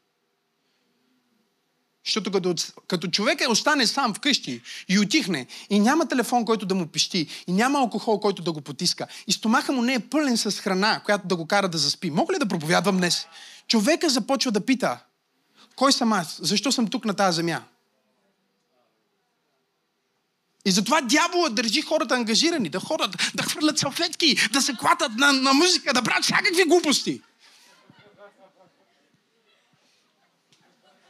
Защото 2.06 2.32
като, 2.32 2.54
като 2.88 3.08
човек 3.08 3.40
е 3.40 3.48
остане 3.48 3.86
сам 3.86 4.14
вкъщи 4.14 4.60
и 4.88 4.98
отихне, 4.98 5.46
и 5.70 5.80
няма 5.80 6.08
телефон, 6.08 6.44
който 6.44 6.66
да 6.66 6.74
му 6.74 6.86
пищи, 6.86 7.26
и 7.46 7.52
няма 7.52 7.78
алкохол, 7.78 8.20
който 8.20 8.42
да 8.42 8.52
го 8.52 8.60
потиска, 8.60 9.06
и 9.26 9.32
стомаха 9.32 9.72
му 9.72 9.82
не 9.82 9.94
е 9.94 10.00
пълен 10.00 10.36
с 10.36 10.50
храна, 10.50 11.00
която 11.04 11.28
да 11.28 11.36
го 11.36 11.46
кара 11.46 11.68
да 11.68 11.78
заспи. 11.78 12.10
Мога 12.10 12.34
ли 12.34 12.38
да 12.38 12.46
проповядвам 12.46 12.96
днес? 12.96 13.26
Човека 13.68 14.08
започва 14.08 14.52
да 14.52 14.60
пита, 14.60 14.98
кой 15.76 15.92
съм 15.92 16.12
аз? 16.12 16.38
Защо 16.42 16.72
съм 16.72 16.86
тук 16.86 17.04
на 17.04 17.14
тази 17.14 17.36
земя? 17.36 17.62
И 20.64 20.70
затова 20.70 21.00
дявола 21.00 21.48
държи 21.48 21.82
хората 21.82 22.14
ангажирани, 22.14 22.68
да 22.68 22.80
ходят, 22.80 23.30
да 23.34 23.42
хвърлят 23.42 23.78
салфетки, 23.78 24.48
да 24.52 24.62
се 24.62 24.74
клатат 24.76 25.12
на, 25.16 25.32
на 25.32 25.54
музика, 25.54 25.94
да 25.94 26.02
правят 26.02 26.24
всякакви 26.24 26.64
глупости. 26.64 27.22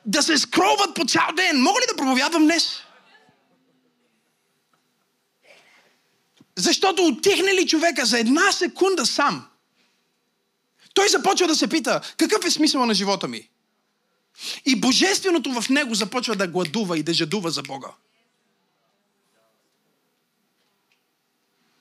Да 0.06 0.22
се 0.22 0.38
скроват 0.38 0.94
по 0.94 1.04
цял 1.04 1.28
ден. 1.36 1.62
Мога 1.62 1.80
ли 1.80 1.84
да 1.88 1.96
проповядвам 1.96 2.44
днес? 2.44 2.82
Защото 6.56 7.06
отихне 7.06 7.54
ли 7.54 7.68
човека 7.68 8.06
за 8.06 8.18
една 8.18 8.52
секунда 8.52 9.06
сам, 9.06 9.46
той 10.94 11.08
започва 11.08 11.46
да 11.46 11.54
се 11.54 11.68
пита, 11.68 12.00
какъв 12.16 12.44
е 12.44 12.50
смисъл 12.50 12.86
на 12.86 12.94
живота 12.94 13.28
ми? 13.28 13.48
И 14.64 14.80
божественото 14.80 15.60
в 15.60 15.68
него 15.68 15.94
започва 15.94 16.36
да 16.36 16.48
гладува 16.48 16.98
и 16.98 17.02
да 17.02 17.14
жадува 17.14 17.50
за 17.50 17.62
Бога. 17.62 17.88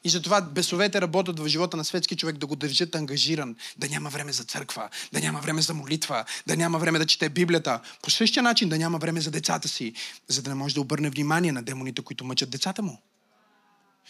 И 0.05 0.09
затова 0.09 0.41
бесовете 0.41 1.01
работят 1.01 1.39
в 1.39 1.47
живота 1.47 1.77
на 1.77 1.85
светски 1.85 2.15
човек 2.15 2.37
да 2.37 2.45
го 2.45 2.55
държат 2.55 2.95
ангажиран, 2.95 3.55
да 3.77 3.89
няма 3.89 4.09
време 4.09 4.31
за 4.31 4.43
църква, 4.43 4.89
да 5.13 5.19
няма 5.19 5.39
време 5.39 5.61
за 5.61 5.73
молитва, 5.73 6.25
да 6.47 6.57
няма 6.57 6.79
време 6.79 6.99
да 6.99 7.05
чете 7.05 7.29
Библията. 7.29 7.81
По 8.03 8.09
същия 8.09 8.43
начин 8.43 8.69
да 8.69 8.77
няма 8.77 8.97
време 8.97 9.21
за 9.21 9.31
децата 9.31 9.67
си, 9.67 9.93
за 10.27 10.41
да 10.41 10.49
не 10.49 10.55
може 10.55 10.75
да 10.75 10.81
обърне 10.81 11.09
внимание 11.09 11.51
на 11.51 11.63
демоните, 11.63 12.01
които 12.01 12.25
мъчат 12.25 12.49
децата 12.49 12.81
му. 12.81 13.01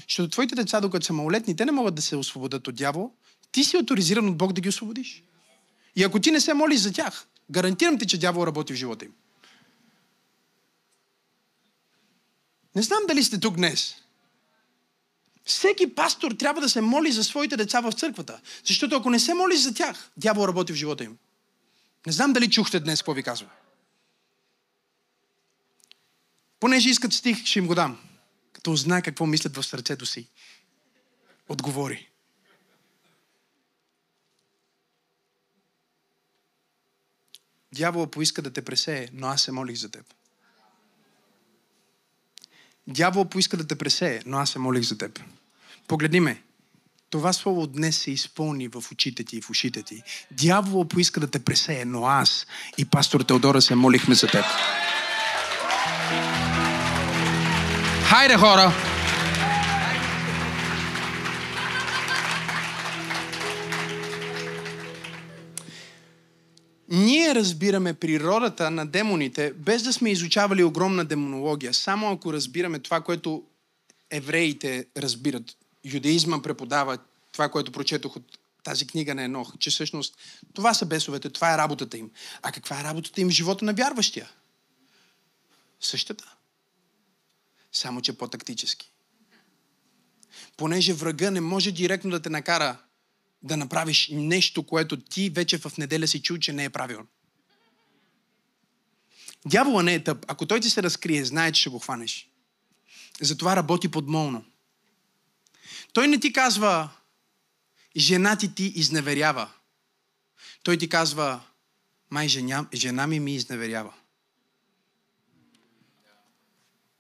Защото 0.10 0.30
твоите 0.30 0.56
деца, 0.56 0.82
докато 0.82 1.06
са 1.06 1.14
малолетни, 1.14 1.56
те 1.56 1.66
не 1.66 1.72
могат 1.72 1.96
да 1.96 2.02
се 2.02 2.16
освободят 2.16 2.68
от 2.68 2.76
дявол. 2.76 3.12
Ти 3.52 3.64
си 3.64 3.78
авторизиран 3.78 4.30
от 4.30 4.38
Бог 4.38 4.54
да 4.54 4.62
ги 4.62 4.70
освободиш. 4.70 5.24
И 5.96 6.04
ако 6.04 6.20
ти 6.20 6.32
не 6.32 6.42
се 6.42 6.54
молиш 6.54 6.80
за 6.80 6.94
тях, 6.94 7.28
гарантирам 7.52 8.00
ти, 8.00 8.08
че 8.08 8.18
дявол 8.18 8.48
работи 8.48 8.74
в 8.74 8.76
живота 8.76 9.06
им. 9.06 9.12
Не 12.76 12.82
знам 12.82 13.00
дали 13.08 13.24
сте 13.24 13.40
тук 13.40 13.56
днес. 13.56 13.96
Всеки 15.46 15.96
пастор 15.96 16.32
трябва 16.32 16.62
да 16.62 16.70
се 16.70 16.82
моли 16.82 17.12
за 17.12 17.24
своите 17.24 17.58
деца 17.58 17.82
в 17.82 17.92
църквата. 17.92 18.42
Защото 18.66 18.96
ако 18.96 19.10
не 19.10 19.20
се 19.20 19.34
молиш 19.34 19.60
за 19.60 19.74
тях, 19.74 20.12
дявол 20.18 20.48
работи 20.48 20.74
в 20.74 20.76
живота 20.76 21.04
им. 21.04 21.18
Не 22.06 22.12
знам 22.12 22.34
дали 22.34 22.50
чухте 22.50 22.80
днес 22.80 23.00
какво 23.02 23.14
ви 23.14 23.24
казва. 23.24 23.50
Понеже 26.60 26.90
искат 26.90 27.14
стих, 27.14 27.46
ще 27.46 27.60
им 27.60 27.68
го 27.68 27.76
дам. 27.76 28.00
Като 28.54 28.72
узнае 28.72 29.02
какво 29.02 29.26
мислят 29.26 29.58
в 29.58 29.64
сърцето 29.64 30.06
си. 30.06 30.28
Отговори. 31.50 32.10
Дявола 37.74 38.12
поиска 38.12 38.42
да 38.42 38.54
те 38.54 38.62
пресее, 38.62 39.10
но 39.14 39.28
аз 39.28 39.42
се 39.42 39.52
молих 39.52 39.78
за 39.78 39.92
теб. 39.92 40.14
Дявол 42.88 43.26
поиска 43.26 43.58
да 43.58 43.68
те 43.68 43.76
пресее, 43.76 44.22
но 44.26 44.38
аз 44.38 44.50
се 44.50 44.60
молих 44.60 44.84
за 44.84 44.98
теб. 44.98 45.20
Погледни 45.88 46.20
ме. 46.20 46.42
Това 47.10 47.34
слово 47.34 47.68
днес 47.68 47.98
се 47.98 48.12
изпълни 48.12 48.68
в 48.68 48.84
очите 48.92 49.24
ти 49.24 49.38
и 49.38 49.42
в 49.42 49.50
ушите 49.50 49.84
ти. 49.84 50.04
Дявол 50.32 50.86
поиска 50.86 51.20
да 51.20 51.28
те 51.28 51.40
пресее, 51.40 51.86
но 51.86 52.06
аз 52.06 52.48
и 52.78 52.86
пастор 52.86 53.22
Теодора 53.22 53.62
се 53.62 53.76
молихме 53.76 54.16
за 54.16 54.28
теб. 54.28 54.46
Хайде, 58.04 58.38
хора! 58.38 58.95
Ние 66.90 67.36
разбираме 67.36 67.94
природата 67.94 68.72
на 68.72 68.86
демоните, 68.86 69.54
без 69.54 69.84
да 69.84 69.94
сме 69.94 70.12
изучавали 70.12 70.64
огромна 70.64 71.06
демонология. 71.06 71.74
Само 71.74 72.12
ако 72.12 72.34
разбираме 72.34 72.80
това, 72.80 73.02
което 73.02 73.44
евреите 74.12 74.86
разбират. 74.98 75.58
Юдеизма 75.86 76.42
преподава 76.42 76.98
това, 77.32 77.50
което 77.50 77.72
прочетох 77.72 78.16
от 78.16 78.38
тази 78.64 78.88
книга 78.88 79.16
на 79.16 79.24
Енох, 79.24 79.58
че 79.58 79.70
всъщност 79.70 80.18
това 80.54 80.74
са 80.74 80.86
бесовете, 80.86 81.30
това 81.30 81.54
е 81.54 81.58
работата 81.58 81.98
им. 81.98 82.12
А 82.42 82.52
каква 82.52 82.80
е 82.80 82.84
работата 82.84 83.22
им 83.22 83.28
в 83.28 83.32
живота 83.32 83.66
на 83.66 83.74
вярващия? 83.74 84.30
Същата. 85.82 86.36
Само, 87.72 88.02
че 88.02 88.18
по-тактически. 88.18 88.92
Понеже 90.58 90.94
врага 90.94 91.32
не 91.32 91.42
може 91.42 91.72
директно 91.72 92.12
да 92.12 92.20
те 92.20 92.30
накара 92.30 92.78
да 93.46 93.58
направиш 93.58 94.10
нещо, 94.12 94.64
което 94.64 94.98
ти 94.98 95.30
вече 95.30 95.58
в 95.58 95.78
неделя 95.78 96.08
си 96.08 96.22
чул, 96.22 96.38
че 96.38 96.54
не 96.54 96.64
е 96.64 96.70
правилно. 96.70 97.08
Дявола 99.46 99.84
не 99.84 99.94
е 99.94 100.04
тъп. 100.04 100.26
Ако 100.28 100.46
той 100.46 100.60
ти 100.60 100.70
се 100.70 100.84
разкрие, 100.84 101.26
знае, 101.26 101.52
че 101.52 101.62
ще 101.62 101.70
го 101.70 101.80
хванеш. 101.80 102.30
Затова 103.22 103.56
работи 103.56 103.92
подмолно. 103.92 104.46
Той 105.94 106.08
не 106.08 106.20
ти 106.20 106.34
казва, 106.34 106.90
жена 107.98 108.36
ти 108.36 108.56
ти 108.56 108.64
изневерява. 108.76 109.52
Той 110.64 110.78
ти 110.78 110.90
казва, 110.90 111.42
май 112.10 112.28
жена, 112.28 112.68
жена 112.74 113.08
ми 113.08 113.20
ми 113.20 113.36
изневерява. 113.36 113.94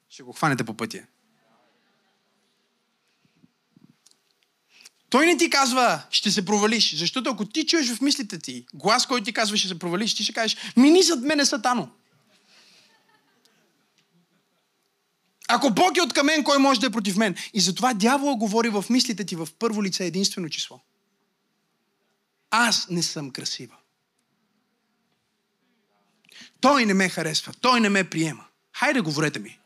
Ще 0.10 0.24
го 0.24 0.34
хванете 0.34 0.64
по 0.64 0.78
пътя. 0.78 1.06
Той 5.16 5.26
не 5.26 5.38
ти 5.38 5.50
казва, 5.50 6.04
ще 6.10 6.32
се 6.32 6.46
провалиш. 6.46 6.96
Защото 6.96 7.30
ако 7.30 7.46
ти 7.46 7.66
чуеш 7.66 7.94
в 7.94 8.02
мислите 8.02 8.40
ти 8.40 8.66
глас, 8.74 9.06
който 9.06 9.26
ти 9.26 9.34
казва, 9.34 9.58
ще 9.58 9.68
се 9.68 9.80
провалиш, 9.80 10.16
ти 10.16 10.24
ще 10.24 10.34
кажеш, 10.34 10.58
мини 10.78 11.04
зад 11.04 11.22
мене 11.22 11.46
сатано. 11.46 11.90
Ако 15.48 15.70
Бог 15.70 15.98
е 15.98 16.02
от 16.02 16.14
към 16.14 16.28
кой 16.44 16.58
може 16.58 16.80
да 16.80 16.88
е 16.88 16.90
против 16.90 17.18
мен? 17.18 17.36
И 17.54 17.60
затова 17.60 17.94
дявола 17.94 18.36
говори 18.36 18.70
в 18.70 18.86
мислите 18.90 19.26
ти 19.26 19.36
в 19.36 19.48
първо 19.60 19.84
лице 19.84 20.06
единствено 20.06 20.50
число. 20.50 20.80
Аз 22.52 22.90
не 22.90 23.04
съм 23.04 23.32
красива. 23.32 23.76
Той 26.62 26.86
не 26.86 26.94
ме 26.94 27.10
харесва. 27.10 27.54
Той 27.62 27.80
не 27.80 27.90
ме 27.90 28.10
приема. 28.10 28.46
Хайде, 28.74 29.02
говорете 29.02 29.40
ми. 29.40 29.60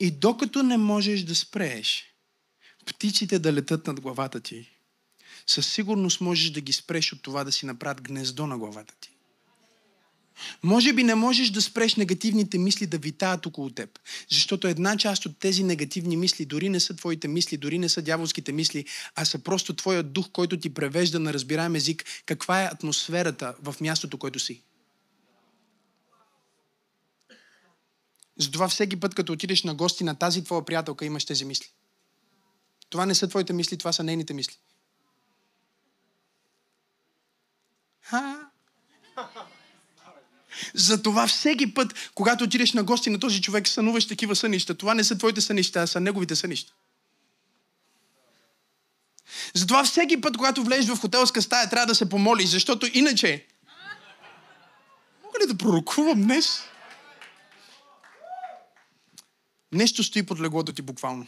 И 0.00 0.10
докато 0.10 0.62
не 0.62 0.76
можеш 0.76 1.22
да 1.22 1.34
спрееш 1.34 2.04
птиците 2.86 3.38
да 3.38 3.52
летат 3.52 3.86
над 3.86 4.00
главата 4.00 4.40
ти, 4.40 4.70
със 5.46 5.72
сигурност 5.72 6.20
можеш 6.20 6.50
да 6.50 6.60
ги 6.60 6.72
спреш 6.72 7.12
от 7.12 7.22
това 7.22 7.44
да 7.44 7.52
си 7.52 7.66
направят 7.66 8.02
гнездо 8.02 8.46
на 8.46 8.58
главата 8.58 8.94
ти. 9.00 9.10
Може 10.62 10.92
би 10.92 11.02
не 11.02 11.14
можеш 11.14 11.50
да 11.50 11.62
спреш 11.62 11.94
негативните 11.94 12.58
мисли 12.58 12.86
да 12.86 12.98
витаят 12.98 13.46
около 13.46 13.70
теб. 13.70 13.98
Защото 14.30 14.68
една 14.68 14.96
част 14.96 15.26
от 15.26 15.38
тези 15.38 15.64
негативни 15.64 16.16
мисли 16.16 16.44
дори 16.44 16.68
не 16.68 16.80
са 16.80 16.96
твоите 16.96 17.28
мисли, 17.28 17.56
дори 17.56 17.78
не 17.78 17.88
са 17.88 18.02
дяволските 18.02 18.52
мисли, 18.52 18.84
а 19.14 19.24
са 19.24 19.38
просто 19.38 19.74
твоят 19.74 20.12
дух, 20.12 20.30
който 20.32 20.60
ти 20.60 20.74
превежда 20.74 21.20
на 21.20 21.32
разбираем 21.32 21.74
език 21.74 22.04
каква 22.26 22.62
е 22.62 22.66
атмосферата 22.72 23.54
в 23.62 23.74
мястото, 23.80 24.18
което 24.18 24.38
си. 24.38 24.62
Затова 28.38 28.68
всеки 28.68 29.00
път, 29.00 29.14
като 29.14 29.32
отидеш 29.32 29.62
на 29.62 29.74
гости 29.74 30.04
на 30.04 30.14
тази 30.14 30.44
твоя 30.44 30.64
приятелка, 30.64 31.04
имаш 31.04 31.24
тези 31.24 31.44
мисли. 31.44 31.66
Това 32.90 33.06
не 33.06 33.14
са 33.14 33.28
твоите 33.28 33.52
мисли, 33.52 33.78
това 33.78 33.92
са 33.92 34.04
нейните 34.04 34.34
мисли. 34.34 34.56
Ха? 38.00 38.50
Затова 40.74 41.26
всеки 41.26 41.74
път, 41.74 42.10
когато 42.14 42.44
отидеш 42.44 42.72
на 42.72 42.82
гости 42.84 43.10
на 43.10 43.20
този 43.20 43.42
човек, 43.42 43.68
сънуваш 43.68 44.08
такива 44.08 44.36
сънища. 44.36 44.74
Това 44.74 44.94
не 44.94 45.04
са 45.04 45.18
твоите 45.18 45.40
сънища, 45.40 45.80
а 45.80 45.86
са 45.86 46.00
неговите 46.00 46.36
сънища. 46.36 46.72
Затова 49.54 49.84
всеки 49.84 50.20
път, 50.20 50.36
когато 50.36 50.64
влезеш 50.64 50.86
в 50.86 51.00
хотелска 51.00 51.42
стая, 51.42 51.70
трябва 51.70 51.86
да 51.86 51.94
се 51.94 52.08
помолиш, 52.08 52.48
защото 52.48 52.86
иначе... 52.92 53.46
Мога 55.24 55.38
ли 55.42 55.46
да 55.46 55.58
пророкувам 55.58 56.22
днес? 56.22 56.62
Нещо 59.72 60.04
стои 60.04 60.26
под 60.26 60.40
леглото 60.40 60.72
ти 60.72 60.82
буквално. 60.82 61.26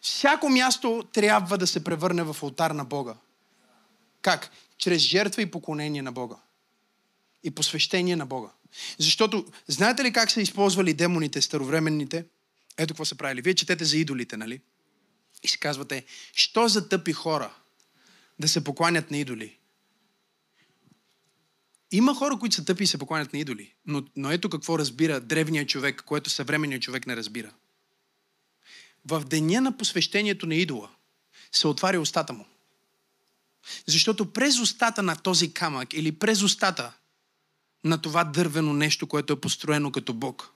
Всяко 0.00 0.48
място 0.48 1.08
трябва 1.12 1.58
да 1.58 1.66
се 1.66 1.84
превърне 1.84 2.22
в 2.22 2.36
алтар 2.42 2.70
на 2.70 2.84
Бога. 2.84 3.14
Как? 4.22 4.50
Чрез 4.78 5.02
жертва 5.02 5.42
и 5.42 5.50
поклонение 5.50 6.02
на 6.02 6.12
Бога. 6.12 6.36
И 7.42 7.50
посвещение 7.50 8.16
на 8.16 8.26
Бога. 8.26 8.48
Защото, 8.98 9.46
знаете 9.66 10.04
ли 10.04 10.12
как 10.12 10.30
са 10.30 10.40
използвали 10.40 10.94
демоните, 10.94 11.42
старовременните? 11.42 12.24
Ето 12.78 12.94
какво 12.94 13.04
са 13.04 13.14
правили. 13.16 13.42
Вие 13.42 13.54
четете 13.54 13.84
за 13.84 13.96
идолите, 13.96 14.36
нали? 14.36 14.60
И 15.42 15.48
си 15.48 15.58
казвате, 15.58 16.04
що 16.32 16.68
за 16.68 16.88
тъпи 16.88 17.12
хора 17.12 17.54
да 18.38 18.48
се 18.48 18.64
покланят 18.64 19.10
на 19.10 19.18
идоли. 19.18 19.58
Има 21.90 22.14
хора, 22.14 22.38
които 22.38 22.56
са 22.56 22.64
тъпи 22.64 22.84
и 22.84 22.86
се 22.86 22.98
покланят 22.98 23.32
на 23.32 23.38
идоли. 23.38 23.74
Но, 23.86 24.02
но 24.16 24.30
ето 24.30 24.50
какво 24.50 24.78
разбира 24.78 25.20
древният 25.20 25.68
човек, 25.68 26.02
което 26.06 26.30
съвременният 26.30 26.82
човек 26.82 27.06
не 27.06 27.16
разбира. 27.16 27.52
В 29.04 29.24
деня 29.24 29.60
на 29.60 29.76
посвещението 29.76 30.46
на 30.46 30.54
идола 30.54 30.90
се 31.52 31.68
отваря 31.68 32.00
устата 32.00 32.32
му. 32.32 32.46
Защото 33.86 34.32
през 34.32 34.58
устата 34.58 35.02
на 35.02 35.16
този 35.16 35.52
камък 35.52 35.92
или 35.92 36.12
през 36.12 36.42
устата 36.42 36.92
на 37.84 38.02
това 38.02 38.24
дървено 38.24 38.72
нещо, 38.72 39.06
което 39.06 39.32
е 39.32 39.40
построено 39.40 39.92
като 39.92 40.14
Бог, 40.14 40.52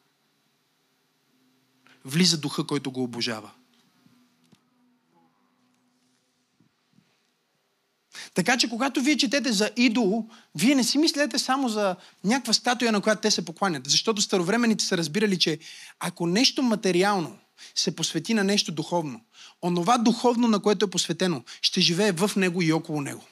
влиза 2.04 2.38
духа, 2.38 2.66
който 2.66 2.90
го 2.90 3.02
обожава. 3.02 3.50
Така 8.34 8.56
че, 8.56 8.68
когато 8.68 9.00
вие 9.00 9.16
четете 9.16 9.52
за 9.52 9.70
идол, 9.76 10.28
вие 10.54 10.74
не 10.74 10.84
си 10.84 10.98
мислете 10.98 11.38
само 11.38 11.68
за 11.68 11.96
някаква 12.24 12.52
статуя, 12.52 12.92
на 12.92 13.00
която 13.00 13.20
те 13.20 13.30
се 13.30 13.44
покланят. 13.44 13.90
Защото 13.90 14.22
старовремените 14.22 14.84
са 14.84 14.96
разбирали, 14.96 15.38
че 15.38 15.58
ако 16.00 16.26
нещо 16.26 16.62
материално 16.62 17.38
се 17.74 17.96
посвети 17.96 18.34
на 18.34 18.44
нещо 18.44 18.72
духовно, 18.72 19.20
онова 19.62 19.98
духовно, 19.98 20.48
на 20.48 20.60
което 20.60 20.84
е 20.84 20.90
посветено, 20.90 21.42
ще 21.62 21.80
живее 21.80 22.12
в 22.12 22.30
него 22.36 22.62
и 22.62 22.72
около 22.72 23.00
него. 23.00 23.24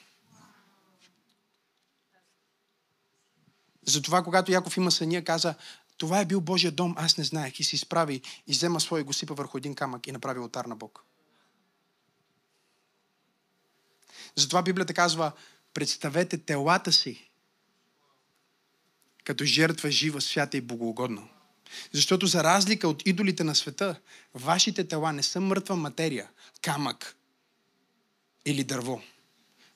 Затова, 3.87 4.23
когато 4.23 4.51
Яков 4.51 4.77
има 4.77 4.91
съня, 4.91 5.23
каза, 5.23 5.55
това 5.97 6.19
е 6.19 6.25
бил 6.25 6.41
Божия 6.41 6.71
дом, 6.71 6.93
аз 6.97 7.17
не 7.17 7.23
знаех. 7.23 7.59
И 7.59 7.63
се 7.63 7.75
изправи 7.75 8.21
и 8.47 8.51
взема 8.51 8.79
своя 8.79 9.03
го 9.03 9.13
сипа 9.13 9.33
върху 9.33 9.57
един 9.57 9.75
камък 9.75 10.07
и 10.07 10.11
направи 10.11 10.39
отар 10.39 10.65
на 10.65 10.75
Бог. 10.75 11.05
Затова 14.35 14.61
Библията 14.61 14.93
казва, 14.93 15.31
представете 15.73 16.37
телата 16.37 16.91
си 16.91 17.31
като 19.23 19.45
жертва 19.45 19.91
жива, 19.91 20.21
свята 20.21 20.57
и 20.57 20.61
богоугодна. 20.61 21.21
Защото 21.93 22.27
за 22.27 22.43
разлика 22.43 22.87
от 22.87 23.03
идолите 23.05 23.43
на 23.43 23.55
света, 23.55 23.95
вашите 24.33 24.87
тела 24.87 25.13
не 25.13 25.23
са 25.23 25.41
мъртва 25.41 25.75
материя, 25.75 26.29
камък 26.61 27.15
или 28.45 28.63
дърво. 28.63 29.01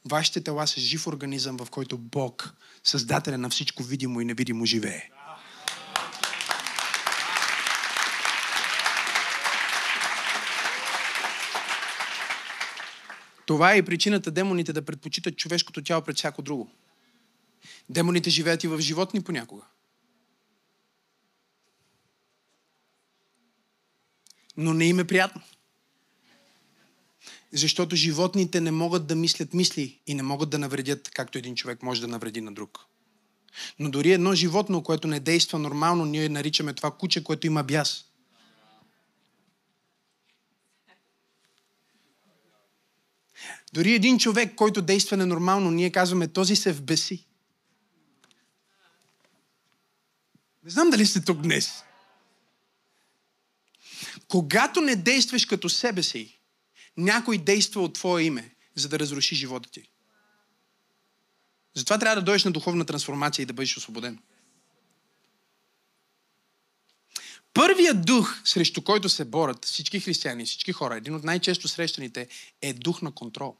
Вашите 0.05 0.41
тела 0.41 0.67
са 0.67 0.79
жив 0.79 1.07
организъм, 1.07 1.57
в 1.57 1.69
който 1.69 1.97
Бог, 1.97 2.53
Създателя 2.83 3.37
на 3.37 3.49
всичко 3.49 3.83
видимо 3.83 4.21
и 4.21 4.25
невидимо, 4.25 4.65
живее. 4.65 5.09
Това 13.45 13.73
е 13.73 13.77
и 13.77 13.85
причината 13.85 14.31
демоните 14.31 14.73
да 14.73 14.85
предпочитат 14.85 15.37
човешкото 15.37 15.83
тяло 15.83 16.01
пред 16.01 16.17
всяко 16.17 16.41
друго. 16.41 16.71
Демоните 17.89 18.29
живеят 18.29 18.63
и 18.63 18.67
в 18.67 18.81
животни 18.81 19.21
понякога. 19.21 19.63
Но 24.57 24.73
не 24.73 24.85
им 24.85 24.99
е 24.99 25.07
приятно. 25.07 25.41
Защото 27.53 27.95
животните 27.95 28.61
не 28.61 28.71
могат 28.71 29.07
да 29.07 29.15
мислят 29.15 29.53
мисли 29.53 29.99
и 30.07 30.13
не 30.13 30.23
могат 30.23 30.49
да 30.49 30.59
навредят, 30.59 31.09
както 31.09 31.37
един 31.37 31.55
човек 31.55 31.83
може 31.83 32.01
да 32.01 32.07
навреди 32.07 32.41
на 32.41 32.53
друг. 32.53 32.79
Но 33.79 33.91
дори 33.91 34.11
едно 34.11 34.35
животно, 34.35 34.83
което 34.83 35.07
не 35.07 35.19
действа 35.19 35.59
нормално, 35.59 36.05
ние 36.05 36.29
наричаме 36.29 36.73
това 36.73 36.91
куче, 36.91 37.23
което 37.23 37.47
има 37.47 37.63
бяс. 37.63 38.05
Дори 43.75 43.93
един 43.93 44.19
човек, 44.19 44.55
който 44.55 44.81
действа 44.81 45.17
ненормално, 45.17 45.71
ние 45.71 45.91
казваме, 45.91 46.27
този 46.27 46.55
се 46.55 46.73
вбеси. 46.73 47.25
Не 50.63 50.69
знам 50.69 50.89
дали 50.89 51.05
сте 51.05 51.21
тук 51.21 51.41
днес. 51.41 51.83
Когато 54.27 54.81
не 54.81 54.95
действаш 54.95 55.45
като 55.45 55.69
себе 55.69 56.03
си, 56.03 56.39
някой 56.97 57.37
действа 57.37 57.81
от 57.81 57.93
твое 57.93 58.23
име, 58.23 58.55
за 58.75 58.89
да 58.89 58.99
разруши 58.99 59.35
живота 59.35 59.69
ти. 59.69 59.89
Затова 61.73 61.97
трябва 61.97 62.15
да 62.15 62.21
дойдеш 62.21 62.43
на 62.43 62.51
духовна 62.51 62.85
трансформация 62.85 63.43
и 63.43 63.45
да 63.45 63.53
бъдеш 63.53 63.77
освободен. 63.77 64.19
Първият 67.53 68.05
дух, 68.05 68.41
срещу 68.45 68.81
който 68.81 69.09
се 69.09 69.25
борят 69.25 69.65
всички 69.65 69.99
християни, 69.99 70.45
всички 70.45 70.71
хора, 70.71 70.95
един 70.95 71.15
от 71.15 71.23
най-често 71.23 71.67
срещаните, 71.67 72.27
е 72.61 72.73
дух 72.73 73.01
на 73.01 73.11
контрол. 73.11 73.57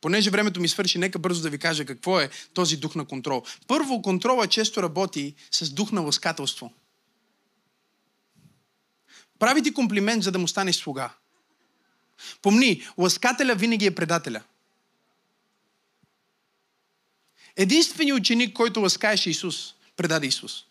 Понеже 0.00 0.30
времето 0.30 0.60
ми 0.60 0.68
свърши, 0.68 0.98
нека 0.98 1.18
бързо 1.18 1.42
да 1.42 1.50
ви 1.50 1.58
кажа 1.58 1.84
какво 1.84 2.20
е 2.20 2.30
този 2.54 2.76
дух 2.76 2.94
на 2.94 3.04
контрол. 3.04 3.42
Първо, 3.66 4.02
контрола 4.02 4.46
често 4.46 4.82
работи 4.82 5.34
с 5.50 5.70
дух 5.70 5.92
на 5.92 6.00
лъскателство. 6.00 6.72
Прави 9.38 9.62
ти 9.62 9.74
комплимент, 9.74 10.22
за 10.22 10.32
да 10.32 10.38
му 10.38 10.48
станеш 10.48 10.76
слуга. 10.76 11.10
Помни, 12.42 12.88
лъскателя 12.98 13.54
винаги 13.54 13.86
е 13.86 13.94
предателя. 13.94 14.42
Единственият 17.56 18.20
ученик, 18.20 18.56
който 18.56 18.80
лъскаеше 18.80 19.30
Исус, 19.30 19.74
предаде 19.96 20.26
Исус. 20.26 20.64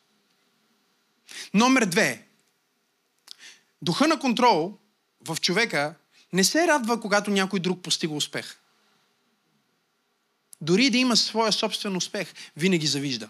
Номер 1.54 1.86
две. 1.86 2.28
Духа 3.82 4.08
на 4.08 4.20
контрол 4.20 4.78
в 5.28 5.38
човека 5.42 5.96
не 6.34 6.44
се 6.44 6.68
радва, 6.68 7.02
когато 7.02 7.32
някой 7.32 7.60
друг 7.60 7.82
постига 7.82 8.14
успех. 8.14 8.60
Дори 10.62 10.90
да 10.90 10.98
има 10.98 11.18
своя 11.18 11.52
собствен 11.52 11.98
успех, 11.98 12.34
винаги 12.58 12.88
завижда. 12.88 13.30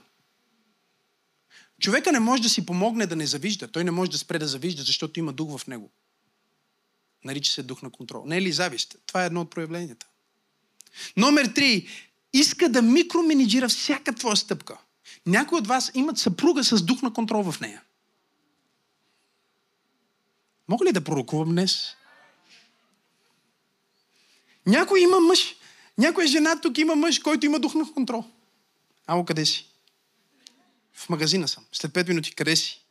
Човека 1.81 2.11
не 2.11 2.19
може 2.19 2.43
да 2.43 2.49
си 2.49 2.65
помогне 2.65 3.07
да 3.07 3.15
не 3.15 3.27
завижда. 3.27 3.67
Той 3.67 3.83
не 3.83 3.91
може 3.91 4.11
да 4.11 4.17
спре 4.17 4.39
да 4.39 4.47
завижда, 4.47 4.83
защото 4.83 5.19
има 5.19 5.33
дух 5.33 5.57
в 5.57 5.67
него. 5.67 5.91
Нарича 7.23 7.51
се 7.51 7.63
дух 7.63 7.81
на 7.81 7.89
контрол. 7.89 8.25
Не 8.25 8.37
е 8.37 8.41
ли 8.41 8.51
завист? 8.51 8.95
Това 9.05 9.23
е 9.23 9.25
едно 9.25 9.41
от 9.41 9.49
проявленията. 9.49 10.07
Номер 11.17 11.45
три. 11.45 11.87
Иска 12.33 12.69
да 12.69 12.81
микроменеджира 12.81 13.69
всяка 13.69 14.15
твоя 14.15 14.35
стъпка. 14.35 14.77
Някои 15.25 15.57
от 15.57 15.67
вас 15.67 15.91
имат 15.93 16.17
съпруга 16.17 16.63
с 16.63 16.81
дух 16.81 17.01
на 17.01 17.13
контрол 17.13 17.51
в 17.51 17.59
нея. 17.59 17.81
Мога 20.67 20.85
ли 20.85 20.91
да 20.91 21.03
пророкувам 21.03 21.49
днес? 21.49 21.95
Някой 24.65 24.99
има 24.99 25.19
мъж, 25.19 25.55
някоя 25.99 26.27
жена 26.27 26.61
тук 26.61 26.77
има 26.77 26.95
мъж, 26.95 27.19
който 27.19 27.45
има 27.45 27.59
дух 27.59 27.73
на 27.75 27.93
контрол. 27.93 28.25
Ало, 29.07 29.25
къде 29.25 29.45
си? 29.45 29.69
В 30.93 31.09
магазина 31.09 31.47
съм. 31.47 31.65
След 31.71 31.91
5 31.91 32.07
минути, 32.07 32.35
къде 32.35 32.55
си? 32.55 32.85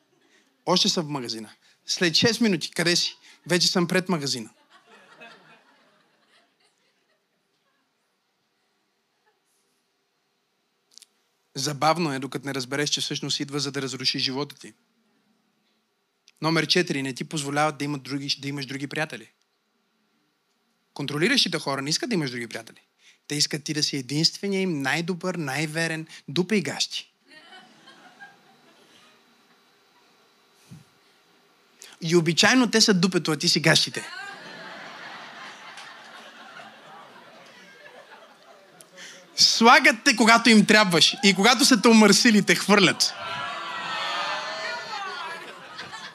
Още 0.66 0.88
съм 0.88 1.06
в 1.06 1.08
магазина. 1.08 1.50
След 1.86 2.12
6 2.12 2.40
минути, 2.40 2.70
къде 2.70 2.96
си? 2.96 3.16
Вече 3.46 3.68
съм 3.68 3.88
пред 3.88 4.08
магазина. 4.08 4.50
Забавно 11.54 12.12
е, 12.12 12.18
докато 12.18 12.46
не 12.46 12.54
разбереш, 12.54 12.90
че 12.90 13.00
всъщност 13.00 13.40
идва 13.40 13.60
за 13.60 13.72
да 13.72 13.82
разруши 13.82 14.18
живота 14.18 14.56
ти. 14.56 14.72
Номер 16.42 16.66
4. 16.66 17.02
Не 17.02 17.14
ти 17.14 17.24
позволяват 17.24 17.78
да, 17.78 17.84
имат 17.84 18.02
други, 18.02 18.36
да 18.40 18.48
имаш 18.48 18.66
други 18.66 18.86
приятели. 18.86 19.30
Контролиращите 20.94 21.58
хора 21.58 21.82
не 21.82 21.90
искат 21.90 22.08
да 22.08 22.14
имаш 22.14 22.30
други 22.30 22.46
приятели. 22.46 22.80
Те 23.28 23.34
искат 23.34 23.64
ти 23.64 23.74
да 23.74 23.82
си 23.82 23.96
единствения 23.96 24.60
им, 24.60 24.82
най-добър, 24.82 25.34
най-верен, 25.34 26.06
дупе 26.28 26.56
и 26.56 26.62
гащи. 26.62 27.12
И 32.00 32.16
обичайно 32.16 32.70
те 32.70 32.80
са 32.80 32.94
дупето, 32.94 33.32
а 33.32 33.36
ти 33.36 33.48
си 33.48 33.60
гащите. 33.60 34.04
Слагат 39.36 39.96
те, 40.04 40.16
когато 40.16 40.50
им 40.50 40.66
трябваш. 40.66 41.16
И 41.24 41.34
когато 41.34 41.64
са 41.64 41.82
те 41.82 41.88
умърсили, 41.88 42.42
те 42.42 42.54
хвърлят. 42.54 43.14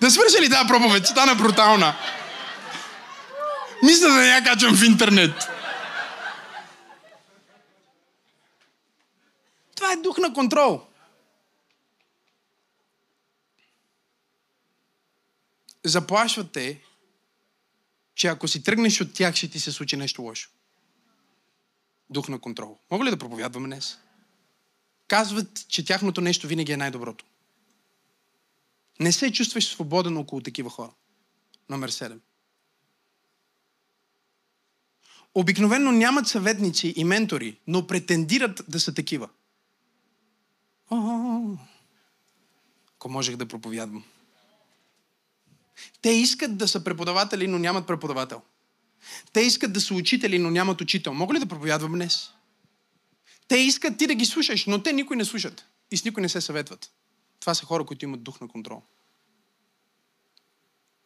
Да 0.01 0.11
свърши 0.11 0.41
ли 0.41 0.49
тази 0.49 0.67
проповед? 0.67 1.07
Стана 1.07 1.35
брутална. 1.35 1.95
Мисля 3.83 4.07
да 4.07 4.25
я 4.25 4.43
качвам 4.43 4.75
в 4.75 4.83
интернет. 4.83 5.49
Това 9.75 9.93
е 9.93 9.95
дух 9.95 10.12
на 10.23 10.33
контрол. 10.33 10.81
Заплашват 15.85 16.51
те, 16.51 16.81
че 18.15 18.27
ако 18.27 18.47
си 18.47 18.63
тръгнеш 18.63 19.01
от 19.01 19.13
тях, 19.13 19.35
ще 19.35 19.49
ти 19.49 19.59
се 19.59 19.71
случи 19.71 19.97
нещо 19.97 20.21
лошо. 20.21 20.49
Дух 22.09 22.29
на 22.29 22.39
контрол. 22.39 22.77
Мога 22.91 23.05
ли 23.05 23.09
да 23.09 23.17
проповядваме 23.17 23.67
днес? 23.67 23.97
Казват, 25.07 25.67
че 25.67 25.85
тяхното 25.85 26.21
нещо 26.21 26.47
винаги 26.47 26.71
е 26.71 26.77
най-доброто. 26.77 27.25
Не 28.99 29.11
се 29.11 29.31
чувстваш 29.31 29.67
свободен 29.67 30.17
около 30.17 30.41
такива 30.41 30.69
хора. 30.69 30.91
Номер 31.69 31.91
7. 31.91 32.19
обикновено 35.35 35.91
нямат 35.91 36.27
съветници 36.27 36.93
и 36.95 37.03
ментори, 37.03 37.57
но 37.67 37.87
претендират 37.87 38.61
да 38.67 38.79
са 38.79 38.93
такива. 38.93 39.29
Ако 42.95 43.09
можех 43.09 43.35
да 43.35 43.45
проповядвам. 43.45 44.03
Те 46.01 46.09
искат 46.09 46.57
да 46.57 46.67
са 46.67 46.83
преподаватели, 46.83 47.47
но 47.47 47.59
нямат 47.59 47.87
преподавател. 47.87 48.41
Те 49.33 49.41
искат 49.41 49.73
да 49.73 49.81
са 49.81 49.93
учители, 49.93 50.39
но 50.39 50.51
нямат 50.51 50.81
учител. 50.81 51.13
Мога 51.13 51.33
ли 51.33 51.39
да 51.39 51.45
проповядвам 51.45 51.91
днес? 51.91 52.33
Те 53.47 53.57
искат 53.57 53.97
ти 53.97 54.07
да 54.07 54.15
ги 54.15 54.25
слушаш, 54.25 54.65
но 54.65 54.83
те 54.83 54.93
никой 54.93 55.17
не 55.17 55.25
слушат. 55.25 55.65
И 55.91 55.97
с 55.97 56.05
никой 56.05 56.21
не 56.21 56.29
се 56.29 56.41
съветват. 56.41 56.91
Това 57.39 57.53
са 57.53 57.65
хора, 57.65 57.85
които 57.85 58.05
имат 58.05 58.23
дух 58.23 58.41
на 58.41 58.47
контрол. 58.47 58.81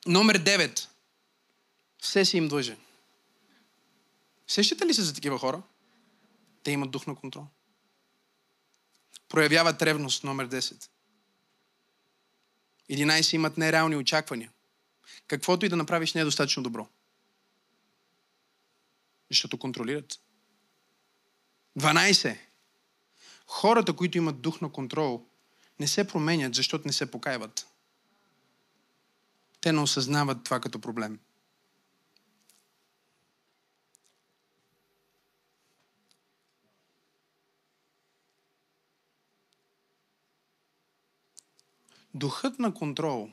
Номер 0.08 0.44
9. 0.44 0.88
Все 2.02 2.26
си 2.26 2.38
им 2.38 2.48
длъжен. 2.48 2.78
Сещате 4.48 4.86
ли 4.86 4.94
се 4.94 5.02
за 5.02 5.14
такива 5.14 5.40
хора? 5.40 5.62
Те 6.64 6.72
имат 6.72 6.92
дух 6.92 7.08
на 7.08 7.16
контрол. 7.16 7.46
Проявяват 9.30 9.82
ревност, 9.82 10.24
номер 10.24 10.50
10. 10.50 10.90
11 12.92 13.34
имат 13.34 13.58
нереални 13.58 13.96
очаквания. 13.96 14.52
Каквото 15.28 15.66
и 15.66 15.70
да 15.70 15.76
направиш 15.76 16.14
не 16.14 16.22
е 16.22 16.26
достатъчно 16.26 16.64
добро. 16.64 16.88
Защото 19.30 19.58
контролират. 19.58 20.20
12. 21.80 22.38
Хората, 23.48 23.94
които 23.94 24.18
имат 24.18 24.42
дух 24.42 24.62
на 24.62 24.72
контрол, 24.72 25.26
не 25.80 25.88
се 25.88 26.08
променят, 26.08 26.56
защото 26.56 26.88
не 26.88 26.94
се 26.94 27.12
покаиват. 27.12 27.68
Те 29.62 29.72
не 29.72 29.80
осъзнават 29.80 30.44
това 30.44 30.60
като 30.60 30.82
проблем. 30.82 31.20
Духът 42.18 42.60
на 42.60 42.74
контрол 42.74 43.30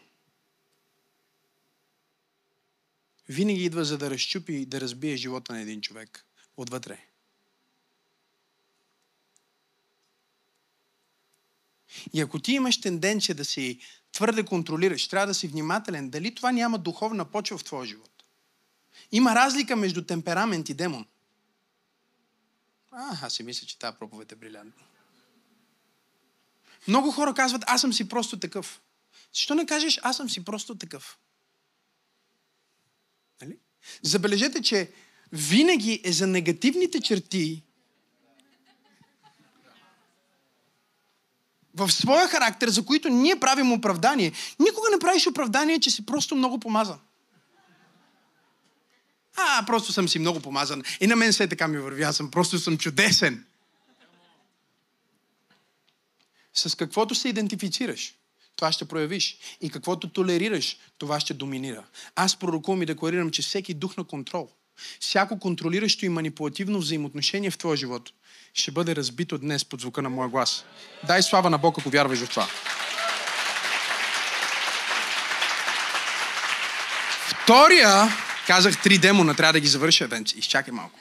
винаги 3.29 3.65
идва 3.65 3.85
за 3.85 3.99
да 3.99 4.11
разчупи 4.11 4.53
и 4.53 4.67
да 4.67 4.81
разбие 4.81 5.17
живота 5.17 5.53
на 5.53 5.61
един 5.61 5.81
човек 5.81 6.27
отвътре. 6.57 7.07
И 12.13 12.21
ако 12.21 12.39
ти 12.39 12.53
имаш 12.53 12.81
тенденция 12.81 13.35
да 13.35 13.45
си 13.45 13.81
твърде 14.13 14.45
контролираш, 14.45 15.09
трябва 15.09 15.27
да 15.27 15.35
си 15.35 15.49
внимателен 15.49 16.11
дали 16.11 16.35
това 16.35 16.53
няма 16.53 16.79
духовна 16.79 17.25
почва 17.25 17.59
в 17.59 17.65
твоя 17.65 17.87
живот. 17.87 18.25
Има 19.13 19.35
разлика 19.35 19.77
между 19.77 20.05
темперамент 20.05 20.69
и 20.69 20.75
демон. 20.75 21.07
А, 22.91 23.27
аз 23.27 23.35
си 23.35 23.43
мисля, 23.43 23.67
че 23.67 23.79
тази 23.79 23.97
проповед 23.99 24.33
е 24.33 24.37
брилянтна. 24.37 24.85
Много 26.89 27.11
хора 27.11 27.35
казват, 27.35 27.65
аз 27.67 27.81
съм 27.81 27.93
си 27.93 28.09
просто 28.09 28.39
такъв. 28.39 28.81
Защо 29.35 29.55
не 29.55 29.67
кажеш, 29.67 30.01
аз 30.03 30.17
съм 30.17 30.31
си 30.31 30.45
просто 30.45 30.79
такъв? 30.79 31.19
Нали? 33.43 33.59
Забележете, 34.03 34.63
че 34.63 34.91
винаги 35.33 36.01
е 36.05 36.13
за 36.13 36.27
негативните 36.27 37.01
черти 37.01 37.63
в 41.75 41.93
своя 41.93 42.29
характер, 42.29 42.69
за 42.69 42.85
които 42.85 43.09
ние 43.09 43.41
правим 43.41 43.73
оправдание. 43.73 44.33
Никога 44.59 44.89
не 44.91 44.99
правиш 44.99 45.27
оправдание, 45.27 45.81
че 45.81 45.91
си 45.91 46.07
просто 46.07 46.37
много 46.37 46.61
помазан. 46.61 46.99
А, 49.37 49.67
просто 49.67 49.93
съм 49.93 50.09
си 50.09 50.19
много 50.19 50.41
помазан. 50.41 50.83
И 51.01 51.07
на 51.07 51.17
мен 51.17 51.33
все 51.33 51.49
така 51.49 51.69
ми 51.69 51.79
върви. 51.79 52.03
Аз 52.03 52.17
съм 52.17 52.31
просто 52.31 52.59
съм 52.59 52.79
чудесен. 52.79 53.45
С 56.55 56.77
каквото 56.77 57.15
се 57.15 57.29
идентифицираш, 57.29 58.15
това 58.57 58.73
ще 58.73 58.85
проявиш. 58.85 59.39
И 59.61 59.71
каквото 59.71 60.09
толерираш, 60.09 60.77
това 60.99 61.21
ще 61.21 61.35
доминира. 61.35 61.85
Аз 62.17 62.37
пророкувам 62.37 62.83
и 62.83 62.87
декларирам, 62.87 63.31
че 63.31 63.43
всеки 63.43 63.75
дух 63.75 63.97
на 63.97 64.05
контрол, 64.05 64.49
всяко 65.01 65.39
контролиращо 65.39 66.07
и 66.07 66.09
манипулативно 66.09 66.79
взаимоотношение 66.79 67.51
в 67.51 67.59
твоя 67.59 67.77
живот 67.77 68.13
ще 68.55 68.71
бъде 68.71 68.97
разбито 68.97 69.39
днес 69.39 69.65
под 69.65 69.81
звука 69.81 70.03
на 70.03 70.11
моя 70.11 70.29
глас. 70.29 70.65
Дай 71.07 71.23
слава 71.23 71.51
на 71.51 71.59
Бог, 71.59 71.79
ако 71.79 71.91
вярваш 71.91 72.19
в 72.19 72.29
това. 72.29 72.49
Втория, 77.43 78.09
казах 78.47 78.83
три 78.83 78.99
демона, 78.99 79.35
трябва 79.35 79.53
да 79.53 79.61
ги 79.61 79.67
завърша, 79.67 80.07
Венци. 80.07 80.39
Изчакай 80.39 80.73
малко. 80.73 80.99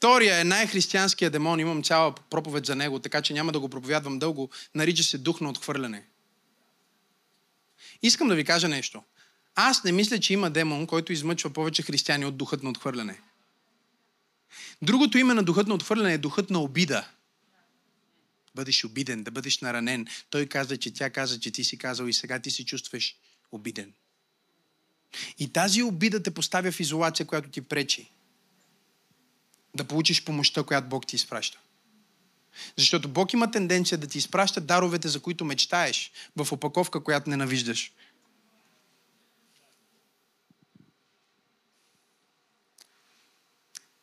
Втория 0.00 0.40
е 0.40 0.44
най-християнския 0.44 1.30
демон, 1.30 1.60
имам 1.60 1.82
цяла 1.82 2.14
проповед 2.30 2.66
за 2.66 2.76
него, 2.76 2.98
така 2.98 3.22
че 3.22 3.34
няма 3.34 3.52
да 3.52 3.60
го 3.60 3.68
проповядвам 3.68 4.18
дълго, 4.18 4.50
нарича 4.74 5.02
се 5.02 5.18
дух 5.18 5.40
на 5.40 5.50
отхвърляне. 5.50 6.06
Искам 8.02 8.28
да 8.28 8.34
ви 8.34 8.44
кажа 8.44 8.68
нещо. 8.68 9.02
Аз 9.54 9.84
не 9.84 9.92
мисля, 9.92 10.20
че 10.20 10.32
има 10.32 10.50
демон, 10.50 10.86
който 10.86 11.12
измъчва 11.12 11.50
повече 11.50 11.82
християни 11.82 12.24
от 12.24 12.36
духът 12.36 12.62
на 12.62 12.70
отхвърляне. 12.70 13.20
Другото 14.82 15.18
име 15.18 15.34
на 15.34 15.42
духът 15.42 15.66
на 15.66 15.74
отхвърляне 15.74 16.14
е 16.14 16.18
духът 16.18 16.50
на 16.50 16.60
обида. 16.60 17.08
Бъдеш 18.54 18.84
обиден, 18.84 19.22
да 19.22 19.30
бъдеш 19.30 19.58
наранен. 19.58 20.06
Той 20.30 20.46
каза, 20.46 20.76
че 20.76 20.94
тя 20.94 21.10
каза, 21.10 21.40
че 21.40 21.50
ти 21.50 21.64
си 21.64 21.78
казал 21.78 22.06
и 22.06 22.12
сега 22.12 22.38
ти 22.38 22.50
се 22.50 22.64
чувстваш 22.64 23.16
обиден. 23.52 23.92
И 25.38 25.52
тази 25.52 25.82
обида 25.82 26.22
те 26.22 26.30
поставя 26.30 26.72
в 26.72 26.80
изолация, 26.80 27.26
която 27.26 27.48
ти 27.48 27.60
пречи 27.60 28.10
да 29.74 29.84
получиш 29.84 30.24
помощта, 30.24 30.62
която 30.62 30.88
Бог 30.88 31.06
ти 31.06 31.16
изпраща. 31.16 31.58
Защото 32.76 33.08
Бог 33.08 33.32
има 33.32 33.50
тенденция 33.50 33.98
да 33.98 34.06
ти 34.06 34.18
изпраща 34.18 34.60
даровете, 34.60 35.08
за 35.08 35.20
които 35.20 35.44
мечтаеш, 35.44 36.12
в 36.36 36.52
опаковка, 36.52 37.04
която 37.04 37.30
ненавиждаш. 37.30 37.92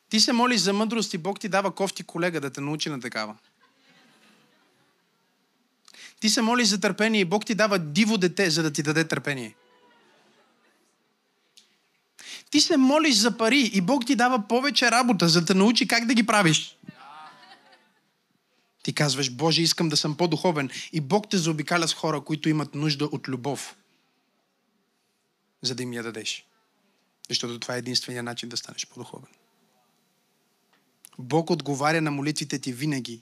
Ти 0.09 0.19
се 0.19 0.33
молиш 0.33 0.59
за 0.59 0.73
мъдрост 0.73 1.13
и 1.13 1.17
Бог 1.17 1.39
ти 1.39 1.49
дава 1.49 1.75
кофти 1.75 2.03
колега 2.03 2.41
да 2.41 2.49
те 2.49 2.61
научи 2.61 2.89
на 2.89 2.99
такава. 2.99 3.37
Ти 6.19 6.29
се 6.29 6.41
молиш 6.41 6.67
за 6.67 6.79
търпение 6.79 7.21
и 7.21 7.25
Бог 7.25 7.45
ти 7.45 7.55
дава 7.55 7.79
диво 7.79 8.17
дете, 8.17 8.49
за 8.49 8.63
да 8.63 8.73
ти 8.73 8.83
даде 8.83 9.07
търпение. 9.07 9.55
Ти 12.49 12.61
се 12.61 12.77
молиш 12.77 13.15
за 13.15 13.37
пари 13.37 13.71
и 13.73 13.81
Бог 13.81 14.05
ти 14.05 14.15
дава 14.15 14.47
повече 14.47 14.91
работа, 14.91 15.29
за 15.29 15.41
да 15.41 15.55
научи 15.55 15.87
как 15.87 16.05
да 16.05 16.13
ги 16.13 16.25
правиш. 16.25 16.77
Ти 18.83 18.93
казваш, 18.93 19.31
Боже, 19.31 19.61
искам 19.61 19.89
да 19.89 19.97
съм 19.97 20.17
по-духовен. 20.17 20.69
И 20.93 21.01
Бог 21.01 21.29
те 21.29 21.37
заобикаля 21.37 21.87
с 21.87 21.93
хора, 21.93 22.21
които 22.21 22.49
имат 22.49 22.75
нужда 22.75 23.05
от 23.05 23.27
любов, 23.27 23.75
за 25.61 25.75
да 25.75 25.83
им 25.83 25.93
я 25.93 26.03
дадеш. 26.03 26.45
Защото 27.29 27.59
това 27.59 27.75
е 27.75 27.77
единствения 27.77 28.23
начин 28.23 28.49
да 28.49 28.57
станеш 28.57 28.87
по-духовен. 28.87 29.29
Бог 31.19 31.49
отговаря 31.49 32.01
на 32.01 32.11
молитвите 32.11 32.59
ти 32.59 32.73
винаги, 32.73 33.21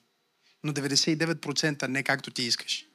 но 0.63 0.73
99% 0.73 1.87
не 1.87 2.03
както 2.03 2.31
ти 2.31 2.43
искаш. 2.43 2.85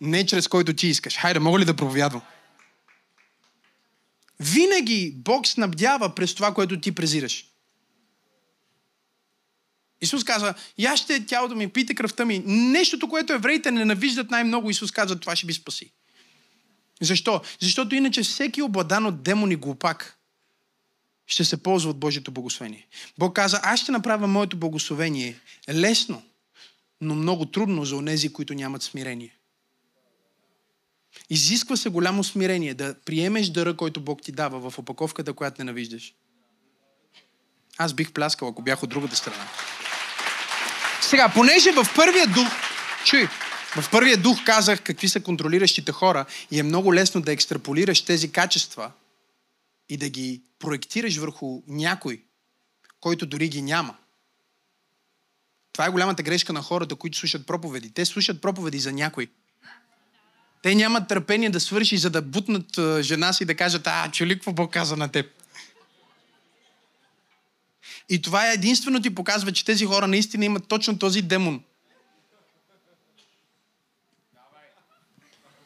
Не 0.00 0.26
чрез 0.26 0.48
който 0.48 0.74
ти 0.74 0.86
искаш. 0.86 1.16
Хайде, 1.16 1.38
мога 1.38 1.58
ли 1.58 1.64
да 1.64 1.76
проповядвам? 1.76 2.22
Винаги 4.40 5.12
Бог 5.16 5.46
снабдява 5.46 6.14
през 6.14 6.34
това, 6.34 6.54
което 6.54 6.80
ти 6.80 6.94
презираш. 6.94 7.46
Исус 10.00 10.24
казва, 10.24 10.54
я 10.78 10.96
ще 10.96 11.26
тялото 11.26 11.54
ми, 11.54 11.68
пийте 11.68 11.94
кръвта 11.94 12.24
ми. 12.24 12.38
Нещото, 12.46 13.08
което 13.08 13.32
евреите 13.32 13.70
ненавиждат 13.70 14.30
най-много, 14.30 14.70
Исус 14.70 14.90
казва, 14.90 15.20
това 15.20 15.36
ще 15.36 15.46
ви 15.46 15.52
спаси. 15.52 15.92
Защо? 17.00 17.40
Защото 17.60 17.94
иначе 17.94 18.22
всеки 18.22 18.62
обладан 18.62 19.06
от 19.06 19.22
демони 19.22 19.56
глупак 19.56 20.18
ще 21.26 21.44
се 21.44 21.62
ползва 21.62 21.90
от 21.90 21.98
Божието 21.98 22.30
благословение. 22.30 22.86
Бог 23.18 23.36
каза, 23.36 23.60
аз 23.62 23.80
ще 23.80 23.92
направя 23.92 24.26
моето 24.26 24.56
благословение 24.56 25.40
лесно, 25.68 26.22
но 27.00 27.14
много 27.14 27.46
трудно 27.46 27.84
за 27.84 27.96
онези, 27.96 28.32
които 28.32 28.54
нямат 28.54 28.82
смирение. 28.82 29.36
Изисква 31.30 31.76
се 31.76 31.88
голямо 31.88 32.24
смирение 32.24 32.74
да 32.74 32.94
приемеш 33.04 33.48
дъра, 33.48 33.76
който 33.76 34.00
Бог 34.00 34.22
ти 34.22 34.32
дава 34.32 34.70
в 34.70 34.78
опаковката, 34.78 35.32
която 35.32 35.60
ненавиждаш. 35.60 36.14
Аз 37.78 37.94
бих 37.94 38.12
пляскал, 38.12 38.48
ако 38.48 38.62
бях 38.62 38.82
от 38.82 38.90
другата 38.90 39.16
страна. 39.16 39.48
Сега, 41.00 41.32
понеже 41.34 41.72
в 41.72 41.86
първия 41.96 42.26
дух, 42.26 42.48
чуй, 43.04 43.28
в 43.76 43.90
първия 43.90 44.16
дух 44.16 44.38
казах 44.44 44.82
какви 44.82 45.08
са 45.08 45.20
контролиращите 45.20 45.92
хора 45.92 46.24
и 46.50 46.58
е 46.58 46.62
много 46.62 46.94
лесно 46.94 47.20
да 47.20 47.32
екстраполираш 47.32 48.04
тези 48.04 48.32
качества 48.32 48.90
и 49.88 49.96
да 49.96 50.08
ги 50.08 50.42
проектираш 50.58 51.16
върху 51.16 51.62
някой, 51.66 52.22
който 53.00 53.26
дори 53.26 53.48
ги 53.48 53.62
няма. 53.62 53.96
Това 55.72 55.86
е 55.86 55.90
голямата 55.90 56.22
грешка 56.22 56.52
на 56.52 56.62
хората, 56.62 56.96
които 56.96 57.18
слушат 57.18 57.46
проповеди. 57.46 57.90
Те 57.90 58.04
слушат 58.04 58.40
проповеди 58.40 58.78
за 58.78 58.92
някой. 58.92 59.28
Те 60.64 60.74
нямат 60.74 61.08
търпение 61.08 61.50
да 61.50 61.60
свърши, 61.60 61.96
за 61.96 62.10
да 62.10 62.22
бутнат 62.22 63.00
жена 63.00 63.32
си 63.32 63.42
и 63.42 63.46
да 63.46 63.54
кажат, 63.54 63.86
а, 63.86 64.10
чули 64.10 64.34
какво 64.34 64.52
Бог 64.52 64.72
каза 64.72 64.96
на 64.96 65.08
теб? 65.08 65.26
И 68.08 68.22
това 68.22 68.50
е 68.50 68.52
единствено 68.52 69.02
ти 69.02 69.14
показва, 69.14 69.52
че 69.52 69.64
тези 69.64 69.86
хора 69.86 70.06
наистина 70.06 70.44
имат 70.44 70.68
точно 70.68 70.98
този 70.98 71.22
демон. 71.22 71.62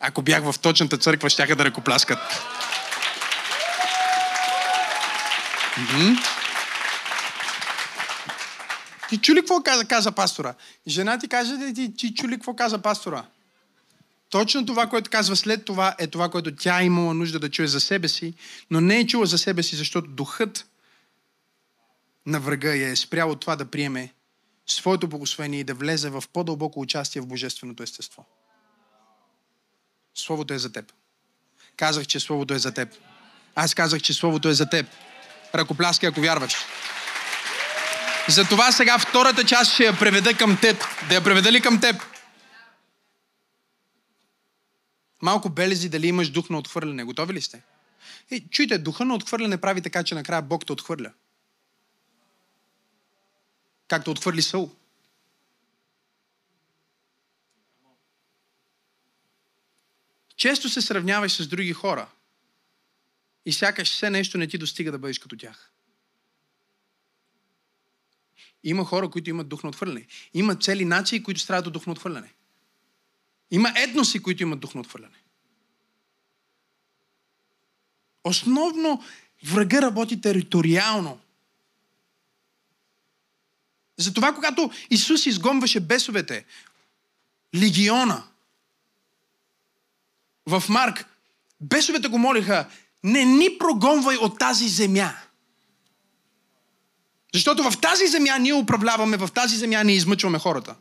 Ако 0.00 0.22
бях 0.22 0.52
в 0.52 0.58
точната 0.58 0.98
църква, 0.98 1.30
щяха 1.30 1.56
да 1.56 1.64
ръкопляскат. 1.64 2.18
Ти 9.08 9.18
чули 9.18 9.40
какво 9.40 9.62
каза, 9.62 9.84
каза 9.84 10.12
пастора? 10.12 10.54
Жена 10.86 11.18
ти 11.18 11.28
каже 11.28 11.72
ти, 11.74 11.94
ти 11.96 12.14
чули 12.14 12.34
какво 12.34 12.56
каза 12.56 12.78
пастора? 12.78 13.24
Точно 14.30 14.66
това, 14.66 14.86
което 14.86 15.10
казва 15.10 15.36
след 15.36 15.64
това, 15.64 15.94
е 15.98 16.06
това, 16.06 16.28
което 16.28 16.54
тя 16.54 16.80
е 16.80 16.84
имала 16.84 17.14
нужда 17.14 17.38
да 17.38 17.50
чуе 17.50 17.66
за 17.66 17.80
себе 17.80 18.08
си, 18.08 18.34
но 18.70 18.80
не 18.80 18.98
е 18.98 19.06
чула 19.06 19.26
за 19.26 19.38
себе 19.38 19.62
си, 19.62 19.76
защото 19.76 20.08
духът 20.08 20.66
на 22.26 22.40
врага 22.40 22.74
я 22.74 22.88
е 22.88 22.96
спрял 22.96 23.30
от 23.30 23.40
това 23.40 23.56
да 23.56 23.70
приеме 23.70 24.12
своето 24.66 25.08
благословение 25.08 25.60
и 25.60 25.64
да 25.64 25.74
влезе 25.74 26.10
в 26.10 26.24
по-дълбоко 26.32 26.80
участие 26.80 27.22
в 27.22 27.26
Божественото 27.26 27.82
естество. 27.82 28.26
Словото 30.14 30.54
е 30.54 30.58
за 30.58 30.72
теб. 30.72 30.92
Казах, 31.76 32.06
че 32.06 32.20
Словото 32.20 32.54
е 32.54 32.58
за 32.58 32.74
теб. 32.74 32.88
Аз 33.54 33.74
казах, 33.74 34.02
че 34.02 34.14
Словото 34.14 34.48
е 34.48 34.54
за 34.54 34.70
теб. 34.70 34.86
Ръкопляски, 35.54 36.06
ако 36.06 36.20
вярваш. 36.20 36.56
Затова 38.28 38.72
сега 38.72 38.98
втората 38.98 39.44
част 39.44 39.72
ще 39.72 39.84
я 39.84 39.98
преведа 39.98 40.34
към 40.34 40.58
теб. 40.60 40.84
Да 41.08 41.14
я 41.14 41.24
преведа 41.24 41.52
ли 41.52 41.60
към 41.60 41.80
теб? 41.80 42.17
Малко 45.22 45.48
белези 45.48 45.88
дали 45.88 46.06
имаш 46.06 46.30
дух 46.30 46.50
на 46.50 46.58
отхвърляне. 46.58 47.04
Готови 47.04 47.34
ли 47.34 47.40
сте? 47.40 47.62
Е, 48.30 48.40
чуйте, 48.40 48.78
духа 48.78 49.04
на 49.04 49.14
отхвърляне 49.14 49.60
прави 49.60 49.82
така, 49.82 50.04
че 50.04 50.14
накрая 50.14 50.42
Бог 50.42 50.66
те 50.66 50.72
отхвърля. 50.72 51.12
Както 53.88 54.10
отхвърли 54.10 54.42
Саул. 54.42 54.70
Често 60.36 60.68
се 60.68 60.82
сравняваш 60.82 61.32
с 61.32 61.48
други 61.48 61.72
хора 61.72 62.08
и 63.46 63.52
сякаш 63.52 63.92
все 63.92 64.10
нещо 64.10 64.38
не 64.38 64.48
ти 64.48 64.58
достига 64.58 64.92
да 64.92 64.98
бъдеш 64.98 65.18
като 65.18 65.36
тях. 65.36 65.72
Има 68.64 68.84
хора, 68.84 69.10
които 69.10 69.30
имат 69.30 69.48
дух 69.48 69.62
на 69.62 69.68
отхвърляне. 69.68 70.06
Има 70.34 70.56
цели 70.56 70.84
нации, 70.84 71.22
които 71.22 71.40
страдат 71.40 71.66
от 71.66 71.72
дух 71.72 71.86
на 71.86 71.92
отхвърляне. 71.92 72.34
Има 73.50 73.72
етноси, 73.76 74.22
които 74.22 74.42
имат 74.42 74.60
дух 74.60 74.74
на 74.74 74.80
отхвърляне. 74.80 75.14
Основно 78.24 79.02
врага 79.44 79.82
работи 79.82 80.20
териториално. 80.20 81.20
Затова, 83.96 84.34
когато 84.34 84.70
Исус 84.90 85.26
изгонваше 85.26 85.80
бесовете, 85.80 86.44
легиона, 87.54 88.24
в 90.46 90.62
Марк, 90.68 91.06
бесовете 91.60 92.08
го 92.08 92.18
молиха, 92.18 92.68
не 93.04 93.24
ни 93.24 93.58
прогонвай 93.58 94.16
от 94.16 94.38
тази 94.38 94.68
земя. 94.68 95.14
Защото 97.34 97.70
в 97.70 97.80
тази 97.80 98.06
земя 98.06 98.38
ние 98.38 98.54
управляваме, 98.54 99.16
в 99.16 99.28
тази 99.34 99.56
земя 99.56 99.82
ние 99.82 99.94
измъчваме 99.94 100.38
хората. 100.38 100.74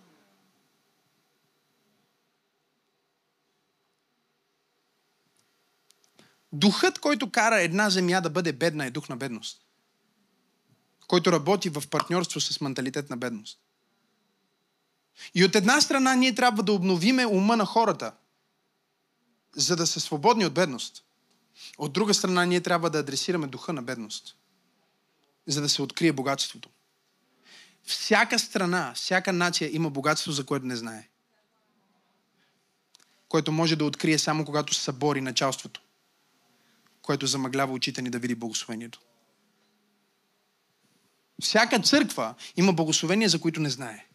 Духът, 6.58 7.00
който 7.00 7.32
кара 7.32 7.62
една 7.62 7.90
земя 7.90 8.22
да 8.22 8.30
бъде 8.30 8.54
бедна, 8.54 8.86
е 8.86 8.92
дух 8.92 9.10
на 9.10 9.18
бедност. 9.18 9.62
Който 11.08 11.32
работи 11.32 11.70
в 11.70 11.84
партньорство 11.90 12.42
с 12.42 12.62
менталитет 12.62 13.10
на 13.10 13.18
бедност. 13.18 13.60
И 15.36 15.46
от 15.46 15.56
една 15.56 15.82
страна 15.82 16.16
ние 16.16 16.36
трябва 16.36 16.64
да 16.64 16.74
обновиме 16.74 17.26
ума 17.26 17.58
на 17.58 17.66
хората, 17.66 18.12
за 19.56 19.76
да 19.76 19.88
са 19.88 20.00
свободни 20.00 20.46
от 20.46 20.54
бедност. 20.54 21.04
От 21.78 21.94
друга 21.94 22.14
страна, 22.14 22.46
ние 22.46 22.62
трябва 22.62 22.90
да 22.90 23.00
адресираме 23.00 23.48
духа 23.48 23.74
на 23.74 23.84
бедност, 23.84 24.38
за 25.48 25.62
да 25.62 25.70
се 25.70 25.82
открие 25.82 26.12
богатството. 26.12 26.70
Всяка 27.84 28.40
страна, 28.40 28.94
всяка 28.96 29.34
нация 29.34 29.76
има 29.76 29.90
богатство, 29.90 30.32
за 30.32 30.46
което 30.46 30.66
не 30.66 30.76
знае. 30.76 31.10
Което 33.30 33.52
може 33.52 33.76
да 33.76 33.86
открие 33.86 34.20
само 34.20 34.46
когато 34.46 34.74
събори 34.74 35.22
началството, 35.22 35.82
което 37.08 37.28
замъглява 37.28 37.74
очите 37.74 38.02
ни 38.02 38.10
да 38.10 38.20
види 38.20 38.36
благословението. 38.36 39.00
Всяка 41.42 41.80
църква 41.80 42.36
има 42.58 42.74
благословения, 42.74 43.30
за 43.30 43.42
които 43.42 43.60
не 43.60 43.70
знае 43.70 44.07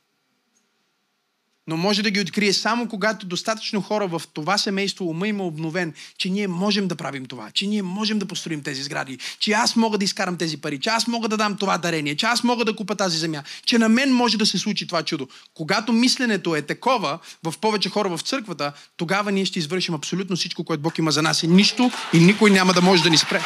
но 1.66 1.76
може 1.76 2.02
да 2.02 2.10
ги 2.10 2.20
открие 2.20 2.52
само 2.52 2.88
когато 2.88 3.26
достатъчно 3.26 3.80
хора 3.80 4.06
в 4.06 4.22
това 4.34 4.58
семейство 4.58 5.08
ума 5.08 5.28
има 5.28 5.44
обновен, 5.44 5.94
че 6.18 6.30
ние 6.30 6.48
можем 6.48 6.88
да 6.88 6.96
правим 6.96 7.26
това, 7.26 7.50
че 7.50 7.66
ние 7.66 7.82
можем 7.82 8.18
да 8.18 8.26
построим 8.26 8.62
тези 8.62 8.82
сгради, 8.82 9.18
че 9.38 9.52
аз 9.52 9.76
мога 9.76 9.98
да 9.98 10.04
изкарам 10.04 10.36
тези 10.36 10.56
пари, 10.56 10.80
че 10.80 10.90
аз 10.90 11.06
мога 11.06 11.28
да 11.28 11.36
дам 11.36 11.56
това 11.56 11.78
дарение, 11.78 12.16
че 12.16 12.26
аз 12.26 12.44
мога 12.44 12.64
да 12.64 12.76
купа 12.76 12.94
тази 12.94 13.18
земя, 13.18 13.42
че 13.66 13.78
на 13.78 13.88
мен 13.88 14.12
може 14.12 14.38
да 14.38 14.46
се 14.46 14.58
случи 14.58 14.86
това 14.86 15.02
чудо. 15.02 15.28
Когато 15.54 15.92
мисленето 15.92 16.56
е 16.56 16.62
такова 16.62 17.18
в 17.42 17.54
повече 17.60 17.90
хора 17.90 18.16
в 18.16 18.22
църквата, 18.22 18.72
тогава 18.96 19.32
ние 19.32 19.44
ще 19.44 19.58
извършим 19.58 19.94
абсолютно 19.94 20.36
всичко, 20.36 20.64
което 20.64 20.82
Бог 20.82 20.98
има 20.98 21.10
за 21.10 21.22
нас 21.22 21.42
и 21.42 21.48
нищо 21.48 21.90
и 22.12 22.18
никой 22.20 22.50
няма 22.50 22.72
да 22.72 22.82
може 22.82 23.02
да 23.02 23.10
ни 23.10 23.18
спре. 23.18 23.42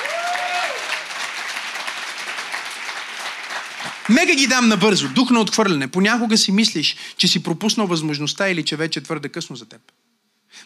Мега 4.09 4.35
ги 4.35 4.47
дам 4.47 4.69
набързо. 4.69 5.09
Дух 5.09 5.31
на 5.31 5.41
отхвърляне. 5.41 5.89
Понякога 5.89 6.39
си 6.39 6.53
мислиш, 6.53 6.97
че 7.17 7.29
си 7.29 7.43
пропуснал 7.43 7.87
възможността 7.87 8.49
или 8.49 8.65
че 8.65 8.77
вече 8.77 8.99
е 8.99 9.03
твърде 9.03 9.29
късно 9.29 9.57
за 9.57 9.69
теб. 9.69 9.81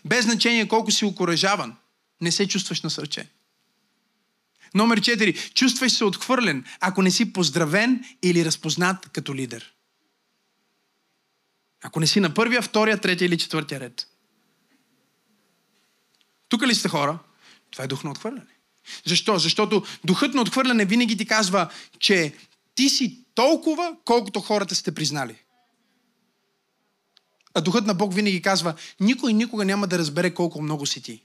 Без 0.04 0.24
значение 0.24 0.68
колко 0.68 0.90
си 0.90 1.04
окоръжаван, 1.04 1.76
не 2.20 2.32
се 2.32 2.48
чувстваш 2.48 2.82
насърчен. 2.82 3.26
Номер 4.74 5.00
4. 5.00 5.54
Чувстваш 5.54 5.92
се 5.92 6.04
отхвърлен, 6.04 6.64
ако 6.80 7.02
не 7.02 7.10
си 7.10 7.32
поздравен 7.32 8.04
или 8.22 8.44
разпознат 8.44 9.08
като 9.12 9.34
лидер. 9.34 9.72
Ако 11.82 12.00
не 12.00 12.06
си 12.06 12.20
на 12.20 12.34
първия, 12.34 12.62
втория, 12.62 12.98
третия 12.98 13.26
или 13.26 13.38
четвъртия 13.38 13.80
ред. 13.80 14.06
Тук 16.48 16.62
ли 16.62 16.74
сте 16.74 16.88
хора? 16.88 17.18
Това 17.70 17.84
е 17.84 17.88
дух 17.88 18.04
на 18.04 18.10
отхвърляне. 18.10 18.50
Защо? 19.04 19.38
Защото 19.38 19.84
духът 20.04 20.34
на 20.34 20.42
отхвърляне 20.42 20.84
винаги 20.84 21.16
ти 21.16 21.26
казва, 21.26 21.70
че 21.98 22.34
ти 22.74 22.88
си 22.88 23.24
толкова, 23.40 23.96
колкото 24.04 24.40
хората 24.40 24.74
сте 24.74 24.94
признали. 24.94 25.34
А 27.54 27.60
духът 27.60 27.86
на 27.86 27.94
Бог 27.94 28.14
винаги 28.14 28.42
казва, 28.42 28.74
никой 29.00 29.32
никога 29.32 29.64
няма 29.64 29.86
да 29.86 29.98
разбере 29.98 30.34
колко 30.34 30.62
много 30.62 30.86
си 30.86 31.02
ти. 31.02 31.22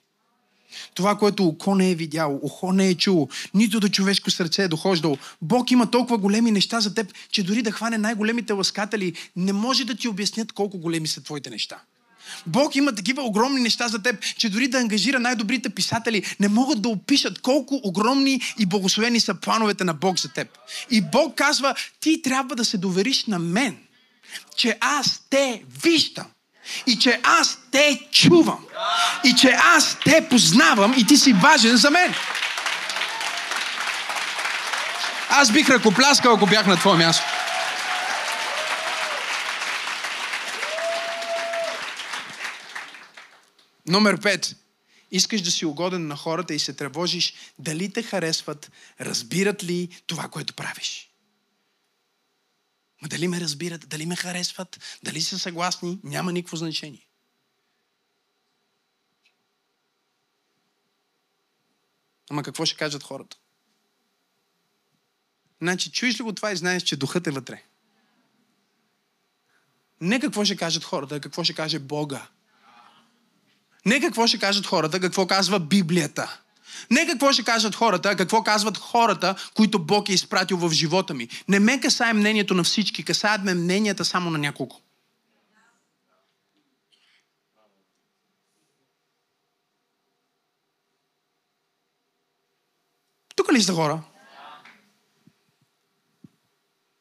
Това, 0.94 1.18
което 1.18 1.48
око 1.48 1.76
не 1.76 1.92
е 1.92 1.96
видяло, 1.96 2.40
ухо 2.42 2.72
не 2.72 2.88
е 2.90 2.96
чуло, 2.96 3.30
нито 3.54 3.80
до 3.80 3.90
човешко 3.90 4.32
сърце 4.32 4.64
е 4.64 4.68
дохождало. 4.68 5.18
Бог 5.42 5.72
има 5.72 5.92
толкова 5.92 6.18
големи 6.18 6.52
неща 6.52 6.80
за 6.80 6.94
теб, 6.94 7.14
че 7.32 7.44
дори 7.44 7.62
да 7.62 7.72
хване 7.72 7.98
най-големите 7.98 8.54
ласкатели, 8.54 9.14
не 9.36 9.54
може 9.54 9.86
да 9.86 9.96
ти 9.96 10.08
обяснят 10.08 10.52
колко 10.52 10.78
големи 10.78 11.08
са 11.08 11.24
твоите 11.24 11.50
неща. 11.50 11.82
Бог 12.48 12.76
има 12.76 12.96
такива 12.96 13.22
огромни 13.22 13.62
неща 13.62 13.88
за 13.88 14.02
теб, 14.02 14.22
че 14.38 14.50
дори 14.50 14.68
да 14.68 14.78
ангажира 14.78 15.20
най-добрите 15.20 15.70
писатели, 15.70 16.36
не 16.40 16.48
могат 16.48 16.82
да 16.82 16.90
опишат 16.90 17.42
колко 17.42 17.82
огромни 17.84 18.42
и 18.60 18.66
благословени 18.66 19.20
са 19.20 19.34
плановете 19.34 19.84
на 19.84 19.94
Бог 19.94 20.20
за 20.20 20.30
теб. 20.30 20.48
И 20.92 21.02
Бог 21.02 21.36
казва, 21.36 21.76
ти 22.00 22.22
трябва 22.22 22.56
да 22.56 22.66
се 22.66 22.78
довериш 22.78 23.26
на 23.26 23.40
мен, 23.40 23.78
че 24.56 24.78
аз 24.82 25.22
те 25.30 25.64
виждам. 25.84 26.26
И 26.88 27.00
че 27.00 27.20
аз 27.24 27.58
те 27.72 28.00
чувам. 28.12 28.66
И 29.24 29.36
че 29.36 29.58
аз 29.64 29.98
те 30.06 30.28
познавам 30.30 30.94
и 30.98 31.06
ти 31.06 31.18
си 31.18 31.34
важен 31.34 31.78
за 31.78 31.92
мен. 31.92 32.14
Аз 35.30 35.52
бих 35.52 35.70
ръкопляскал, 35.70 36.34
ако 36.34 36.46
бях 36.46 36.68
на 36.68 36.78
твое 36.78 36.98
място. 36.98 37.35
Номер 43.88 44.22
5. 44.22 44.58
Искаш 45.12 45.42
да 45.42 45.52
си 45.52 45.66
угоден 45.66 46.08
на 46.08 46.16
хората 46.16 46.54
и 46.54 46.60
се 46.60 46.74
тревожиш 46.74 47.34
дали 47.60 47.94
те 47.94 48.04
харесват, 48.04 48.72
разбират 49.00 49.64
ли 49.64 50.02
това, 50.08 50.30
което 50.30 50.54
правиш. 50.54 51.10
Ма 53.02 53.08
дали 53.08 53.28
ме 53.28 53.42
разбират, 53.42 53.90
дали 53.90 54.06
ме 54.06 54.16
харесват, 54.16 55.00
дали 55.04 55.22
са 55.22 55.40
съгласни, 55.40 56.00
няма 56.04 56.32
никакво 56.32 56.58
значение. 56.58 57.08
Ама 62.30 62.44
какво 62.44 62.66
ще 62.66 62.78
кажат 62.78 63.04
хората? 63.04 63.38
Значи, 65.62 65.92
чуеш 65.92 66.20
ли 66.20 66.24
го 66.24 66.34
това 66.34 66.52
и 66.52 66.56
знаеш, 66.56 66.84
че 66.84 66.96
духът 66.98 67.28
е 67.28 67.32
вътре. 67.32 67.64
Не 70.02 70.20
какво 70.20 70.46
ще 70.46 70.56
кажат 70.58 70.84
хората, 70.84 71.16
а 71.16 71.20
какво 71.20 71.44
ще 71.44 71.54
каже 71.54 71.80
Бога. 71.80 72.30
Не 73.86 74.00
какво 74.02 74.28
ще 74.28 74.40
кажат 74.40 74.66
хората, 74.66 75.00
какво 75.00 75.28
казва 75.28 75.60
Библията. 75.60 76.40
Не 76.92 77.08
какво 77.08 77.32
ще 77.34 77.44
кажат 77.44 77.76
хората, 77.76 78.10
а 78.10 78.16
какво 78.16 78.44
казват 78.44 78.78
хората, 78.78 79.36
които 79.56 79.86
Бог 79.86 80.10
е 80.10 80.14
изпратил 80.14 80.58
в 80.58 80.72
живота 80.72 81.14
ми. 81.14 81.30
Не 81.48 81.60
ме 81.60 81.82
касае 81.82 82.14
мнението 82.14 82.54
на 82.54 82.64
всички, 82.64 83.04
касаят 83.04 83.44
ме 83.44 83.54
мненията 83.54 84.06
само 84.06 84.30
на 84.30 84.38
няколко. 84.38 84.82
Тук 93.36 93.54
ли 93.54 93.62
сте 93.62 93.72
хора? 93.72 94.04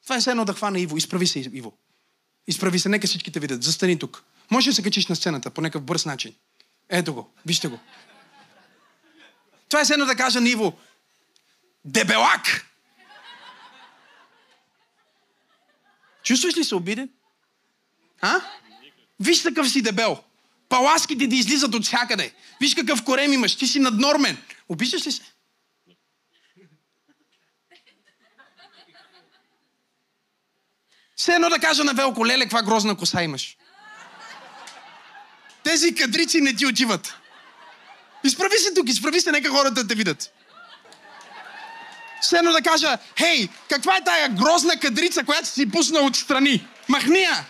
Това 0.03 0.17
е 0.17 0.21
все 0.21 0.31
едно 0.31 0.45
да 0.45 0.53
хвана 0.53 0.81
Иво. 0.81 0.97
Изправи 0.97 1.27
се, 1.27 1.39
Иво. 1.39 1.73
Изправи 2.47 2.79
се, 2.79 2.89
нека 2.89 3.07
всички 3.07 3.33
те 3.33 3.41
видят. 3.41 3.63
Застани 3.63 3.99
тук. 3.99 4.25
Може 4.51 4.71
да 4.71 4.75
се 4.75 4.83
качиш 4.83 5.07
на 5.07 5.17
сцената 5.17 5.51
по 5.51 5.61
някакъв 5.61 5.83
бърз 5.83 6.07
начин. 6.07 6.35
Ето 6.89 7.15
го, 7.15 7.33
вижте 7.47 7.69
го. 7.69 7.81
Това 9.69 9.81
е 9.81 9.93
едно 9.93 10.07
да 10.07 10.17
кажа 10.17 10.41
на 10.41 10.49
Иво. 10.49 10.79
Дебелак! 11.85 12.67
Чувстваш 16.23 16.57
ли 16.57 16.65
се 16.65 16.75
обиден? 16.75 17.11
А? 18.21 18.41
Виж 19.21 19.43
такъв 19.43 19.71
си 19.71 19.83
дебел. 19.83 20.25
Паласките 20.69 21.27
да 21.27 21.37
излизат 21.37 21.75
от 21.75 21.85
всякъде. 21.85 22.35
Виж 22.61 22.75
какъв 22.75 23.05
корем 23.05 23.33
имаш. 23.33 23.57
Ти 23.57 23.67
си 23.67 23.81
наднормен. 23.81 24.43
Обичаш 24.69 25.07
ли 25.07 25.13
се? 25.13 25.23
Все 31.17 31.33
едно 31.33 31.49
да 31.49 31.59
кажа 31.59 31.85
на 31.85 31.95
Велко, 31.95 32.27
леле, 32.27 32.45
каква 32.45 32.63
грозна 32.63 32.97
коса 32.97 33.23
имаш. 33.23 33.57
Тези 35.65 35.95
кадрици 35.95 36.41
не 36.41 36.55
ти 36.55 36.67
отиват. 36.67 37.15
Изправи 38.25 38.59
се 38.59 38.75
тук, 38.75 38.89
изправи 38.89 39.21
се, 39.21 39.33
нека 39.33 39.51
хората 39.51 39.75
да 39.75 39.87
те 39.87 39.95
видят. 39.95 40.31
Все 42.21 42.37
едно 42.37 42.53
да 42.53 42.63
кажа, 42.63 42.99
хей, 43.19 43.49
каква 43.69 43.97
е 43.97 44.05
тая 44.05 44.29
грозна 44.29 44.81
кадрица, 44.81 45.25
която 45.25 45.49
си 45.49 45.71
пусна 45.71 46.01
отстрани? 46.01 46.67
Махни 46.89 47.23
я! 47.23 47.45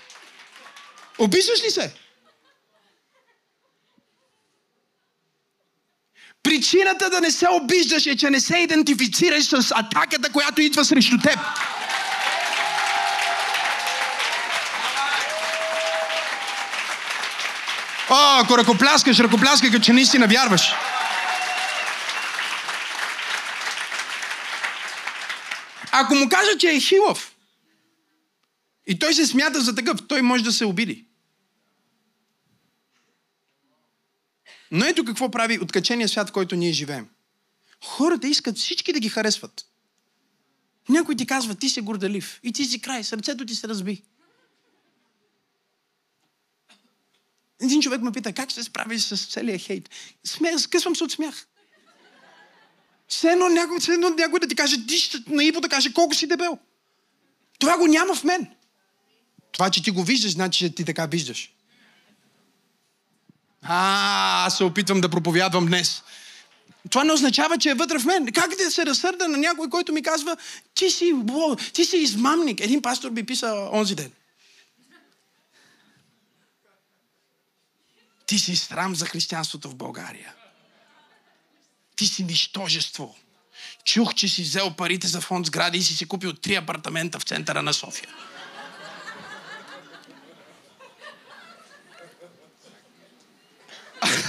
Обичаш 1.18 1.64
ли 1.64 1.70
се? 1.70 1.94
Причината 6.42 7.10
да 7.10 7.20
не 7.20 7.30
се 7.30 7.48
обиждаш 7.48 8.06
е, 8.06 8.16
че 8.16 8.30
не 8.30 8.40
се 8.40 8.58
идентифицираш 8.58 9.44
с 9.44 9.72
атаката, 9.74 10.32
която 10.32 10.62
идва 10.62 10.84
срещу 10.84 11.18
теб. 11.18 11.38
Ако 18.44 18.58
ръкопляскаш, 18.58 19.18
ръкопляскай, 19.18 19.70
като 19.70 19.84
че 19.84 19.92
наистина 19.92 20.26
вярваш. 20.26 20.72
Ако 25.92 26.14
му 26.14 26.28
кажа, 26.28 26.58
че 26.58 26.70
е 26.70 26.80
хилав, 26.80 27.34
и 28.86 28.98
той 28.98 29.14
се 29.14 29.26
смята 29.26 29.60
за 29.60 29.74
такъв, 29.74 29.98
той 30.08 30.22
може 30.22 30.44
да 30.44 30.52
се 30.52 30.64
обиди. 30.64 31.06
Но 34.70 34.84
ето 34.84 35.04
какво 35.04 35.30
прави 35.30 35.58
откачения 35.58 36.08
свят, 36.08 36.28
в 36.28 36.32
който 36.32 36.56
ние 36.56 36.72
живеем. 36.72 37.08
Хората 37.84 38.28
искат 38.28 38.58
всички 38.58 38.92
да 38.92 39.00
ги 39.00 39.08
харесват. 39.08 39.64
Някой 40.88 41.16
ти 41.16 41.26
казва, 41.26 41.54
ти 41.54 41.68
си 41.68 41.80
горделив 41.80 42.40
и 42.42 42.52
ти 42.52 42.64
си 42.64 42.80
край, 42.80 43.04
сърцето 43.04 43.46
ти 43.46 43.54
се 43.54 43.68
разби. 43.68 44.02
Един 47.64 47.82
човек 47.82 48.00
ме 48.00 48.12
пита, 48.12 48.32
как 48.32 48.52
се 48.52 48.62
справиш 48.62 49.02
с 49.02 49.26
целия 49.26 49.58
хейт? 49.58 49.90
Смея, 50.24 50.58
скъсвам 50.58 50.96
се 50.96 51.04
от 51.04 51.12
смях. 51.12 51.46
Все 53.08 53.28
едно 53.28 53.48
някой, 53.48 53.80
все 53.80 53.96
някой 53.96 54.40
да 54.40 54.48
ти 54.48 54.54
каже, 54.54 54.86
ти 54.86 54.98
ще 54.98 55.18
наиво 55.26 55.60
да 55.60 55.68
каже 55.68 55.92
колко 55.92 56.14
си 56.14 56.26
дебел. 56.26 56.58
Това 57.58 57.78
го 57.78 57.86
няма 57.86 58.14
в 58.14 58.24
мен. 58.24 58.46
Това, 59.52 59.70
че 59.70 59.82
ти 59.82 59.90
го 59.90 60.02
виждаш, 60.02 60.32
значи, 60.32 60.58
че 60.58 60.74
ти 60.74 60.84
така 60.84 61.06
виждаш. 61.06 61.52
А, 63.62 64.46
аз 64.46 64.56
се 64.56 64.64
опитвам 64.64 65.00
да 65.00 65.08
проповядвам 65.08 65.66
днес. 65.66 66.02
Това 66.90 67.04
не 67.04 67.12
означава, 67.12 67.58
че 67.58 67.70
е 67.70 67.74
вътре 67.74 67.98
в 67.98 68.04
мен. 68.04 68.32
Как 68.32 68.56
да 68.56 68.70
се 68.70 68.86
разсърда 68.86 69.28
на 69.28 69.38
някой, 69.38 69.70
който 69.70 69.92
ми 69.92 70.02
казва, 70.02 70.36
ти 70.74 70.90
си, 70.90 71.12
ти 71.72 71.84
си 71.84 71.96
измамник. 71.96 72.60
Един 72.60 72.82
пастор 72.82 73.10
би 73.10 73.26
писал 73.26 73.70
онзи 73.72 73.94
ден. 73.94 74.12
Ти 78.26 78.38
си 78.38 78.56
срам 78.56 78.94
за 78.94 79.06
християнството 79.06 79.70
в 79.70 79.74
България. 79.74 80.34
Ти 81.96 82.06
си 82.06 82.24
нищожество. 82.24 83.16
Чух, 83.84 84.14
че 84.14 84.28
си 84.28 84.42
взел 84.42 84.74
парите 84.76 85.06
за 85.06 85.20
фонд 85.20 85.46
сгради 85.46 85.78
и 85.78 85.82
си 85.82 85.96
си 85.96 86.08
купил 86.08 86.32
три 86.32 86.54
апартамента 86.54 87.18
в 87.18 87.22
центъра 87.22 87.62
на 87.62 87.74
София. 87.74 88.14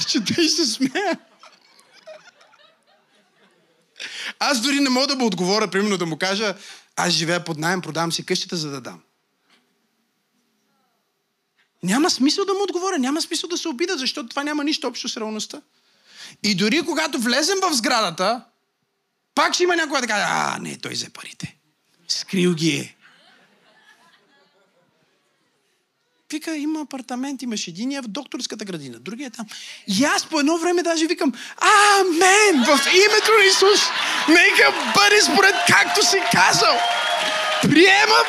Че 0.07 0.23
те 0.23 0.49
се 0.49 0.65
смея. 0.65 1.19
Аз 4.39 4.61
дори 4.61 4.79
не 4.79 4.89
мога 4.89 5.07
да 5.07 5.15
му 5.15 5.25
отговоря, 5.25 5.71
примерно 5.71 5.97
да 5.97 6.05
му 6.05 6.17
кажа, 6.17 6.55
аз 6.95 7.13
живея 7.13 7.43
под 7.43 7.57
найем, 7.57 7.81
продавам 7.81 8.11
си 8.11 8.25
къщата, 8.25 8.57
за 8.57 8.69
да 8.69 8.81
дам. 8.81 9.01
Няма 11.83 12.09
смисъл 12.09 12.45
да 12.45 12.53
му 12.53 12.63
отговоря, 12.63 12.97
няма 12.97 13.21
смисъл 13.21 13.49
да 13.49 13.57
се 13.57 13.67
обида, 13.67 13.97
защото 13.97 14.29
това 14.29 14.43
няма 14.43 14.63
нищо 14.63 14.87
общо 14.87 15.09
с 15.09 15.17
реалността. 15.17 15.61
И 16.43 16.55
дори 16.55 16.81
когато 16.81 17.19
влезем 17.19 17.57
в 17.61 17.73
сградата, 17.73 18.41
пак 19.35 19.53
ще 19.53 19.63
има 19.63 19.75
някой 19.75 20.01
да 20.01 20.07
каже, 20.07 20.23
а, 20.27 20.57
не, 20.61 20.77
той 20.77 20.91
взе 20.91 21.09
парите. 21.09 21.55
Скрил 22.07 22.53
ги 22.53 22.69
е. 22.69 22.95
Вика, 26.31 26.55
има 26.55 26.81
апартамент, 26.81 27.41
имаш 27.41 27.67
единия 27.67 28.01
в 28.01 28.07
докторската 28.07 28.65
градина, 28.65 28.99
другия 28.99 29.27
е 29.27 29.29
там. 29.29 29.45
И 29.87 30.03
аз 30.03 30.25
по 30.25 30.39
едно 30.39 30.57
време 30.57 30.83
даже 30.83 31.07
викам, 31.07 31.33
Амен! 31.57 32.63
В 32.63 32.79
името 32.93 33.31
на 33.39 33.45
Исус! 33.45 33.81
Нека 34.29 34.93
бъде 34.95 35.21
според 35.21 35.55
както 35.67 36.05
си 36.05 36.17
казал! 36.31 36.77
Приемам 37.61 38.25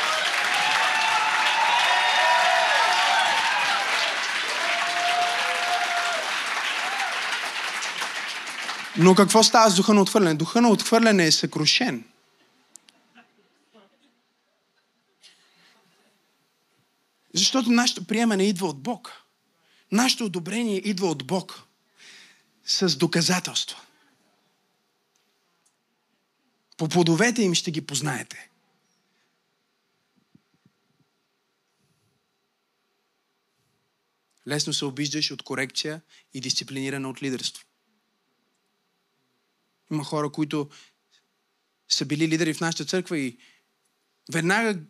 Но 8.99 9.15
какво 9.15 9.43
става 9.43 9.71
с 9.71 9.75
духа 9.75 9.95
на 9.95 10.01
отхвърляне? 10.01 10.35
Духа 10.35 10.61
на 10.61 10.69
отхвърляне 10.69 11.27
е 11.27 11.33
съкрушен. 11.33 12.05
Защото 17.35 17.71
нашето 17.71 18.05
приемане 18.05 18.45
идва 18.45 18.67
от 18.67 18.83
Бог. 18.83 19.23
Нашето 19.93 20.25
одобрение 20.25 20.77
идва 20.77 21.07
от 21.07 21.27
Бог. 21.27 21.63
С 22.65 22.97
доказателства. 22.97 23.81
По 26.77 26.89
плодовете 26.89 27.43
им 27.43 27.55
ще 27.55 27.71
ги 27.71 27.87
познаете. 27.87 28.49
Лесно 34.49 34.73
се 34.73 34.85
обиждаш 34.85 35.31
от 35.31 35.43
корекция 35.43 36.01
и 36.35 36.41
дисциплиниране 36.41 37.07
от 37.07 37.23
лидерство. 37.23 37.66
Има 39.93 40.05
хора, 40.05 40.31
които 40.31 40.69
са 41.89 42.05
били 42.05 42.29
лидери 42.29 42.55
в 42.55 42.61
нашата 42.61 42.85
църква 42.85 43.19
и 43.19 43.39
веднага 44.33 44.81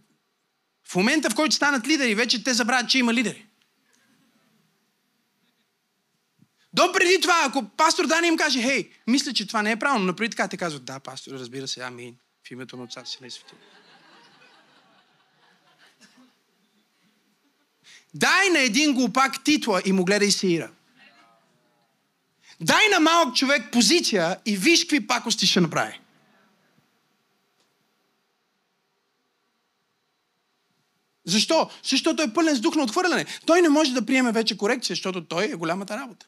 в 0.88 0.94
момента, 0.94 1.30
в 1.30 1.34
който 1.34 1.54
станат 1.54 1.86
лидери, 1.86 2.14
вече 2.14 2.44
те 2.44 2.54
забравят, 2.54 2.90
че 2.90 2.98
има 2.98 3.14
лидери. 3.14 3.46
До 6.72 6.92
преди 6.92 7.20
това, 7.20 7.42
ако 7.44 7.68
пастор 7.68 8.06
Дани 8.06 8.28
им 8.28 8.36
каже, 8.36 8.62
хей, 8.62 8.90
мисля, 9.06 9.32
че 9.32 9.46
това 9.46 9.62
не 9.62 9.70
е 9.70 9.78
правилно, 9.78 10.04
но 10.04 10.16
преди 10.16 10.30
така 10.30 10.48
те 10.48 10.56
казват, 10.56 10.84
да, 10.84 11.00
пастор, 11.00 11.32
разбира 11.32 11.68
се, 11.68 11.80
амин. 11.80 12.16
В 12.46 12.50
името 12.50 12.76
на 12.76 12.82
Отца 12.82 13.04
си 13.04 13.18
не 13.20 13.30
свети. 13.30 13.54
Дай 18.14 18.50
на 18.50 18.58
един 18.58 18.94
глупак 18.94 19.44
титла 19.44 19.82
и 19.84 19.92
му 19.92 20.04
гледай 20.04 20.30
се 20.30 20.46
ира. 20.46 20.70
Дай 22.60 22.88
на 22.88 23.00
малък 23.00 23.34
човек 23.34 23.72
позиция 23.72 24.38
и 24.46 24.56
виж 24.56 24.80
какви 24.80 25.06
пакости 25.06 25.46
ще 25.46 25.60
направи. 25.60 26.00
Защо? 31.24 31.70
Защото 31.82 32.22
е 32.22 32.32
пълен 32.34 32.56
с 32.56 32.60
дух 32.60 32.76
на 32.76 32.82
отхвърляне. 32.82 33.26
Той 33.46 33.62
не 33.62 33.68
може 33.68 33.92
да 33.92 34.06
приеме 34.06 34.32
вече 34.32 34.56
корекция, 34.56 34.94
защото 34.94 35.24
той 35.24 35.44
е 35.44 35.54
голямата 35.54 35.96
работа. 35.96 36.26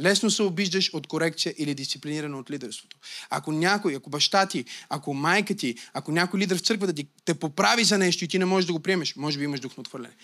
Лесно 0.00 0.30
се 0.30 0.42
обиждаш 0.42 0.90
от 0.94 1.06
корекция 1.06 1.54
или 1.58 1.74
дисциплиниране 1.74 2.36
от 2.36 2.50
лидерството. 2.50 2.96
Ако 3.30 3.52
някой, 3.52 3.94
ако 3.94 4.10
баща 4.10 4.46
ти, 4.46 4.64
ако 4.88 5.14
майка 5.14 5.56
ти, 5.56 5.74
ако 5.92 6.12
някой 6.12 6.40
лидер 6.40 6.56
в 6.56 6.60
църквата 6.60 6.92
ти 6.92 7.08
те 7.24 7.34
поправи 7.34 7.84
за 7.84 7.98
нещо 7.98 8.24
и 8.24 8.28
ти 8.28 8.38
не 8.38 8.44
можеш 8.44 8.66
да 8.66 8.72
го 8.72 8.80
приемеш, 8.80 9.16
може 9.16 9.38
би 9.38 9.44
имаш 9.44 9.60
дух 9.60 9.76
на 9.76 9.80
отхвърляне. 9.80 10.14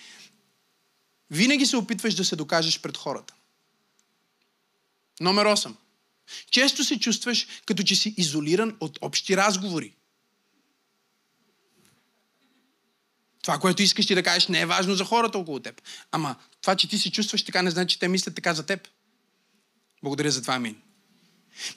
Винаги 1.30 1.66
се 1.66 1.76
опитваш 1.76 2.14
да 2.14 2.24
се 2.24 2.36
докажеш 2.36 2.80
пред 2.80 2.96
хората. 2.96 3.34
Номер 5.20 5.46
8. 5.46 5.74
Често 6.51 6.84
се 6.84 7.01
чувстваш 7.01 7.46
като 7.66 7.82
че 7.82 7.96
си 7.96 8.14
изолиран 8.16 8.76
от 8.80 8.98
общи 9.01 9.36
разговори. 9.36 9.94
Това, 13.42 13.59
което 13.59 13.82
искаш 13.82 14.06
ти 14.06 14.14
да 14.14 14.22
кажеш, 14.22 14.48
не 14.48 14.60
е 14.60 14.66
важно 14.66 14.94
за 14.94 15.05
хората 15.05 15.38
около 15.38 15.60
теб. 15.60 15.82
Ама 16.12 16.36
това, 16.60 16.76
че 16.76 16.88
ти 16.88 16.98
се 16.98 17.10
чувстваш 17.10 17.44
така, 17.44 17.62
не 17.62 17.70
значи, 17.70 17.94
че 17.94 17.98
те 17.98 18.09
мислят 18.09 18.34
така 18.34 18.55
за 18.55 18.66
теб. 18.66 18.88
Благодаря 20.02 20.30
за 20.30 20.42
това, 20.42 20.55
амин. 20.55 20.76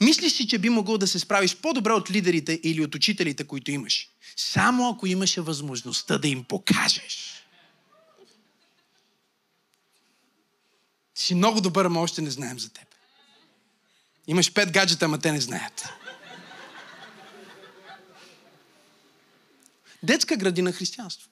Мислиш 0.01 0.33
си, 0.33 0.47
че 0.47 0.57
би 0.57 0.69
могъл 0.69 0.97
да 0.97 1.07
се 1.07 1.19
справиш 1.19 1.55
по-добре 1.55 1.91
от 1.91 2.11
лидерите 2.11 2.59
или 2.63 2.83
от 2.83 2.95
учителите, 2.95 3.43
които 3.43 3.71
имаш. 3.71 4.09
Само 4.35 4.89
ако 4.89 5.07
имаше 5.07 5.41
възможността 5.41 6.17
да 6.17 6.27
им 6.27 6.43
покажеш. 6.43 7.26
Си 11.17 11.35
много 11.35 11.61
добър, 11.61 11.85
ама 11.85 12.01
още 12.01 12.21
не 12.21 12.29
знаем 12.29 12.59
за 12.59 12.69
теб. 12.69 12.85
Имаш 14.27 14.53
пет 14.53 14.71
гаджета, 14.71 15.05
ама 15.05 15.19
те 15.19 15.31
не 15.31 15.41
знаят. 15.41 15.89
Детска 20.03 20.37
градина 20.37 20.71
християнство. 20.71 21.29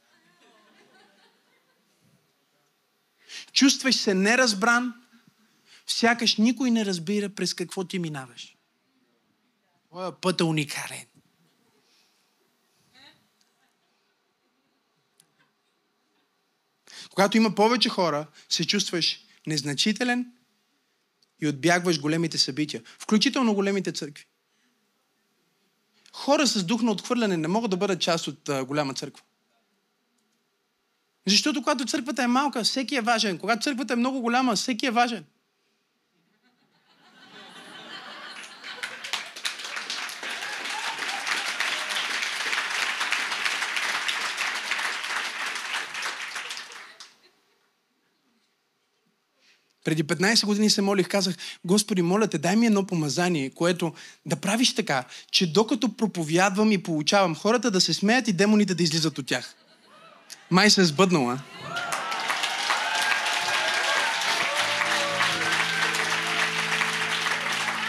Чувстваш 3.51 3.95
се 3.95 4.13
неразбран, 4.13 4.93
сякаш 5.87 6.37
никой 6.37 6.71
не 6.71 6.85
разбира 6.85 7.29
през 7.29 7.53
какво 7.53 7.83
ти 7.83 7.99
минаваш. 7.99 8.55
Твоя 9.89 10.21
път 10.21 10.41
е 10.41 10.43
уникален. 10.43 11.05
Когато 17.09 17.37
има 17.37 17.55
повече 17.55 17.89
хора, 17.89 18.27
се 18.49 18.67
чувстваш 18.67 19.24
незначителен 19.47 20.31
и 21.41 21.47
отбягваш 21.47 22.01
големите 22.01 22.37
събития, 22.37 22.81
включително 22.99 23.53
големите 23.53 23.91
църкви. 23.91 24.25
Хора 26.13 26.47
с 26.47 26.63
дух 26.63 26.81
на 26.81 26.91
отхвърляне 26.91 27.37
не 27.37 27.47
могат 27.47 27.71
да 27.71 27.77
бъдат 27.77 28.01
част 28.01 28.27
от 28.27 28.49
голяма 28.65 28.93
църква. 28.93 29.23
Защото 31.27 31.61
когато 31.61 31.85
църквата 31.85 32.23
е 32.23 32.27
малка, 32.27 32.63
всеки 32.63 32.95
е 32.95 33.01
важен. 33.01 33.37
Когато 33.37 33.63
църквата 33.63 33.93
е 33.93 33.95
много 33.95 34.21
голяма, 34.21 34.55
всеки 34.55 34.85
е 34.85 34.91
важен. 34.91 35.25
Преди 49.85 50.03
15 50.03 50.45
години 50.45 50.69
се 50.69 50.81
молих, 50.81 51.07
казах, 51.07 51.35
Господи, 51.65 52.01
моля 52.01 52.27
те, 52.27 52.37
дай 52.37 52.55
ми 52.55 52.65
едно 52.65 52.85
помазание, 52.87 53.49
което 53.49 53.93
да 54.25 54.35
правиш 54.35 54.75
така, 54.75 55.03
че 55.31 55.53
докато 55.53 55.97
проповядвам 55.97 56.71
и 56.71 56.83
получавам 56.83 57.35
хората 57.35 57.71
да 57.71 57.81
се 57.81 57.93
смеят 57.93 58.27
и 58.27 58.33
демоните 58.33 58.75
да 58.75 58.83
излизат 58.83 59.17
от 59.17 59.27
тях. 59.27 59.55
Май 60.51 60.69
се 60.69 60.81
е 60.81 60.85
сбъднала. 60.85 61.39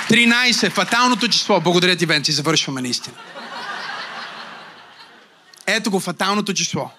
Тринайсе, 0.09 0.71
фаталното 0.71 1.29
число. 1.29 1.61
Благодаря 1.61 1.97
ти, 1.97 2.07
Венци, 2.07 2.33
завършваме 2.33 2.83
наистина. 2.83 3.17
Ето 5.67 5.91
го, 5.91 6.01
фаталното 6.01 6.55
число. 6.55 6.91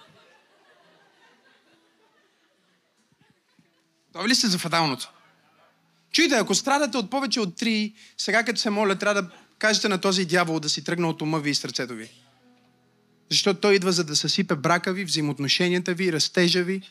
Готови 4.17 4.29
ли 4.29 4.35
сте 4.35 4.47
за 4.47 4.57
фаталното? 4.57 5.13
Чуйте, 6.11 6.35
ако 6.35 6.55
страдате 6.55 6.97
от 6.97 7.09
повече 7.09 7.39
от 7.39 7.55
три, 7.55 7.93
сега 8.17 8.43
като 8.43 8.59
се 8.59 8.69
моля, 8.69 8.95
трябва 8.95 9.21
да 9.21 9.31
кажете 9.57 9.89
на 9.89 10.01
този 10.01 10.25
дявол 10.25 10.59
да 10.59 10.69
си 10.69 10.83
тръгне 10.83 11.07
от 11.07 11.21
ума 11.21 11.39
ви 11.39 11.49
и 11.49 11.55
сърцето 11.55 11.93
ви. 11.93 12.09
Защото 13.29 13.59
той 13.59 13.75
идва 13.75 13.91
за 13.91 14.03
да 14.03 14.15
съсипе 14.15 14.55
брака 14.55 14.93
ви, 14.93 15.05
взаимоотношенията 15.05 15.93
ви, 15.93 16.13
растежа 16.13 16.63
ви, 16.63 16.81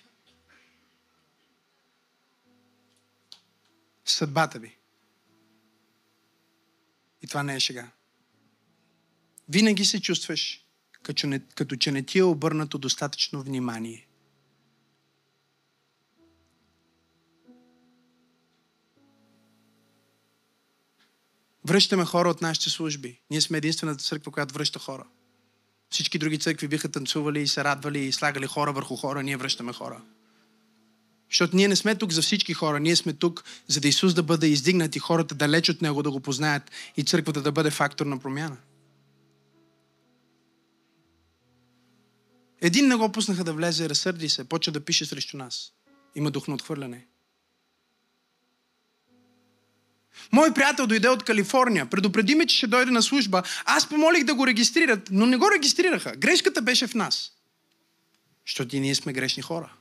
съдбата 4.05 4.59
ви. 4.59 4.77
И 7.23 7.27
това 7.27 7.43
не 7.43 7.55
е 7.57 7.61
шега. 7.61 7.91
Винаги 9.49 9.85
се 9.85 10.01
чувстваш, 10.01 10.65
като, 11.03 11.27
не, 11.27 11.41
като 11.41 11.77
че 11.77 11.93
не 11.93 12.03
ти 12.03 12.19
е 12.19 12.25
обърнато 12.25 12.79
достатъчно 12.79 13.43
внимание. 13.43 14.06
Връщаме 21.67 22.05
хора 22.05 22.29
от 22.31 22.43
нашите 22.43 22.71
служби. 22.71 23.21
Ние 23.31 23.41
сме 23.41 23.59
единствената 23.59 24.05
църква, 24.05 24.33
която 24.33 24.55
връща 24.55 24.79
хора. 24.79 25.05
Всички 25.91 26.19
други 26.19 26.39
църкви 26.39 26.69
биха 26.69 26.89
танцували 26.89 27.43
и 27.43 27.47
се 27.47 27.65
радвали 27.65 27.99
и 27.99 28.13
слагали 28.13 28.47
хора 28.47 28.73
върху 28.73 28.97
хора, 28.97 29.23
ние 29.23 29.37
връщаме 29.37 29.73
хора. 29.73 30.03
Защото 31.31 31.57
ние 31.57 31.69
не 31.69 31.77
сме 31.77 31.95
тук 31.95 32.13
за 32.13 32.23
всички 32.23 32.55
хора, 32.55 32.81
ние 32.81 32.97
сме 32.97 33.13
тук, 33.13 33.45
за 33.67 33.81
да 33.81 33.89
Исус 33.89 34.15
да 34.15 34.23
бъде 34.23 34.47
издигнат 34.47 34.97
и 34.97 34.99
хората 34.99 35.35
далеч 35.35 35.69
от 35.69 35.83
Него 35.83 36.03
да 36.03 36.11
го 36.11 36.21
познаят 36.21 36.71
и 36.97 37.05
църквата 37.05 37.43
да 37.43 37.53
бъде 37.53 37.71
фактор 37.71 38.07
на 38.07 38.19
промяна. 38.19 38.57
Един 42.61 42.89
не 42.89 42.95
го 42.95 43.13
пуснаха 43.13 43.45
да 43.45 43.53
влезе, 43.53 43.89
разсърди 43.89 44.29
се, 44.29 44.45
почва 44.45 44.73
да 44.73 44.85
пише 44.85 45.07
срещу 45.07 45.37
нас. 45.37 45.73
Има 46.15 46.31
дух 46.31 46.49
на 46.49 46.55
отхвърляне. 46.55 47.07
Мой 50.33 50.55
приятел 50.55 50.87
дойде 50.87 51.09
от 51.09 51.25
Калифорния. 51.25 51.87
Предупреди 51.87 52.35
ме, 52.35 52.47
че 52.47 52.57
ще 52.57 52.67
дойде 52.67 52.91
на 52.91 53.03
служба. 53.03 53.43
Аз 53.65 53.89
помолих 53.89 54.25
да 54.25 54.35
го 54.35 54.47
регистрират, 54.47 55.09
но 55.11 55.27
не 55.27 55.37
го 55.37 55.51
регистрираха. 55.51 56.17
Грешката 56.17 56.63
беше 56.63 56.87
в 56.87 56.95
нас. 56.95 57.33
Защото 58.47 58.77
и 58.77 58.81
ние 58.81 58.95
сме 58.95 59.13
грешни 59.13 59.43
хора. 59.43 59.73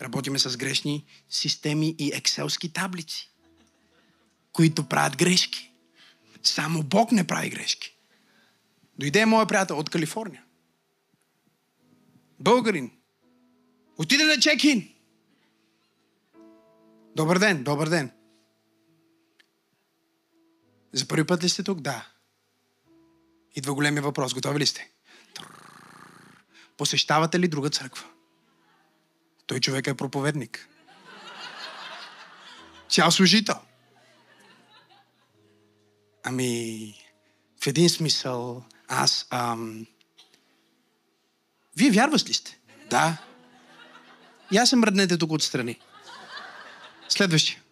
Работиме 0.00 0.38
с 0.38 0.56
грешни 0.56 1.04
системи 1.28 1.94
и 1.98 2.10
екселски 2.14 2.72
таблици, 2.72 3.30
които 4.52 4.88
правят 4.88 5.16
грешки. 5.16 5.70
Само 6.42 6.82
Бог 6.82 7.12
не 7.12 7.26
прави 7.26 7.50
грешки. 7.50 7.96
Дойде 8.98 9.26
моят 9.26 9.48
приятел 9.48 9.78
от 9.78 9.90
Калифорния. 9.90 10.42
Българин. 12.40 12.90
Отиде 13.98 14.24
на 14.24 14.40
чекин. 14.40 14.88
Добър 17.16 17.38
ден, 17.38 17.64
добър 17.64 17.88
ден. 17.88 18.10
За 20.92 21.06
първи 21.06 21.26
път 21.26 21.44
ли 21.44 21.48
сте 21.48 21.62
тук? 21.62 21.80
Да. 21.80 22.06
Идва 23.54 23.74
големия 23.74 24.02
въпрос. 24.02 24.34
Готови 24.34 24.58
ли 24.60 24.66
сте? 24.66 24.90
Посещавате 26.76 27.40
ли 27.40 27.48
друга 27.48 27.70
църква? 27.70 28.04
Той 29.46 29.60
човек 29.60 29.86
е 29.86 29.94
проповедник. 29.94 30.68
Цял 32.88 33.10
служител. 33.10 33.56
Ами, 36.22 36.94
в 37.62 37.66
един 37.66 37.90
смисъл, 37.90 38.64
аз... 38.88 39.26
Ам... 39.30 39.86
Вие 41.76 41.90
вярваш 41.90 42.28
ли 42.28 42.34
сте? 42.34 42.58
Да. 42.90 43.16
И 44.52 44.56
аз 44.56 44.70
се 44.70 44.76
мръднете 44.76 45.18
тук 45.18 45.32
отстрани. 45.32 45.80
Следващия. 47.08 47.62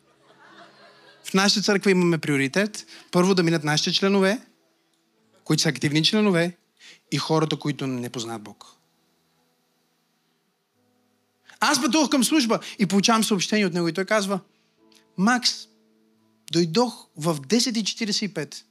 В 1.31 1.35
нашата 1.35 1.63
църква 1.63 1.91
имаме 1.91 2.19
приоритет. 2.19 2.87
Първо 3.11 3.35
да 3.35 3.43
минат 3.43 3.65
нашите 3.65 3.93
членове, 3.93 4.41
които 5.45 5.63
са 5.63 5.69
активни 5.69 6.05
членове, 6.05 6.57
и 7.13 7.19
хората, 7.19 7.59
които 7.59 7.87
не 7.87 8.11
познават 8.11 8.43
Бог. 8.43 8.67
Аз 11.61 11.83
пътувах 11.83 12.11
към 12.11 12.25
служба 12.25 12.61
и 12.79 12.87
получавам 12.87 13.25
съобщение 13.25 13.67
от 13.67 13.73
него 13.73 13.89
и 13.89 13.93
той 13.93 14.05
казва, 14.05 14.41
Макс, 15.17 15.69
дойдох 16.53 17.07
в 17.17 17.37
10.45, 17.37 18.63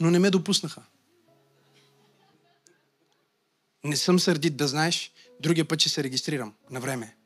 но 0.00 0.10
не 0.10 0.18
ме 0.18 0.30
допуснаха. 0.30 0.82
Не 3.84 3.96
съм 3.96 4.18
сърдит 4.18 4.56
да 4.56 4.68
знаеш, 4.68 5.12
другия 5.40 5.64
път 5.64 5.80
ще 5.80 5.88
се 5.88 6.04
регистрирам 6.04 6.54
на 6.70 6.80
време. 6.80 7.16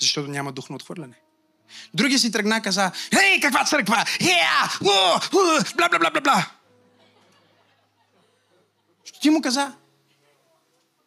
Защото 0.00 0.28
няма 0.30 0.52
дух 0.52 0.70
на 0.70 0.76
отхвърляне. 0.76 1.20
Други 1.94 2.18
си 2.18 2.32
тръгна 2.32 2.62
каза, 2.62 2.92
хей, 3.14 3.40
каква 3.40 3.64
църква? 3.64 4.04
Хея! 4.06 4.78
Бла, 4.82 5.20
бла, 5.76 5.88
бла, 5.98 6.10
бла, 6.10 6.20
бла. 6.20 6.50
Що 9.04 9.20
ти 9.20 9.30
му 9.30 9.42
каза? 9.42 9.74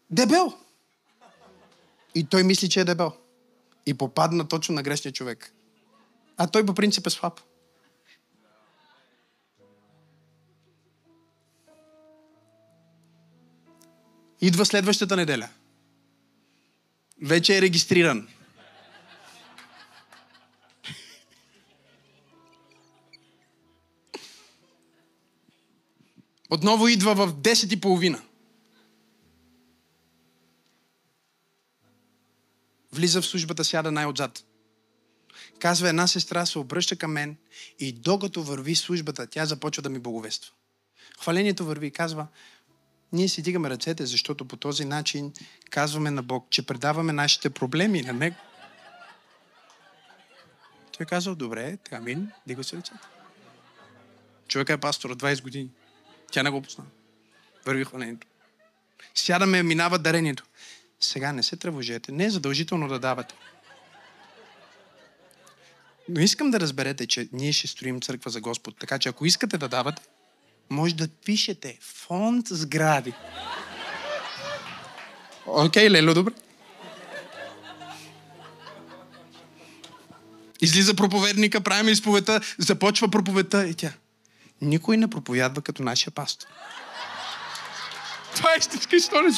Дебел. 0.09 0.53
И 2.15 2.23
той 2.23 2.43
мисли, 2.43 2.69
че 2.69 2.79
е 2.79 2.85
дебел. 2.85 3.13
И 3.85 3.93
попадна 3.93 4.47
точно 4.47 4.75
на 4.75 4.83
грешния 4.83 5.11
човек. 5.11 5.53
А 6.37 6.47
той 6.47 6.65
по 6.65 6.73
принцип 6.73 7.07
е 7.07 7.09
слаб. 7.09 7.39
Идва 14.41 14.65
следващата 14.65 15.15
неделя. 15.15 15.49
Вече 17.21 17.57
е 17.57 17.61
регистриран. 17.61 18.27
Отново 26.49 26.87
идва 26.87 27.15
в 27.15 27.33
10 27.33 27.73
и 27.73 27.81
половина. 27.81 28.21
Влиза 32.91 33.21
в 33.21 33.25
службата, 33.25 33.63
сяда 33.63 33.91
най-отзад. 33.91 34.43
Казва, 35.59 35.89
една 35.89 36.07
сестра 36.07 36.45
се 36.45 36.59
обръща 36.59 36.95
към 36.95 37.11
мен 37.11 37.37
и 37.79 37.91
докато 37.91 38.43
върви 38.43 38.75
службата, 38.75 39.27
тя 39.27 39.45
започва 39.45 39.83
да 39.83 39.89
ми 39.89 39.99
благовества. 39.99 40.53
Хвалението 41.19 41.65
върви. 41.65 41.91
Казва, 41.91 42.27
ние 43.11 43.27
си 43.27 43.41
дигаме 43.41 43.69
ръцете, 43.69 44.05
защото 44.05 44.45
по 44.45 44.57
този 44.57 44.85
начин 44.85 45.33
казваме 45.69 46.11
на 46.11 46.23
Бог, 46.23 46.47
че 46.49 46.65
предаваме 46.65 47.13
нашите 47.13 47.49
проблеми 47.49 48.01
на 48.01 48.13
Него. 48.13 48.35
Той 50.97 51.05
казал, 51.05 51.35
добре, 51.35 51.77
амин, 51.91 52.31
дига 52.47 52.63
се 52.63 52.77
ръцете. 52.77 52.97
Човека 54.47 54.73
е 54.73 54.77
пастор 54.77 55.09
от 55.09 55.21
20 55.21 55.41
години. 55.41 55.69
Тя 56.31 56.43
не 56.43 56.49
го 56.49 56.61
позна. 56.61 56.83
Върви 57.65 57.85
хвалението. 57.85 58.27
Сядаме, 59.15 59.63
минава 59.63 59.99
дарението. 59.99 60.43
Сега 60.99 61.31
не 61.31 61.43
се 61.43 61.55
тревожете. 61.55 62.11
Не 62.11 62.25
е 62.25 62.29
задължително 62.29 62.87
да 62.87 62.99
давате. 62.99 63.35
Но 66.09 66.21
искам 66.21 66.51
да 66.51 66.59
разберете, 66.59 67.07
че 67.07 67.29
ние 67.31 67.51
ще 67.53 67.67
строим 67.67 68.01
църква 68.01 68.31
за 68.31 68.41
Господ. 68.41 68.77
Така 68.79 68.99
че 68.99 69.09
ако 69.09 69.25
искате 69.25 69.57
да 69.57 69.67
давате, 69.67 70.01
може 70.69 70.95
да 70.95 71.07
пишете 71.07 71.77
фонд 71.81 72.47
сгради. 72.49 73.13
Окей, 75.45 75.87
okay, 75.87 75.91
Лело, 75.91 76.13
добре. 76.13 76.33
Излиза 80.61 80.93
проповедника, 80.93 81.61
правим 81.61 81.89
изповета, 81.89 82.41
започва 82.57 83.09
проповедта 83.09 83.67
и 83.67 83.75
тя. 83.75 83.93
Никой 84.61 84.97
не 84.97 85.07
проповядва 85.07 85.61
като 85.61 85.83
нашия 85.83 86.11
пастор. 86.11 86.47
Това 88.35 88.49
е 88.53 88.59
истинска 88.59 88.95
история. 88.95 89.31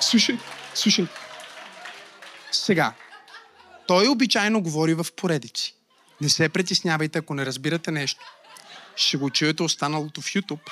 Слушай, 0.00 0.38
слушай. 0.74 1.06
Сега, 2.52 2.92
той 3.86 4.08
обичайно 4.08 4.62
говори 4.62 4.94
в 4.94 5.06
поредици. 5.16 5.74
Не 6.20 6.28
се 6.28 6.48
притеснявайте, 6.48 7.18
ако 7.18 7.34
не 7.34 7.46
разбирате 7.46 7.90
нещо. 7.90 8.20
Ще 8.96 9.16
го 9.16 9.30
чуете 9.30 9.62
останалото 9.62 10.20
в 10.20 10.24
YouTube. 10.24 10.70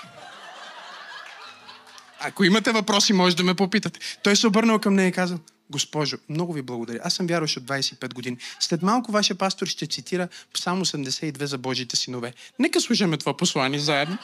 Ако 2.21 2.45
имате 2.45 2.73
въпроси, 2.73 3.13
може 3.13 3.37
да 3.37 3.45
ме 3.45 3.55
попитате. 3.55 4.01
Той 4.23 4.37
се 4.37 4.47
обърнал 4.47 4.79
към 4.79 4.95
нея 4.95 5.09
и 5.09 5.13
казал, 5.13 5.39
Госпожо, 5.71 6.17
много 6.29 6.53
ви 6.53 6.63
благодаря. 6.63 7.01
Аз 7.05 7.15
съм 7.15 7.27
вярващ 7.27 7.57
от 7.57 7.63
25 7.63 8.15
години. 8.15 8.37
След 8.61 8.83
малко 8.83 9.13
вашия 9.13 9.37
пастор 9.37 9.67
ще 9.67 9.87
цитира 9.87 10.29
Псалм 10.55 10.85
82 10.85 11.45
за 11.45 11.59
Божите 11.59 11.97
синове. 11.97 12.33
Нека 12.59 12.81
слушаме 12.81 13.17
това 13.17 13.37
послание 13.37 13.79
заедно. 13.79 14.19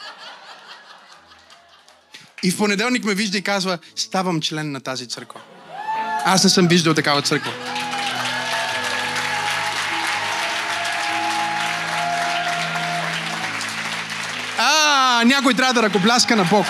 И 2.43 2.51
в 2.51 2.57
понеделник 2.57 3.03
ме 3.03 3.15
вижда 3.15 3.37
и 3.37 3.41
казва, 3.41 3.77
ставам 3.95 4.41
член 4.41 4.71
на 4.71 4.81
тази 4.81 5.07
църква. 5.07 5.41
Аз 6.25 6.43
не 6.43 6.49
съм 6.49 6.67
виждал 6.67 6.93
такава 6.93 7.21
църква. 7.21 7.51
А, 14.57 15.23
някой 15.25 15.53
трябва 15.53 15.73
да 15.73 15.83
ръкопляска 15.83 16.35
на 16.35 16.43
Бог. 16.43 16.65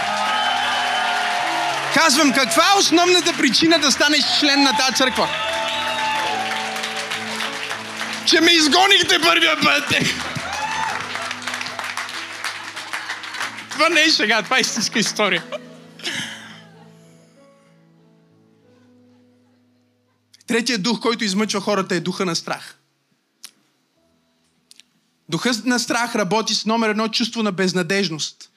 Казвам, 1.94 2.34
каква 2.34 2.64
е 2.64 2.80
основната 2.80 3.38
причина 3.38 3.80
да 3.80 3.92
станеш 3.92 4.40
член 4.40 4.64
на 4.64 4.78
тази 4.78 4.96
църква? 4.96 5.30
Че 8.28 8.42
ме 8.42 8.52
изгонихте 8.52 9.22
първия 9.22 9.56
път. 9.62 9.84
Това 13.70 13.90
не 13.90 14.02
е 14.02 14.10
сега, 14.10 14.44
това 14.44 14.58
е 14.58 14.62
истинска 14.62 15.00
история. 15.00 15.44
Третия 20.48 20.78
дух, 20.78 21.00
който 21.00 21.24
измъчва 21.24 21.62
хората 21.62 21.96
е 21.96 22.00
духа 22.00 22.26
на 22.26 22.36
страх. 22.36 22.78
Духът 25.30 25.66
на 25.66 25.80
страх 25.80 26.16
работи 26.16 26.56
с 26.56 26.66
номер 26.66 26.90
едно 26.90 27.08
чувство 27.08 27.44
на 27.44 27.52
безнадежност. 27.52 28.50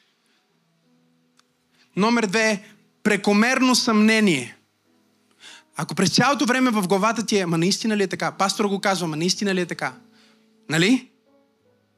Номер 1.97 2.27
две 2.27 2.74
прекомерно 3.05 3.75
съмнение. 3.75 4.57
Ако 5.77 5.95
през 5.95 6.11
цялото 6.11 6.47
време 6.47 6.71
в 6.71 6.89
главата 6.89 7.27
ти 7.27 7.39
е, 7.39 7.47
ма 7.47 7.59
наистина 7.59 7.97
ли 7.97 8.03
е 8.03 8.09
така? 8.09 8.33
Пастор 8.33 8.65
го 8.65 8.81
казва, 8.81 9.07
ма 9.07 9.17
наистина 9.17 9.55
ли 9.55 9.61
е 9.61 9.67
така? 9.67 9.95
Нали? 10.69 11.09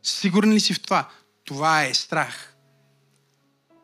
Сигурен 0.02 0.52
ли 0.52 0.60
си 0.60 0.74
в 0.74 0.82
това? 0.82 1.08
Това 1.44 1.84
е 1.84 1.94
страх. 1.94 2.54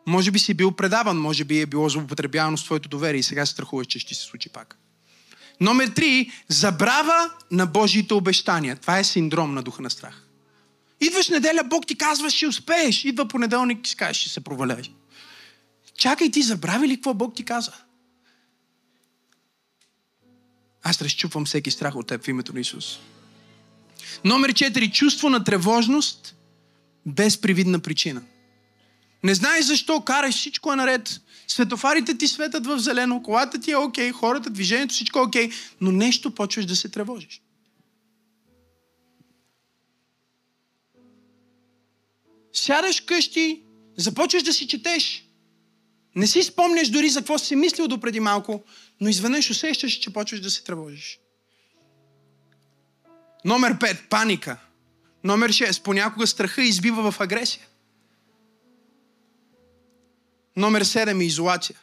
Може 0.06 0.30
би 0.30 0.38
си 0.38 0.54
бил 0.54 0.72
предаван, 0.72 1.18
може 1.18 1.44
би 1.44 1.60
е 1.60 1.66
било 1.66 1.88
злоупотребявано 1.88 2.56
с 2.56 2.64
твоето 2.64 2.88
доверие 2.88 3.18
и 3.18 3.22
сега 3.22 3.46
се 3.46 3.52
страхуваш, 3.52 3.86
че 3.86 3.98
ще 3.98 4.14
се 4.14 4.22
случи 4.22 4.48
пак. 4.48 4.78
Номер 5.60 5.88
три, 5.88 6.30
забрава 6.48 7.30
на 7.50 7.66
Божиите 7.66 8.14
обещания. 8.14 8.76
Това 8.76 8.98
е 8.98 9.04
синдром 9.04 9.54
на 9.54 9.62
духа 9.62 9.82
на 9.82 9.90
страх. 9.90 10.22
Идваш 11.00 11.28
неделя, 11.28 11.64
Бог 11.64 11.86
ти 11.86 11.98
казва, 11.98 12.30
ще 12.30 12.46
успееш. 12.46 13.04
Идва 13.04 13.28
понеделник 13.28 13.86
и 13.86 13.90
си 13.90 13.96
ще 14.12 14.28
се 14.28 14.40
проваляш. 14.40 14.90
Чакай, 15.98 16.30
ти 16.30 16.42
забрави 16.42 16.88
ли 16.88 16.94
какво 16.94 17.14
Бог 17.14 17.34
ти 17.34 17.44
каза? 17.44 17.72
Аз 20.82 21.02
разчупвам 21.02 21.44
всеки 21.44 21.70
страх 21.70 21.96
от 21.96 22.06
теб 22.06 22.24
в 22.24 22.28
името 22.28 22.52
на 22.52 22.60
Исус. 22.60 22.98
Номер 24.24 24.52
4. 24.52 24.92
Чувство 24.92 25.28
на 25.28 25.44
тревожност 25.44 26.36
без 27.06 27.40
привидна 27.40 27.78
причина. 27.78 28.22
Не 29.24 29.34
знаеш 29.34 29.64
защо 29.64 30.00
караш, 30.00 30.34
всичко 30.34 30.72
е 30.72 30.76
наред. 30.76 31.20
Светофарите 31.48 32.18
ти 32.18 32.28
светят 32.28 32.66
в 32.66 32.78
зелено, 32.78 33.22
колата 33.22 33.60
ти 33.60 33.70
е 33.70 33.76
окей, 33.76 34.12
хората, 34.12 34.50
движението, 34.50 34.94
всичко 34.94 35.18
е 35.18 35.22
окей, 35.22 35.50
но 35.80 35.92
нещо 35.92 36.34
почваш 36.34 36.66
да 36.66 36.76
се 36.76 36.88
тревожиш. 36.88 37.42
Сядаш 42.52 43.00
къщи, 43.00 43.62
започваш 43.96 44.42
да 44.42 44.52
си 44.52 44.68
четеш. 44.68 45.21
Не 46.16 46.26
си 46.26 46.42
спомняш 46.42 46.88
дори 46.88 47.08
за 47.08 47.20
какво 47.20 47.38
си 47.38 47.56
мислил 47.56 47.88
до 47.88 48.00
преди 48.00 48.20
малко, 48.20 48.64
но 49.00 49.08
изведнъж 49.08 49.50
усещаш, 49.50 49.92
че 49.92 50.12
почваш 50.12 50.40
да 50.40 50.50
се 50.50 50.64
тревожиш. 50.64 51.20
Номер 53.44 53.78
5. 53.78 54.08
Паника. 54.08 54.56
Номер 55.24 55.52
6. 55.52 55.82
Понякога 55.82 56.26
страха 56.26 56.62
избива 56.62 57.12
в 57.12 57.20
агресия. 57.20 57.66
Номер 60.56 60.84
7 60.84 61.20
е 61.20 61.24
изолация. 61.24 61.78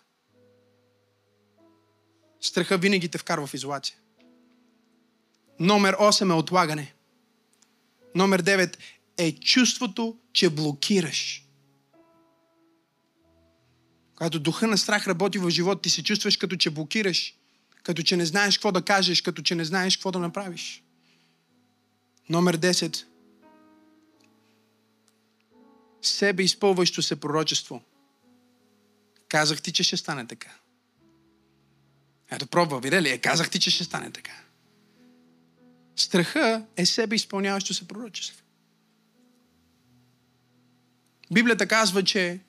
Страха 2.42 2.78
винаги 2.78 3.10
те 3.10 3.18
вкарва 3.18 3.48
в 3.48 3.54
изолация. 3.54 3.96
Номер 5.60 5.96
8 5.96 6.30
е 6.30 6.34
отлагане. 6.34 6.94
Номер 8.16 8.44
9 8.44 8.78
е 9.18 9.32
чувството, 9.32 10.18
че 10.34 10.50
блокираш. 10.50 11.46
Когато 14.20 14.40
духа 14.40 14.68
на 14.68 14.78
страх 14.78 15.08
работи 15.08 15.38
в 15.38 15.50
живота 15.50 15.82
ти, 15.82 15.90
се 15.90 16.04
чувстваш 16.04 16.38
като 16.38 16.56
че 16.56 16.70
блокираш, 16.70 17.36
като 17.84 18.02
че 18.02 18.18
не 18.18 18.26
знаеш 18.26 18.58
какво 18.58 18.72
да 18.72 18.82
кажеш, 18.82 19.22
като 19.22 19.42
че 19.42 19.56
не 19.56 19.66
знаеш 19.66 19.98
какво 19.98 20.12
да 20.12 20.20
направиш. 20.20 20.84
Номер 22.30 22.58
10. 22.58 23.06
Себе 26.02 26.44
изпълващо 26.44 27.02
се 27.02 27.20
пророчество. 27.20 27.82
Казах 29.28 29.62
ти, 29.62 29.74
че 29.74 29.84
ще 29.84 29.98
стане 29.98 30.28
така. 30.28 30.52
Ето 32.32 32.48
пробва, 32.48 32.80
видя 32.80 33.02
ли? 33.02 33.10
Е, 33.10 33.18
казах 33.18 33.50
ти, 33.50 33.60
че 33.60 33.72
ще 33.72 33.84
стане 33.84 34.12
така. 34.12 34.42
Страха 35.96 36.66
е 36.78 36.86
себе 36.86 37.16
изпълняващо 37.16 37.74
се 37.74 37.88
пророчество. 37.88 38.44
Библията 41.32 41.68
казва, 41.68 42.04
че 42.04 42.40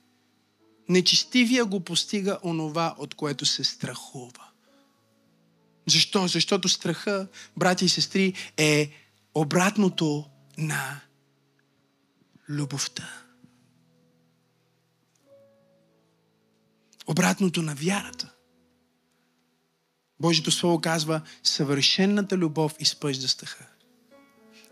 нечестивия 0.91 1.65
го 1.65 1.81
постига 1.81 2.39
онова, 2.43 2.95
от 2.99 3.15
което 3.15 3.47
се 3.47 3.65
страхува. 3.65 4.49
Защо? 5.87 6.29
Защото 6.29 6.69
страха, 6.69 7.27
брати 7.57 7.85
и 7.85 7.89
сестри, 7.89 8.35
е 8.57 8.91
обратното 9.35 10.25
на 10.59 11.01
любовта. 12.49 13.23
Обратното 17.07 17.63
на 17.63 17.75
вярата. 17.75 18.33
Божието 20.21 20.51
Слово 20.51 20.81
казва, 20.81 21.21
съвършенната 21.43 22.37
любов 22.39 22.75
изпъжда 22.79 23.29
стъха. 23.29 23.67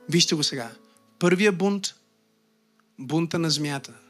Вижте 0.08 0.34
го 0.34 0.42
сега. 0.42 0.70
Първия 1.18 1.52
бунт, 1.52 1.94
бунта 2.98 3.38
на 3.38 3.50
змията. 3.50 4.07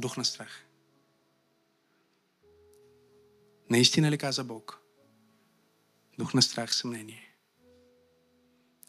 Дух 0.00 0.16
на 0.16 0.24
страх. 0.24 0.66
Наистина 3.70 4.10
ли 4.10 4.18
каза 4.18 4.44
Бог? 4.44 4.80
Дух 6.18 6.34
на 6.34 6.42
страх, 6.42 6.74
съмнение. 6.74 7.34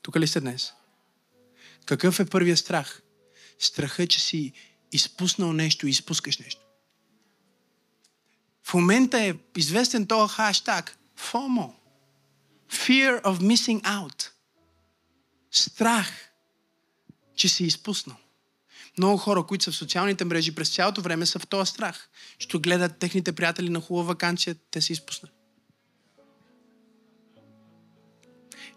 Тук 0.01 0.15
ли 0.15 0.27
сте 0.27 0.39
днес? 0.39 0.73
Какъв 1.85 2.19
е 2.19 2.29
първият 2.29 2.59
страх? 2.59 3.01
Страха, 3.59 4.07
че 4.07 4.19
си 4.19 4.53
изпуснал 4.91 5.53
нещо 5.53 5.87
и 5.87 5.89
изпускаш 5.89 6.37
нещо. 6.37 6.61
В 8.63 8.73
момента 8.73 9.19
е 9.19 9.33
известен 9.57 10.07
този 10.07 10.33
хаштаг 10.33 10.97
FOMO. 11.17 11.73
Fear 12.69 13.23
of 13.23 13.37
missing 13.39 13.81
out. 13.81 14.29
Страх, 15.51 16.31
че 17.35 17.49
си 17.49 17.63
изпуснал. 17.63 18.17
Много 18.97 19.17
хора, 19.17 19.43
които 19.43 19.63
са 19.63 19.71
в 19.71 19.75
социалните 19.75 20.25
мрежи 20.25 20.55
през 20.55 20.69
цялото 20.75 21.01
време 21.01 21.25
са 21.25 21.39
в 21.39 21.47
този 21.47 21.69
страх. 21.71 22.09
Що 22.39 22.59
гледат 22.59 22.97
техните 22.97 23.31
приятели 23.31 23.69
на 23.69 23.81
хубава 23.81 24.07
вакансия, 24.07 24.55
те 24.71 24.81
се 24.81 24.93
изпуснат. 24.93 25.31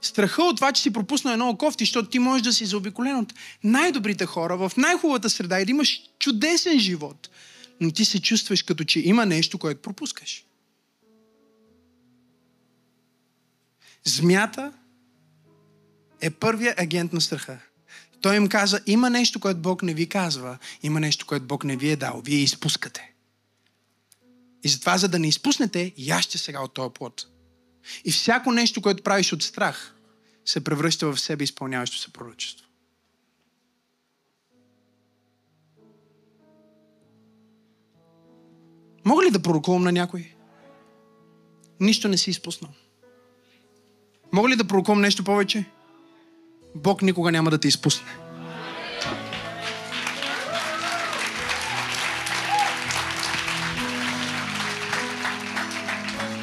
Страха 0.01 0.43
от 0.43 0.57
това, 0.57 0.73
че 0.73 0.83
си 0.83 0.93
пропуснал 0.93 1.33
едно 1.33 1.57
кофти, 1.57 1.85
защото 1.85 2.09
ти 2.09 2.19
можеш 2.19 2.43
да 2.43 2.53
си 2.53 2.67
заобиколен 2.67 3.17
от 3.17 3.35
най-добрите 3.65 4.27
хора, 4.27 4.57
в 4.57 4.73
най-хубавата 4.77 5.31
среда 5.31 5.61
и 5.61 5.65
да 5.65 5.71
имаш 5.71 6.01
чудесен 6.19 6.81
живот. 6.81 7.31
Но 7.81 7.91
ти 7.91 8.05
се 8.05 8.23
чувстваш 8.23 8.63
като 8.63 8.85
че 8.85 9.01
има 9.01 9.27
нещо, 9.27 9.59
което 9.59 9.83
пропускаш. 9.83 10.45
Змята 14.05 14.73
е 16.21 16.31
първият 16.31 16.81
агент 16.81 17.13
на 17.13 17.21
страха. 17.21 17.61
Той 18.25 18.37
им 18.37 18.49
каза, 18.49 18.81
има 18.87 19.11
нещо, 19.11 19.41
което 19.41 19.61
Бог 19.61 19.83
не 19.83 19.95
ви 19.95 20.09
казва, 20.09 20.59
има 20.83 21.01
нещо, 21.01 21.27
което 21.27 21.47
Бог 21.47 21.65
не 21.65 21.77
ви 21.77 21.91
е 21.91 21.97
дал, 21.97 22.23
вие 22.25 22.39
изпускате. 22.39 23.13
И 24.63 24.69
затова, 24.69 24.99
за 24.99 25.09
да 25.09 25.19
не 25.19 25.29
изпуснете, 25.29 25.93
яще 25.99 26.39
сега 26.39 26.61
от 26.61 26.75
този 26.75 26.93
плод. 26.95 27.27
И 28.05 28.13
всяко 28.13 28.53
нещо, 28.53 28.83
което 28.83 29.03
правиш 29.03 29.33
от 29.33 29.43
страх, 29.43 29.95
се 30.45 30.65
превръща 30.65 31.13
в 31.13 31.21
себе 31.21 31.45
изпълняващо 31.45 31.99
се 31.99 32.13
пророчество. 32.13 32.67
Мога 39.05 39.25
ли 39.25 39.31
да 39.31 39.43
пророкувам 39.43 39.83
на 39.83 39.93
някой? 39.93 40.35
Нищо 41.81 42.09
не 42.09 42.17
си 42.17 42.31
изпуснал. 42.31 42.71
Мога 44.33 44.49
ли 44.49 44.57
да 44.57 44.65
пророкувам 44.65 45.01
нещо 45.01 45.25
повече? 45.25 45.65
Бог 46.75 47.03
никога 47.03 47.33
няма 47.33 47.51
да 47.51 47.59
те 47.59 47.69
изпусне. 47.69 48.07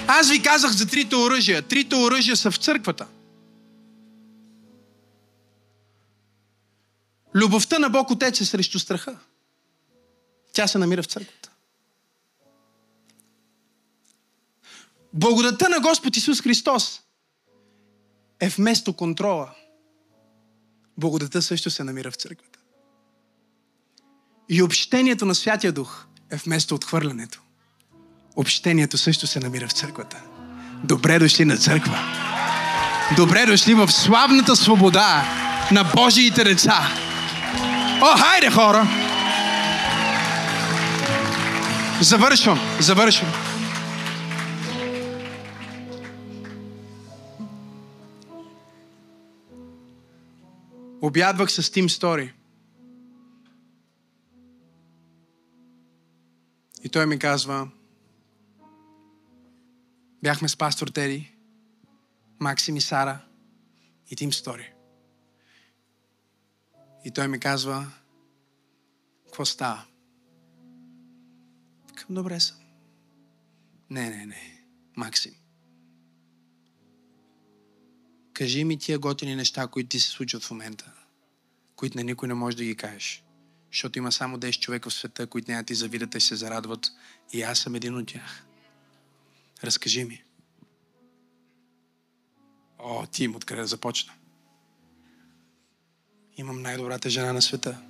Аз 0.08 0.30
ви 0.30 0.42
казах 0.42 0.72
за 0.72 0.88
трите 0.88 1.16
оръжия. 1.16 1.62
Трите 1.62 1.96
оръжия 1.96 2.38
са 2.38 2.52
в 2.52 2.58
църквата. 2.58 3.08
Любовта 7.36 7.80
на 7.80 7.90
Бог 7.90 8.12
Отец 8.12 8.42
е 8.42 8.46
срещу 8.46 8.80
страха. 8.80 9.18
Тя 10.54 10.68
се 10.68 10.78
намира 10.78 11.04
в 11.04 11.06
църквата. 11.06 11.52
Благодата 15.14 15.70
на 15.70 15.80
Господ 15.80 16.18
Исус 16.18 16.42
Христос 16.42 17.02
е 18.40 18.50
вместо 18.50 18.94
контрола. 18.94 19.56
Благодата 21.02 21.42
също 21.42 21.70
се 21.70 21.84
намира 21.84 22.12
в 22.12 22.16
църквата. 22.16 22.60
И 24.50 24.62
общението 24.64 25.26
на 25.26 25.36
Святия 25.36 25.72
Дух 25.72 26.06
е 26.32 26.36
вместо 26.36 26.76
отхвърлянето. 26.76 27.42
Общението 28.36 28.98
също 28.98 29.28
се 29.28 29.40
намира 29.40 29.68
в 29.68 29.72
църквата. 29.72 30.22
Добре 30.84 31.20
дошли 31.20 31.46
на 31.46 31.58
църква. 31.58 32.00
Добре 33.16 33.46
дошли 33.46 33.74
в 33.74 33.92
славната 33.92 34.56
свобода 34.56 35.24
на 35.72 35.84
Божиите 35.84 36.44
деца. 36.44 36.88
О, 38.02 38.18
хайде 38.18 38.52
хора! 38.52 38.88
Завършвам, 42.02 42.60
завършвам. 42.80 43.51
Обядвах 51.02 51.52
с 51.52 51.72
Тим 51.72 51.90
Стори. 51.90 52.34
И 56.84 56.90
той 56.90 57.06
ми 57.06 57.20
казва, 57.20 57.70
бяхме 60.24 60.50
с 60.50 60.58
пастор 60.58 60.88
Теди, 60.88 61.36
Максим 62.40 62.76
и 62.76 62.82
Сара 62.82 63.20
и 64.10 64.16
Тим 64.16 64.34
Стори. 64.34 64.74
И 67.06 67.12
той 67.12 67.28
ми 67.28 67.40
казва, 67.40 67.92
какво 69.26 69.46
става? 69.46 69.86
Към 71.96 72.16
добре 72.16 72.40
съм. 72.40 72.58
Не, 73.90 74.10
не, 74.10 74.26
не. 74.26 74.66
Максим. 74.98 75.41
Кажи 78.42 78.64
ми 78.64 78.78
тия 78.78 79.00
готини 79.00 79.36
неща, 79.36 79.68
които 79.68 79.90
ти 79.90 80.00
се 80.00 80.10
случват 80.10 80.44
в 80.44 80.52
момента, 80.52 80.92
които 81.76 81.98
на 81.98 82.04
никой 82.04 82.28
не 82.28 82.34
може 82.34 82.58
да 82.58 82.64
ги 82.64 82.76
кажеш. 82.76 83.24
Защото 83.72 84.00
има 84.00 84.12
само 84.12 84.38
10 84.38 84.60
човека 84.60 84.90
в 84.90 84.94
света, 84.94 85.28
които 85.28 85.52
няма 85.52 85.64
ти 85.64 85.76
завидят 85.76 86.16
и 86.16 86.22
се 86.22 86.36
зарадват. 86.36 86.88
И 87.34 87.42
аз 87.42 87.60
съм 87.60 87.76
един 87.76 87.98
от 87.98 88.08
тях. 88.08 88.46
Разкажи 89.64 90.04
ми. 90.04 90.24
О, 92.80 93.06
Тим, 93.12 93.36
откъде 93.36 93.62
да 93.62 93.68
започна? 93.68 94.14
Имам 96.38 96.62
най-добрата 96.62 97.10
жена 97.10 97.34
на 97.34 97.42
света. 97.42 97.82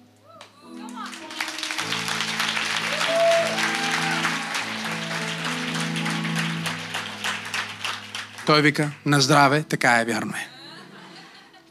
Той 8.52 8.62
вика, 8.62 8.92
на 9.06 9.22
здраве, 9.22 9.64
така 9.64 10.02
е, 10.02 10.06
вярно 10.06 10.34
е. 10.36 10.50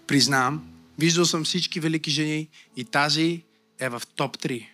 Признавам, 0.07 0.73
виждал 0.99 1.25
съм 1.25 1.45
всички 1.45 1.81
велики 1.81 2.11
жени 2.11 2.49
и 2.77 2.85
тази 2.85 3.43
е 3.79 3.89
в 3.89 4.03
топ 4.17 4.39
3. 4.39 4.69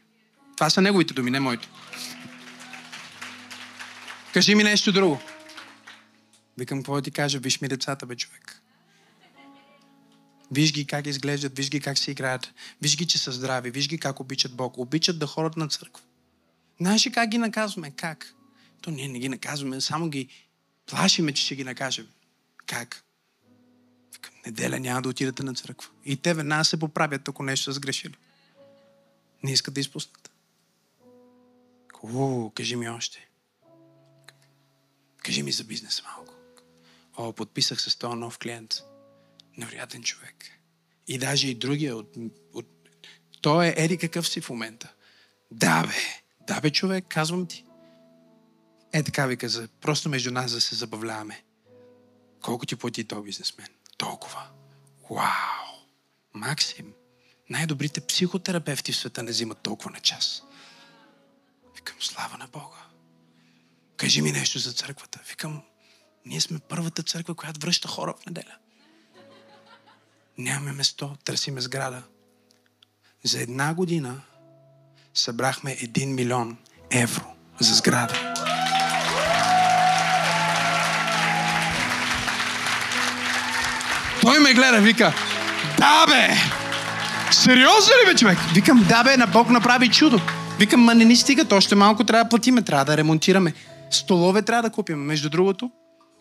Това 0.56 0.70
са 0.70 0.82
неговите 0.82 1.14
думи, 1.14 1.30
не 1.30 1.40
моите. 1.40 1.68
Кажи 4.34 4.54
ми 4.54 4.64
нещо 4.64 4.92
друго. 4.92 5.20
Викам, 6.58 6.78
какво 6.78 7.00
ти 7.00 7.10
кажа? 7.10 7.38
Виж 7.38 7.60
ми 7.60 7.68
децата, 7.68 8.06
бе, 8.06 8.16
човек. 8.16 8.62
Виж 10.50 10.72
ги 10.72 10.86
как 10.86 11.06
изглеждат, 11.06 11.56
виж 11.56 11.70
ги 11.70 11.80
как 11.80 11.98
се 11.98 12.10
играят, 12.10 12.52
виж 12.82 12.96
ги, 12.96 13.06
че 13.06 13.18
са 13.18 13.32
здрави, 13.32 13.70
виж 13.70 13.88
ги 13.88 13.98
как 13.98 14.20
обичат 14.20 14.56
Бог, 14.56 14.78
обичат 14.78 15.18
да 15.18 15.26
ходят 15.26 15.56
на 15.56 15.68
църква. 15.68 16.04
Знаеш 16.80 17.06
ли 17.06 17.12
как 17.12 17.28
ги 17.28 17.38
наказваме? 17.38 17.90
Как? 17.90 18.34
То 18.80 18.90
ние 18.90 19.08
не 19.08 19.18
ги 19.18 19.28
наказваме, 19.28 19.80
само 19.80 20.08
ги 20.08 20.28
плашиме, 20.86 21.32
че 21.32 21.44
ще 21.44 21.56
ги 21.56 21.64
накажем. 21.64 22.08
Как? 22.66 23.04
В 24.12 24.46
неделя 24.46 24.80
няма 24.80 25.02
да 25.02 25.08
отидете 25.08 25.42
на 25.42 25.54
църква. 25.54 25.90
И 26.04 26.16
те 26.16 26.34
веднага 26.34 26.64
се 26.64 26.80
поправят, 26.80 27.28
ако 27.28 27.42
нещо 27.42 27.64
са 27.64 27.72
сгрешили. 27.72 28.16
Не 29.42 29.52
искат 29.52 29.74
да 29.74 29.80
изпуснат. 29.80 30.30
О, 32.02 32.50
кажи 32.54 32.76
ми 32.76 32.88
още. 32.88 33.28
Кажи 35.18 35.42
ми 35.42 35.52
за 35.52 35.64
бизнес 35.64 36.02
малко. 36.02 36.34
О, 37.16 37.32
подписах 37.32 37.80
се 37.80 37.90
с 37.90 37.96
този 37.96 38.16
нов 38.16 38.38
клиент 38.38 38.74
невероятен 39.56 40.02
човек. 40.02 40.44
И 41.08 41.18
даже 41.18 41.48
и 41.48 41.54
другия 41.54 41.96
от, 41.96 42.14
от... 42.52 42.66
Той 43.40 43.66
е 43.66 43.74
еди 43.76 43.98
какъв 43.98 44.28
си 44.28 44.40
в 44.40 44.50
момента. 44.50 44.92
Да, 45.50 45.86
бе. 45.86 45.94
Да, 46.46 46.60
бе, 46.60 46.70
човек, 46.70 47.04
казвам 47.08 47.46
ти. 47.46 47.64
Е, 48.96 49.02
така 49.02 49.26
ви 49.26 49.36
каза. 49.36 49.68
Просто 49.80 50.08
между 50.08 50.30
нас 50.30 50.52
да 50.52 50.60
се 50.60 50.74
забавляваме. 50.74 51.42
Колко 52.42 52.66
ти 52.66 52.76
плати 52.76 53.04
този 53.04 53.22
бизнесмен? 53.22 53.66
Толкова. 53.96 54.48
Вау! 55.10 55.80
Максим, 56.34 56.92
най-добрите 57.50 58.00
психотерапевти 58.00 58.92
в 58.92 58.96
света 58.96 59.22
не 59.22 59.30
взимат 59.30 59.58
толкова 59.58 59.90
на 59.90 60.00
час. 60.00 60.42
Викам, 61.74 61.96
слава 62.00 62.38
на 62.38 62.46
Бога. 62.46 62.86
Кажи 63.96 64.22
ми 64.22 64.32
нещо 64.32 64.58
за 64.58 64.72
църквата. 64.72 65.20
Викам, 65.28 65.62
ние 66.26 66.40
сме 66.40 66.58
първата 66.58 67.02
църква, 67.02 67.34
която 67.34 67.60
връща 67.60 67.88
хора 67.88 68.14
в 68.20 68.26
неделя. 68.26 68.56
Нямаме 70.38 70.72
место, 70.72 71.16
търсиме 71.24 71.60
сграда. 71.60 72.02
За 73.24 73.40
една 73.42 73.74
година 73.74 74.22
събрахме 75.14 75.76
1 75.76 76.06
милион 76.06 76.58
евро 76.90 77.34
за 77.60 77.74
сграда. 77.74 78.25
Той 84.26 84.38
ме 84.38 84.54
гледа, 84.54 84.80
вика, 84.80 85.14
да 85.78 86.06
бе! 86.06 86.34
Сериозно 87.32 87.92
ли 88.02 88.06
бе, 88.06 88.18
човек? 88.18 88.38
Викам, 88.54 88.86
да 88.88 89.04
бе, 89.04 89.16
на 89.16 89.26
Бог 89.26 89.50
направи 89.50 89.90
чудо. 89.90 90.20
Викам, 90.58 90.80
ма 90.80 90.94
не 90.94 91.04
ни 91.04 91.16
стигат, 91.16 91.52
още 91.52 91.74
малко 91.74 92.04
трябва 92.04 92.24
да 92.24 92.28
платиме, 92.28 92.62
трябва 92.62 92.84
да 92.84 92.96
ремонтираме. 92.96 93.54
Столове 93.90 94.42
трябва 94.42 94.62
да 94.62 94.70
купим. 94.70 94.98
Между 94.98 95.30
другото, 95.30 95.70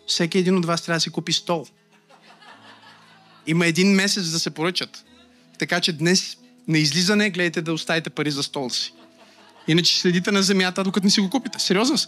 всеки 0.07 0.38
един 0.38 0.57
от 0.57 0.65
вас 0.65 0.82
трябва 0.82 0.98
да 0.98 1.02
си 1.02 1.10
купи 1.10 1.34
стол. 1.34 1.65
Има 3.48 3.65
един 3.65 3.95
месец 3.95 4.32
да 4.32 4.40
се 4.40 4.49
поръчат. 4.49 5.06
Така 5.60 5.82
че 5.82 5.94
днес 5.94 6.38
на 6.68 6.77
излизане 6.77 7.30
гледайте 7.30 7.61
да 7.61 7.73
оставите 7.73 8.10
пари 8.10 8.32
за 8.32 8.44
стол 8.44 8.69
си. 8.69 8.94
Иначе 9.68 9.99
следите 9.99 10.32
на 10.32 10.44
земята, 10.44 10.84
докато 10.84 11.06
не 11.06 11.11
си 11.11 11.22
го 11.22 11.30
купите. 11.30 11.60
Сериозно 11.60 11.98
се. 11.98 12.07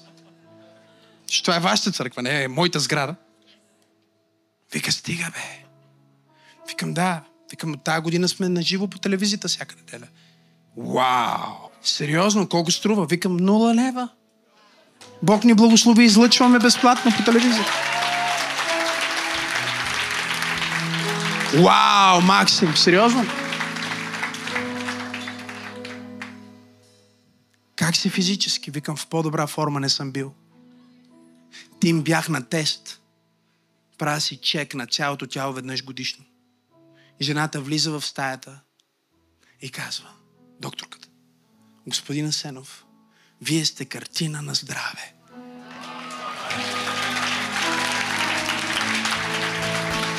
Че 1.27 1.43
това 1.43 1.55
е 1.55 1.59
вашата 1.59 1.91
църква, 1.91 2.21
не 2.21 2.43
е 2.43 2.47
моята 2.47 2.79
сграда. 2.79 3.15
Вика, 4.73 4.91
стига 4.91 5.31
бе. 5.33 5.66
Викам, 6.67 6.93
да. 6.93 7.21
Викам, 7.51 7.75
тази 7.83 8.01
година 8.01 8.27
сме 8.27 8.49
на 8.49 8.61
живо 8.61 8.87
по 8.87 8.99
телевизията 8.99 9.47
всяка 9.47 9.75
неделя. 9.75 10.07
Вау! 10.77 11.69
Сериозно, 11.81 12.49
колко 12.49 12.71
струва? 12.71 13.05
Викам, 13.05 13.37
нула 13.37 13.75
лева. 13.75 14.09
Бог 15.23 15.43
ни 15.43 15.53
благослови, 15.53 16.03
излъчваме 16.03 16.59
безплатно 16.59 17.11
по 17.17 17.23
телевизията. 17.23 17.71
Вау, 21.53 22.21
Максим, 22.21 22.75
сериозно? 22.75 23.25
Как 27.75 27.95
си 27.95 28.09
физически? 28.09 28.71
Викам, 28.71 28.95
в 28.95 29.07
по-добра 29.07 29.47
форма 29.47 29.79
не 29.79 29.89
съм 29.89 30.11
бил. 30.11 30.33
Тим 31.79 32.01
бях 32.01 32.29
на 32.29 32.45
тест. 32.45 33.01
Правя 33.97 34.21
си 34.21 34.37
чек 34.37 34.73
на 34.73 34.87
цялото 34.87 35.27
тяло 35.27 35.53
веднъж 35.53 35.83
годишно. 35.83 36.25
И 37.19 37.23
жената 37.23 37.61
влиза 37.61 37.91
в 37.91 38.01
стаята 38.05 38.59
и 39.61 39.69
казва, 39.71 40.09
докторката, 40.59 41.07
господин 41.87 42.27
Асенов, 42.27 42.85
вие 43.41 43.65
сте 43.65 43.85
картина 43.85 44.41
на 44.41 44.53
здраве. 44.53 45.13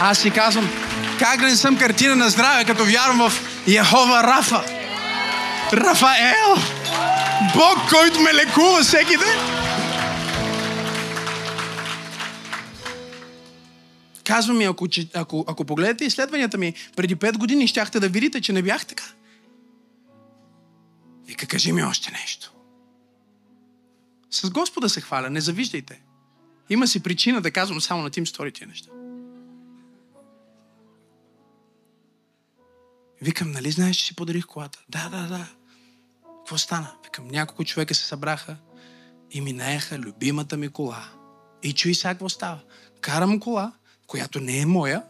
Аз 0.00 0.18
си 0.18 0.30
казвам, 0.30 0.70
как 1.18 1.40
да 1.40 1.46
не 1.46 1.56
съм 1.56 1.78
картина 1.78 2.16
на 2.16 2.30
здраве, 2.30 2.64
като 2.64 2.84
вярвам 2.84 3.30
в 3.30 3.32
Яхова 3.66 4.22
Рафа. 4.22 4.64
Рафаел! 5.72 6.54
Бог, 7.54 7.88
който 7.88 8.20
ме 8.20 8.34
лекува 8.34 8.82
всеки 8.82 9.16
ден. 9.16 9.67
Казвам 14.28 14.58
ми, 14.58 14.64
ако, 14.64 14.86
ако, 15.14 15.44
ако 15.48 15.64
погледнете 15.64 16.04
изследванията 16.04 16.58
ми 16.58 16.74
преди 16.96 17.16
5 17.16 17.38
години, 17.38 17.68
щяхте 17.68 18.00
да 18.00 18.08
видите, 18.08 18.40
че 18.40 18.52
не 18.52 18.62
бях 18.62 18.86
така. 18.86 19.04
Вика, 21.26 21.46
кажи 21.46 21.72
ми 21.72 21.82
още 21.82 22.12
нещо. 22.12 22.52
С 24.30 24.50
Господа 24.50 24.88
се 24.88 25.00
хваля, 25.00 25.30
не 25.30 25.40
завиждайте. 25.40 26.02
Има 26.70 26.86
си 26.86 27.02
причина 27.02 27.40
да 27.40 27.50
казвам 27.50 27.80
само 27.80 28.02
на 28.02 28.10
Тим 28.10 28.26
Стори 28.26 28.52
тия 28.52 28.68
неща. 28.68 28.90
Викам, 33.22 33.50
нали 33.50 33.70
знаеш, 33.70 33.96
че 33.96 34.06
си 34.06 34.16
подарих 34.16 34.46
колата? 34.46 34.78
Да, 34.88 35.08
да, 35.08 35.28
да. 35.28 35.46
Какво 36.38 36.58
стана? 36.58 36.92
Викам, 37.04 37.28
няколко 37.28 37.64
човека 37.64 37.94
се 37.94 38.04
събраха 38.04 38.56
и 39.30 39.40
ми 39.40 39.52
наеха 39.52 39.98
любимата 39.98 40.56
ми 40.56 40.68
кола. 40.68 41.08
И 41.62 41.72
чуй 41.72 41.94
сега 41.94 42.10
какво 42.10 42.28
става. 42.28 42.60
Карам 43.00 43.40
кола, 43.40 43.72
която 44.08 44.40
не 44.40 44.58
е 44.58 44.66
моя, 44.66 45.04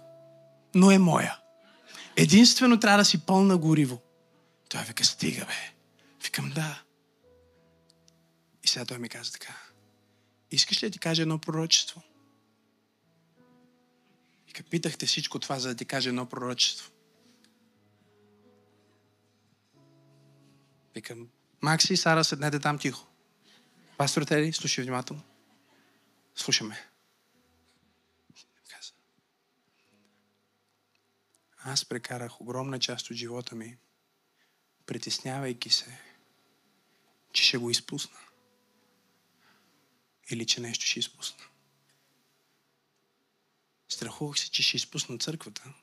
но 0.74 0.90
е 0.90 0.98
моя. 0.98 1.38
Единствено 2.16 2.80
трябва 2.80 2.98
да 2.98 3.04
си 3.04 3.26
пълна 3.26 3.58
гориво. 3.58 4.02
Той 4.68 4.82
вика, 4.82 5.04
стига 5.04 5.44
бе. 5.46 5.74
Викам, 6.24 6.50
да. 6.54 6.82
И 8.64 8.68
сега 8.68 8.84
той 8.84 8.98
ми 8.98 9.08
каза 9.08 9.32
така. 9.32 9.56
Искаш 10.50 10.82
ли 10.82 10.86
да 10.86 10.92
ти 10.92 10.98
кажа 10.98 11.22
едно 11.22 11.38
пророчество? 11.38 12.02
И 14.48 14.62
питахте 14.62 15.06
всичко 15.06 15.38
това, 15.38 15.58
за 15.58 15.68
да 15.68 15.74
ти 15.74 15.84
кажа 15.84 16.08
едно 16.08 16.26
пророчество. 16.26 16.90
Викам, 20.94 21.28
Макси 21.62 21.92
и 21.92 21.96
Сара, 21.96 22.24
седнете 22.24 22.58
там 22.58 22.78
тихо. 22.78 23.06
Пастор 23.96 24.22
Тери, 24.22 24.52
слушай 24.52 24.84
внимателно. 24.84 25.22
Слушаме. 26.34 26.88
Аз 31.68 31.84
прекарах 31.84 32.40
огромна 32.40 32.78
част 32.78 33.10
от 33.10 33.16
живота 33.16 33.54
ми, 33.54 33.78
притеснявайки 34.86 35.70
се, 35.70 36.00
че 37.32 37.42
ще 37.42 37.58
го 37.58 37.70
изпусна. 37.70 38.18
Или 40.30 40.46
че 40.46 40.60
нещо 40.60 40.84
ще 40.84 40.98
изпусна. 40.98 41.44
Страхувах 43.88 44.38
се, 44.38 44.50
че 44.50 44.62
ще 44.62 44.76
изпусна 44.76 45.18
църквата. 45.18 45.74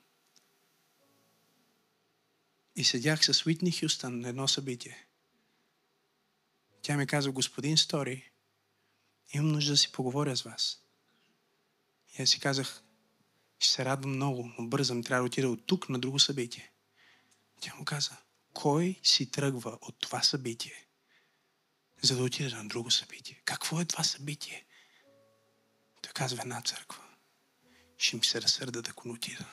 И 2.75 2.83
седях 2.83 3.25
с 3.25 3.45
Уитни 3.45 3.71
Хюстън 3.71 4.19
на 4.19 4.29
едно 4.29 4.47
събитие. 4.47 5.07
Тя 6.81 6.97
ми 6.97 7.07
каза, 7.07 7.31
господин 7.31 7.77
Стори, 7.77 8.31
имам 9.33 9.51
нужда 9.51 9.71
да 9.71 9.77
си 9.77 9.91
поговоря 9.91 10.37
с 10.37 10.41
вас. 10.41 10.81
И 12.19 12.21
аз 12.21 12.29
си 12.29 12.39
казах, 12.39 12.84
ще 13.59 13.73
се 13.73 13.85
радвам 13.85 14.11
много, 14.11 14.51
но 14.57 14.67
бързам, 14.67 15.03
трябва 15.03 15.23
да 15.23 15.27
отида 15.27 15.49
от 15.49 15.67
тук 15.67 15.89
на 15.89 15.99
друго 15.99 16.19
събитие. 16.19 16.71
Тя 17.61 17.75
му 17.75 17.85
каза, 17.85 18.17
кой 18.53 18.99
си 19.03 19.31
тръгва 19.31 19.77
от 19.81 19.99
това 19.99 20.21
събитие, 20.23 20.85
за 22.01 22.15
да 22.15 22.23
отида 22.23 22.55
на 22.55 22.67
друго 22.67 22.91
събитие? 22.91 23.41
Какво 23.45 23.81
е 23.81 23.85
това 23.85 24.03
събитие? 24.03 24.65
Той 26.01 26.11
казва 26.13 26.41
една 26.41 26.61
църква. 26.61 27.03
Ще 27.97 28.15
ми 28.15 28.25
се 28.25 28.41
разсърда 28.41 28.81
да 28.81 28.93
не 28.93 29.11
отида. 29.13 29.45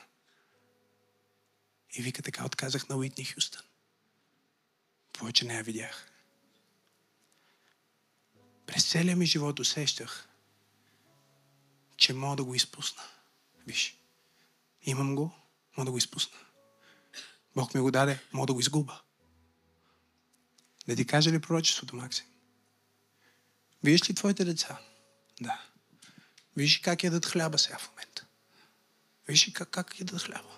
И 1.95 2.01
вика 2.01 2.21
така 2.21 2.45
отказах 2.45 2.89
на 2.89 2.95
Уитни 2.95 3.25
Хюстън. 3.25 3.61
Повече 5.13 5.45
не 5.45 5.55
я 5.55 5.63
видях. 5.63 6.11
През 8.65 8.91
целия 8.91 9.15
ми 9.15 9.25
живот 9.25 9.59
усещах, 9.59 10.29
че 11.97 12.13
мога 12.13 12.35
да 12.35 12.43
го 12.43 12.55
изпусна. 12.55 13.03
Виж, 13.67 13.97
имам 14.81 15.15
го, 15.15 15.35
мога 15.77 15.85
да 15.85 15.91
го 15.91 15.97
изпусна. 15.97 16.37
Бог 17.55 17.73
ми 17.73 17.81
го 17.81 17.91
даде, 17.91 18.19
мога 18.33 18.47
да 18.47 18.53
го 18.53 18.59
изгуба. 18.59 19.01
Да 20.87 20.95
ти 20.95 21.07
кажа 21.07 21.31
ли 21.31 21.41
пророчеството, 21.41 21.95
Максим? 21.95 22.25
Виж 23.83 24.09
ли 24.09 24.15
твоите 24.15 24.45
деца? 24.45 24.79
Да. 25.41 25.61
Виж 26.57 26.79
как 26.79 27.03
ядат 27.03 27.25
хляба 27.25 27.57
сега 27.57 27.77
в 27.77 27.89
момента. 27.89 28.25
Виж 29.27 29.51
как, 29.53 29.69
как 29.69 29.99
ядат 29.99 30.21
хляба. 30.21 30.57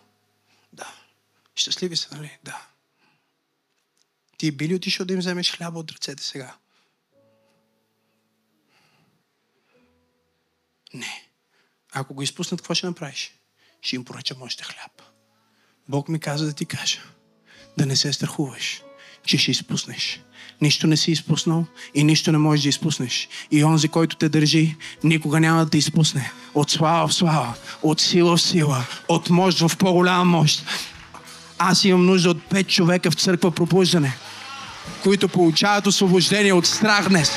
Да. 0.73 0.95
Щастливи 1.55 1.97
са, 1.97 2.15
нали? 2.15 2.37
Да. 2.43 2.67
Ти 4.37 4.51
би 4.51 4.67
ли 4.67 4.75
отишъл 4.75 5.05
да 5.05 5.13
им 5.13 5.19
вземеш 5.19 5.51
хляба 5.51 5.79
от 5.79 5.91
ръцете 5.91 6.23
сега? 6.23 6.57
Не. 10.93 11.24
Ако 11.97 12.13
го 12.13 12.21
изпуснат, 12.21 12.61
какво 12.61 12.73
ще 12.73 12.87
направиш? 12.87 13.31
Ще 13.81 13.95
им 13.95 14.05
поръчам 14.05 14.41
още 14.41 14.63
хляб. 14.63 15.01
Бог 15.89 16.09
ми 16.09 16.19
каза 16.19 16.45
да 16.45 16.53
ти 16.53 16.65
кажа. 16.65 16.99
Да 17.77 17.85
не 17.85 17.95
се 17.95 18.13
страхуваш, 18.13 18.81
че 19.25 19.37
ще 19.37 19.51
изпуснеш. 19.51 20.21
Нищо 20.61 20.87
не 20.87 20.97
си 20.97 21.11
изпуснал 21.11 21.65
и 21.93 22.03
нищо 22.03 22.31
не 22.31 22.37
можеш 22.37 22.63
да 22.63 22.69
изпуснеш. 22.69 23.29
И 23.51 23.63
онзи, 23.63 23.87
който 23.87 24.15
те 24.15 24.29
държи, 24.29 24.75
никога 25.03 25.39
няма 25.39 25.65
да 25.65 25.71
те 25.71 25.77
изпусне. 25.77 26.31
От 26.53 26.69
слава 26.69 27.07
в 27.07 27.13
слава, 27.13 27.53
от 27.83 28.01
сила 28.01 28.37
в 28.37 28.41
сила, 28.41 28.85
от 29.07 29.29
мощ 29.29 29.59
в 29.59 29.77
по-голяма 29.77 30.25
мощ. 30.25 30.65
Аз 31.57 31.85
имам 31.85 32.05
нужда 32.05 32.29
от 32.29 32.43
пет 32.49 32.69
човека 32.69 33.11
в 33.11 33.15
църква 33.15 33.51
пробуждане, 33.51 34.17
които 35.03 35.29
получават 35.29 35.87
освобождение 35.87 36.53
от 36.53 36.65
страх 36.65 37.09
днес. 37.09 37.31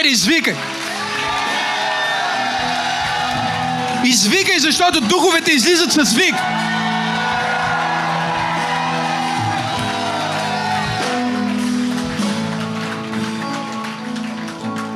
Хайде, 0.00 0.12
извикай! 0.12 0.54
Извикай, 4.04 4.58
защото 4.58 5.00
духовете 5.00 5.52
излизат 5.52 5.92
с 5.92 6.12
вик. 6.12 6.34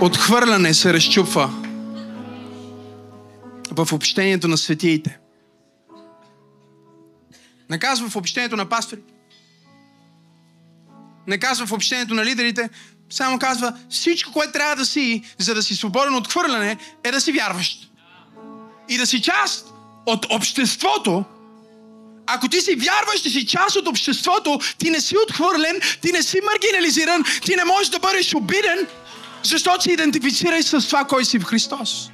Отхвърляне 0.01 0.74
се 0.74 0.94
разчупва 0.94 1.51
в 3.70 3.93
общението 3.93 4.48
на 4.48 4.59
светиите. 4.59 5.18
Не 7.70 7.78
казва 7.78 8.09
в 8.09 8.16
общението 8.16 8.56
на 8.56 8.68
пасторите. 8.68 9.12
Не 11.26 11.39
казва 11.39 11.66
в 11.66 11.72
общението 11.72 12.14
на 12.14 12.24
лидерите. 12.24 12.70
Само 13.15 13.39
казва, 13.39 13.73
всичко, 13.91 14.32
което 14.32 14.53
трябва 14.53 14.77
да 14.77 14.86
си, 14.86 15.23
за 15.39 15.55
да 15.55 15.62
си 15.62 15.77
свободен 15.77 16.15
от 16.15 16.28
хвърляне, 16.28 16.77
е 17.05 17.11
да 17.11 17.20
си 17.20 17.32
вярващ. 17.32 17.89
и 18.89 18.99
да 18.99 19.07
си 19.07 19.23
част 19.23 19.66
от 20.07 20.27
обществото, 20.31 21.24
ако 22.27 22.49
ти 22.49 22.61
си 22.61 22.74
вярваш, 22.74 23.23
ти 23.23 23.31
си 23.31 23.47
част 23.47 23.77
от 23.77 23.89
обществото, 23.89 24.61
ти 24.78 24.91
не 24.91 25.01
си 25.01 25.16
отхвърлен, 25.24 25.81
ти 26.01 26.12
не 26.12 26.23
си 26.23 26.41
маргинализиран, 26.53 27.24
ти 27.45 27.57
не 27.57 27.65
можеш 27.65 27.89
да 27.89 27.99
бъдеш 27.99 28.35
обиден, 28.35 28.86
защото 29.43 29.82
се 29.82 29.93
идентифицирай 29.93 30.62
с 30.62 30.86
това, 30.86 31.05
кой 31.05 31.24
си 31.24 31.39
в 31.39 31.45
Христос. 31.45 32.11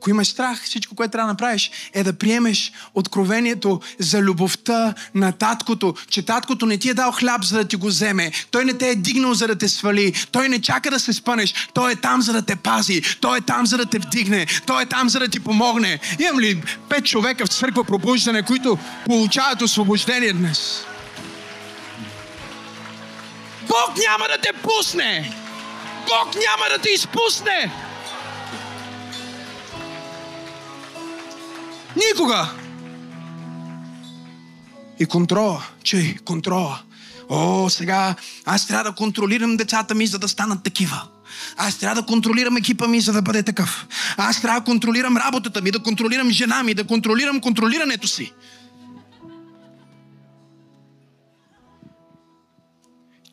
Ако 0.00 0.10
имаш 0.10 0.28
страх, 0.28 0.64
всичко, 0.64 0.94
което 0.94 1.10
трябва 1.10 1.26
да 1.26 1.32
направиш, 1.32 1.70
е 1.94 2.02
да 2.02 2.12
приемеш 2.12 2.72
откровението 2.94 3.80
за 3.98 4.22
любовта 4.22 4.94
на 5.14 5.32
таткото, 5.32 5.94
че 6.08 6.22
таткото 6.22 6.66
не 6.66 6.78
ти 6.78 6.88
е 6.88 6.94
дал 6.94 7.12
хляб, 7.12 7.44
за 7.44 7.56
да 7.56 7.64
ти 7.64 7.76
го 7.76 7.86
вземе. 7.86 8.32
Той 8.50 8.64
не 8.64 8.74
те 8.74 8.88
е 8.88 8.94
дигнал, 8.94 9.34
за 9.34 9.46
да 9.46 9.58
те 9.58 9.68
свали. 9.68 10.26
Той 10.32 10.48
не 10.48 10.60
чака 10.60 10.90
да 10.90 11.00
се 11.00 11.12
спънеш. 11.12 11.54
Той 11.74 11.92
е 11.92 11.96
там, 11.96 12.22
за 12.22 12.32
да 12.32 12.42
те 12.42 12.56
пази. 12.56 13.02
Той 13.20 13.38
е 13.38 13.40
там, 13.40 13.66
за 13.66 13.76
да 13.76 13.86
те 13.86 13.98
вдигне. 13.98 14.46
Той 14.66 14.82
е 14.82 14.86
там, 14.86 15.08
за 15.08 15.18
да 15.18 15.28
ти 15.28 15.40
помогне. 15.40 16.00
Имам 16.18 16.40
ли 16.40 16.62
пет 16.88 17.06
човека 17.06 17.46
в 17.46 17.48
църква 17.48 17.84
пробуждане, 17.84 18.42
които 18.42 18.78
получават 19.04 19.62
освобождение 19.62 20.32
днес? 20.32 20.84
Бог 23.68 23.96
няма 24.08 24.24
да 24.28 24.38
те 24.42 24.52
пусне! 24.52 25.32
Бог 26.08 26.34
няма 26.34 26.64
да 26.70 26.78
те 26.78 26.90
изпусне! 26.90 27.89
Никога! 32.08 32.50
И 34.98 35.06
контрола, 35.06 35.62
че 35.82 36.16
контрола. 36.24 36.80
О, 37.28 37.70
сега 37.70 38.14
аз 38.44 38.66
трябва 38.66 38.84
да 38.84 38.96
контролирам 38.96 39.56
децата 39.56 39.94
ми, 39.94 40.06
за 40.06 40.18
да 40.18 40.28
станат 40.28 40.62
такива. 40.62 41.02
Аз 41.56 41.78
трябва 41.78 42.02
да 42.02 42.06
контролирам 42.06 42.56
екипа 42.56 42.86
ми, 42.88 43.00
за 43.00 43.12
да 43.12 43.22
бъде 43.22 43.42
такъв. 43.42 43.86
Аз 44.16 44.40
трябва 44.42 44.60
да 44.60 44.64
контролирам 44.64 45.16
работата 45.16 45.62
ми, 45.62 45.70
да 45.70 45.82
контролирам 45.82 46.30
жена 46.30 46.62
ми, 46.62 46.74
да 46.74 46.84
контролирам 46.84 47.40
контролирането 47.40 48.08
си. 48.08 48.32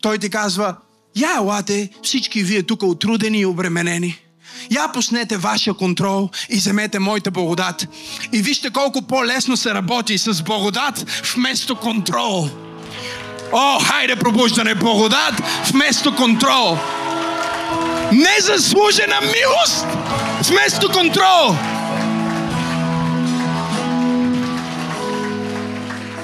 Той 0.02 0.18
ти 0.18 0.30
казва, 0.30 0.76
я 1.15 1.35
елате 1.38 1.89
всички 2.03 2.44
вие 2.44 2.64
тук 2.64 2.84
отрудени 2.84 3.39
и 3.39 3.45
обременени. 3.45 4.27
Я 4.70 4.88
пуснете 4.88 5.38
вашия 5.38 5.74
контрол 5.74 6.30
и 6.50 6.58
вземете 6.58 7.00
моята 7.00 7.32
благодат. 7.32 7.88
И 8.32 8.42
вижте 8.42 8.70
колко 8.70 9.02
по-лесно 9.02 9.58
се 9.58 9.74
работи 9.74 10.18
с 10.18 10.44
благодат 10.44 11.06
вместо 11.36 11.76
контрол. 11.76 12.50
О, 13.52 13.80
хайде 13.80 14.16
пробуждане 14.16 14.76
благодат 14.76 15.34
вместо 15.72 16.16
контрол. 16.16 16.78
Незаслужена 18.12 19.22
милост 19.22 19.86
вместо 20.50 20.92
контрол. 20.92 21.56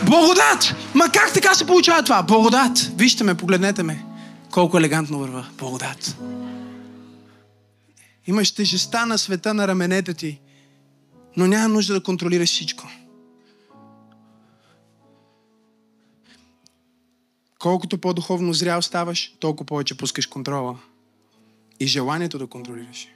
Благодат! 0.04 0.76
Ма 0.94 1.10
как 1.10 1.34
така 1.34 1.54
се 1.56 1.66
получава 1.66 2.04
това? 2.04 2.24
Благодат! 2.24 2.92
Вижте 2.98 3.24
ме, 3.24 3.36
погледнете 3.36 3.84
ме. 3.84 4.04
Колко 4.52 4.78
елегантно 4.78 5.20
върва. 5.20 5.46
Благодат. 5.60 6.16
Имаш 8.28 8.52
тежеста 8.52 9.06
на 9.06 9.18
света 9.18 9.54
на 9.54 9.68
раменете 9.68 10.14
ти, 10.14 10.42
но 11.38 11.48
няма 11.48 11.70
нужда 11.70 11.94
да 11.94 12.04
контролираш 12.04 12.50
всичко. 12.50 12.90
Колкото 17.60 17.98
по-духовно 17.98 18.54
зрял 18.54 18.82
ставаш, 18.82 19.36
толкова 19.40 19.66
повече 19.66 19.98
пускаш 19.98 20.26
контрола 20.26 20.80
и 21.80 21.88
желанието 21.88 22.40
да 22.40 22.48
контролираш. 22.48 23.08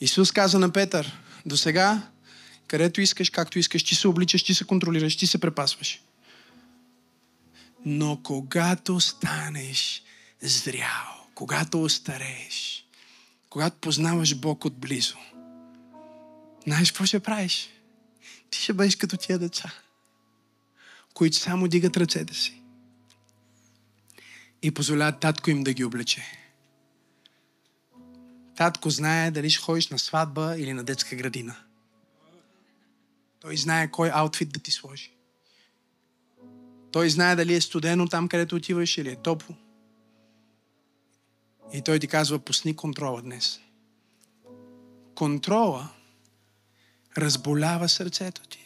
Исус 0.00 0.32
каза 0.32 0.58
на 0.58 0.72
Петър, 0.72 1.20
до 1.46 1.56
сега, 1.56 2.02
където 2.66 3.00
искаш, 3.00 3.30
както 3.30 3.58
искаш, 3.58 3.84
ти 3.84 3.94
се 3.94 4.08
обличаш, 4.08 4.42
ти 4.42 4.54
се 4.54 4.64
контролираш, 4.64 5.16
ти 5.16 5.26
се 5.26 5.40
препасваш. 5.40 6.02
Но 7.84 8.20
когато 8.22 9.00
станеш 9.00 10.02
зрял, 10.42 11.26
когато 11.34 11.82
остарееш, 11.82 12.83
когато 13.54 13.76
познаваш 13.76 14.34
Бог 14.34 14.64
отблизо, 14.64 15.16
знаеш 16.66 16.92
какво 16.92 17.06
ще 17.06 17.20
правиш? 17.20 17.68
Ти 18.50 18.58
ще 18.58 18.72
бъдеш 18.72 18.96
като 18.96 19.16
тия 19.16 19.38
деца, 19.38 19.72
които 21.14 21.36
само 21.36 21.68
дигат 21.68 21.96
ръцете 21.96 22.34
си 22.34 22.62
и 24.62 24.74
позволяват 24.74 25.20
татко 25.20 25.50
им 25.50 25.64
да 25.64 25.72
ги 25.72 25.84
облече. 25.84 26.22
Татко 28.56 28.90
знае 28.90 29.30
дали 29.30 29.50
ще 29.50 29.62
ходиш 29.62 29.88
на 29.88 29.98
сватба 29.98 30.54
или 30.58 30.72
на 30.72 30.84
детска 30.84 31.16
градина. 31.16 31.56
Той 33.40 33.56
знае 33.56 33.90
кой 33.90 34.10
аутфит 34.12 34.52
да 34.52 34.60
ти 34.60 34.70
сложи. 34.70 35.10
Той 36.92 37.10
знае 37.10 37.36
дали 37.36 37.54
е 37.54 37.60
студено 37.60 38.08
там, 38.08 38.28
където 38.28 38.56
отиваш 38.56 38.98
или 38.98 39.10
е 39.10 39.16
топло. 39.16 39.56
И 41.72 41.82
той 41.82 41.98
ти 41.98 42.06
казва, 42.06 42.38
пусни 42.38 42.76
контрола 42.76 43.22
днес. 43.22 43.60
Контрола 45.14 45.88
разболява 47.18 47.88
сърцето 47.88 48.42
ти. 48.48 48.64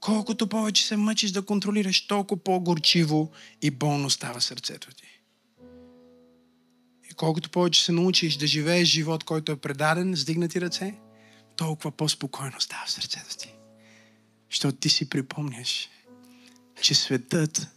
Колкото 0.00 0.48
повече 0.48 0.86
се 0.86 0.96
мъчиш 0.96 1.30
да 1.30 1.46
контролираш, 1.46 2.06
толкова 2.06 2.42
по-горчиво 2.42 3.32
и 3.62 3.70
болно 3.70 4.10
става 4.10 4.40
сърцето 4.40 4.94
ти. 4.94 5.20
И 7.10 7.14
колкото 7.14 7.50
повече 7.50 7.84
се 7.84 7.92
научиш 7.92 8.36
да 8.36 8.46
живееш 8.46 8.88
живот, 8.88 9.24
който 9.24 9.52
е 9.52 9.56
предаден 9.56 10.16
с 10.16 10.24
дигнати 10.24 10.60
ръце, 10.60 10.94
толкова 11.56 11.90
по-спокойно 11.90 12.60
става 12.60 12.88
сърцето 12.88 13.36
ти. 13.36 13.54
Защото 14.50 14.78
ти 14.78 14.88
си 14.88 15.08
припомняш, 15.08 15.88
че 16.82 16.94
светът 16.94 17.68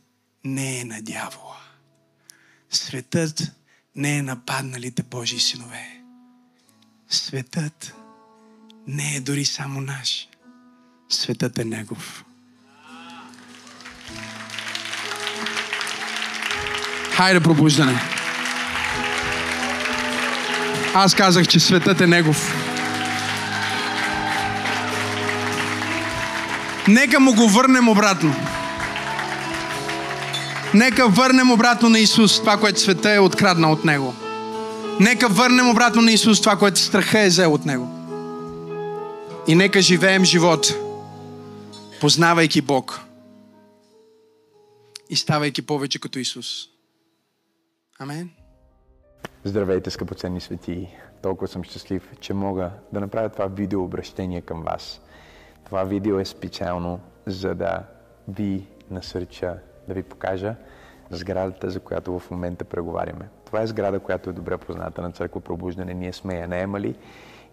не 0.44 0.80
е 0.80 0.86
на 0.86 1.02
дявола. 1.02 1.62
Светът 2.70 3.52
не 3.96 4.18
е 4.18 4.22
нападналите 4.22 5.04
Божии 5.04 5.40
синове. 5.40 6.02
Светът 7.10 7.96
не 8.88 9.16
е 9.16 9.20
дори 9.20 9.46
само 9.46 9.82
наш. 9.82 10.28
Светът 11.10 11.60
е 11.60 11.66
Негов. 11.66 12.26
Хайде 17.12 17.40
пробуждане. 17.40 18.00
Аз 20.94 21.16
казах, 21.16 21.48
че 21.48 21.60
светът 21.60 22.02
е 22.02 22.08
Негов. 22.08 22.70
Нека 26.88 27.20
му 27.20 27.34
го 27.36 27.50
върнем 27.50 27.90
обратно. 27.90 28.36
Нека 30.74 31.08
върнем 31.08 31.52
обратно 31.52 31.90
на 31.90 32.00
Исус 32.00 32.40
това, 32.40 32.60
което 32.60 32.80
света 32.80 33.14
е 33.14 33.20
откраднал 33.20 33.72
от 33.72 33.86
Него. 33.86 34.14
Нека 35.00 35.28
върнем 35.30 35.70
обратно 35.70 36.02
на 36.02 36.12
Исус 36.12 36.42
това, 36.42 36.58
което 36.58 36.80
страха 36.80 37.20
е 37.20 37.28
взел 37.28 37.54
от 37.54 37.66
Него. 37.66 37.88
И 39.48 39.56
нека 39.56 39.82
живеем 39.82 40.26
живот, 40.26 40.74
познавайки 42.02 42.62
Бог 42.62 43.02
и 45.10 45.16
ставайки 45.16 45.62
повече 45.62 46.00
като 46.00 46.20
Исус. 46.20 46.48
Амен. 48.00 48.30
Здравейте, 49.44 49.90
скъпоценни 49.90 50.42
свети! 50.42 50.88
Толкова 51.24 51.48
съм 51.48 51.64
щастлив, 51.64 52.04
че 52.20 52.34
мога 52.34 52.72
да 52.94 53.00
направя 53.00 53.30
това 53.30 53.46
видео 53.46 53.84
обращение 53.84 54.42
към 54.42 54.64
вас. 54.64 55.02
Това 55.66 55.84
видео 55.84 56.20
е 56.20 56.26
специално, 56.26 57.00
за 57.26 57.56
да 57.56 57.84
ви 58.28 58.68
насърча 58.92 59.58
да 59.90 59.94
ви 59.94 60.04
покажа 60.04 60.56
сградата, 61.10 61.70
за 61.70 61.80
която 61.80 62.20
в 62.20 62.32
момента 62.32 62.66
преговаряме. 62.66 63.30
Това 63.46 63.62
е 63.62 63.68
сграда, 63.68 64.00
която 64.00 64.30
е 64.30 64.34
добре 64.34 64.58
позната 64.58 65.02
на 65.02 65.12
Църква 65.12 65.42
Пробуждане. 65.42 65.94
Ние 65.94 66.14
сме 66.14 66.36
я 66.36 66.48
наемали 66.48 66.96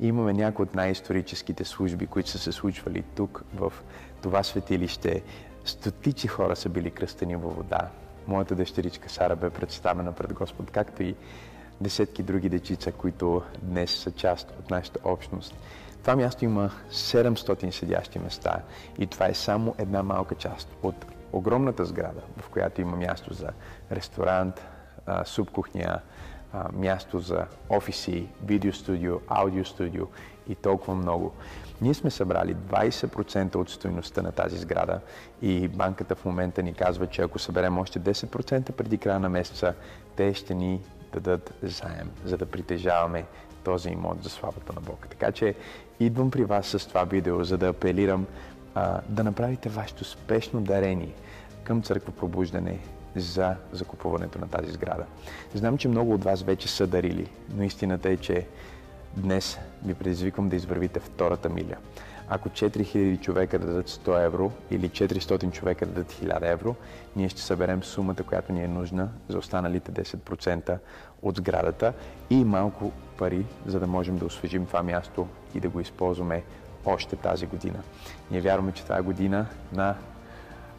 и 0.01 0.07
имаме 0.07 0.33
някои 0.33 0.63
от 0.63 0.75
най-историческите 0.75 1.65
служби, 1.65 2.07
които 2.07 2.31
са 2.31 2.39
се 2.39 2.53
случвали 2.53 3.05
тук, 3.17 3.45
в 3.55 3.73
това 4.23 4.43
светилище. 4.43 5.23
Стотици 5.65 6.29
хора 6.29 6.57
са 6.57 6.69
били 6.69 6.91
кръстени 6.91 7.37
във 7.37 7.57
вода. 7.57 7.89
Моята 8.27 8.55
дъщеричка 8.55 9.11
Сара 9.11 9.37
бе 9.37 9.51
представена 9.51 10.13
пред 10.13 10.33
Господ, 10.33 10.71
както 10.71 11.03
и 11.03 11.15
десетки 11.81 12.23
други 12.23 12.49
дечица, 12.49 12.93
които 12.93 13.43
днес 13.63 13.91
са 13.91 14.11
част 14.11 14.51
от 14.61 14.71
нашата 14.71 14.99
общност. 15.05 15.55
Това 16.03 16.17
място 16.17 16.45
има 16.45 16.71
700 16.91 17.71
седящи 17.71 18.19
места 18.19 18.63
и 18.99 19.07
това 19.07 19.27
е 19.27 19.35
само 19.35 19.75
една 19.79 20.03
малка 20.03 20.35
част 20.35 20.69
от 20.83 21.16
огромната 21.33 21.85
сграда, 21.85 22.21
в 22.39 22.49
която 22.49 22.81
има 22.81 22.97
място 22.97 23.35
за 23.35 23.49
ресторант, 23.93 24.67
субкухня, 25.25 26.01
място 26.73 27.19
за 27.21 27.47
офиси, 27.71 28.29
видеостудио, 28.45 29.21
аудиостудио 29.29 30.07
и 30.49 30.55
толкова 30.55 30.95
много. 30.95 31.33
Ние 31.81 31.95
сме 31.95 32.11
събрали 32.11 32.57
20% 32.57 33.57
от 33.57 33.71
стоеността 33.71 34.23
на 34.23 34.33
тази 34.33 34.59
сграда 34.59 35.01
и 35.43 35.69
банката 35.69 36.15
в 36.15 36.25
момента 36.25 36.63
ни 36.63 36.75
казва, 36.75 37.07
че 37.07 37.23
ако 37.23 37.39
съберем 37.39 37.79
още 37.79 38.01
10% 38.01 38.73
преди 38.73 38.99
края 38.99 39.21
на 39.21 39.29
месеца, 39.29 39.75
те 40.17 40.35
ще 40.35 40.55
ни 40.55 40.81
дадат 41.13 41.55
заем, 41.63 42.11
за 42.25 42.37
да 42.37 42.47
притежаваме 42.47 43.25
този 43.65 43.89
имот 43.89 44.23
за 44.23 44.31
славата 44.31 44.73
на 44.73 44.81
Бог. 44.81 45.07
Така 45.11 45.33
че 45.33 45.55
идвам 46.01 46.31
при 46.31 46.45
вас 46.45 46.67
с 46.67 46.89
това 46.89 47.05
видео, 47.05 47.45
за 47.45 47.59
да 47.59 47.69
апелирам 47.69 48.27
да 49.09 49.25
направите 49.25 49.69
вашето 49.69 50.05
спешно 50.05 50.61
дарение 50.61 51.15
към 51.65 51.83
Църква 51.83 52.13
Пробуждане 52.13 52.79
за 53.17 53.55
закупуването 53.73 54.39
на 54.39 54.49
тази 54.49 54.73
сграда. 54.73 55.05
Знам, 55.55 55.79
че 55.79 55.89
много 55.89 56.15
от 56.15 56.25
вас 56.25 56.43
вече 56.43 56.69
са 56.69 56.87
дарили, 56.87 57.31
но 57.55 57.63
истината 57.63 58.09
е, 58.09 58.17
че 58.17 58.47
днес 59.17 59.59
ви 59.85 59.95
предизвиквам 59.95 60.49
да 60.49 60.57
извървите 60.57 61.01
втората 61.01 61.49
миля. 61.49 61.77
Ако 62.29 62.49
4000 62.49 63.21
човека 63.21 63.59
дадат 63.59 63.89
100 63.89 64.25
евро 64.25 64.53
или 64.71 64.91
400 64.91 65.53
човека 65.53 65.87
дадат 65.87 66.13
1000 66.13 66.53
евро, 66.53 66.75
ние 67.17 67.29
ще 67.29 67.41
съберем 67.41 67.83
сумата, 67.83 68.23
която 68.27 68.53
ни 68.53 68.65
е 68.65 68.69
нужна 68.69 69.09
за 69.29 69.39
останалите 69.39 69.93
10% 69.93 70.79
от 71.23 71.37
сградата 71.37 71.93
и 72.31 72.45
малко 72.45 72.93
пари, 73.19 73.47
за 73.67 73.81
да 73.81 73.87
можем 73.87 74.19
да 74.19 74.25
освежим 74.25 74.67
това 74.67 74.83
място 74.83 75.27
и 75.55 75.61
да 75.61 75.69
го 75.69 75.81
използваме 75.81 76.43
още 76.87 77.17
тази 77.17 77.47
година. 77.47 77.79
Ние 78.31 78.41
вярваме, 78.41 78.73
че 78.73 78.83
това 78.83 78.99
е 78.99 79.03
година 79.03 79.47
на 79.73 79.95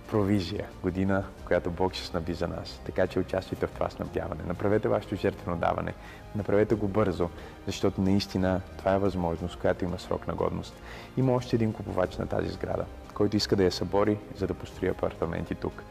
провизия, 0.08 0.66
година, 0.84 1.24
която 1.46 1.72
Бог 1.72 1.94
ще 1.94 2.06
снаби 2.06 2.34
за 2.34 2.48
нас. 2.48 2.82
Така 2.86 3.08
че 3.08 3.20
участвайте 3.20 3.68
в 3.68 3.72
това 3.72 3.90
снабдяване. 3.90 4.44
Направете 4.48 4.88
вашето 4.88 5.16
жертвено 5.16 5.58
даване. 5.58 5.94
Направете 6.36 6.76
го 6.76 6.88
бързо, 6.88 7.30
защото 7.66 8.02
наистина 8.02 8.62
това 8.78 8.94
е 8.94 9.00
възможност, 9.00 9.60
която 9.60 9.86
има 9.86 10.00
срок 10.00 10.28
на 10.28 10.34
годност. 10.34 10.74
Има 11.18 11.34
още 11.34 11.56
един 11.56 11.74
купувач 11.74 12.18
на 12.18 12.28
тази 12.28 12.50
сграда, 12.50 12.86
който 13.14 13.38
иска 13.38 13.56
да 13.56 13.64
я 13.64 13.72
събори, 13.72 14.18
за 14.36 14.48
да 14.48 14.54
построи 14.54 14.90
апартаменти 14.90 15.56
тук. 15.56 15.84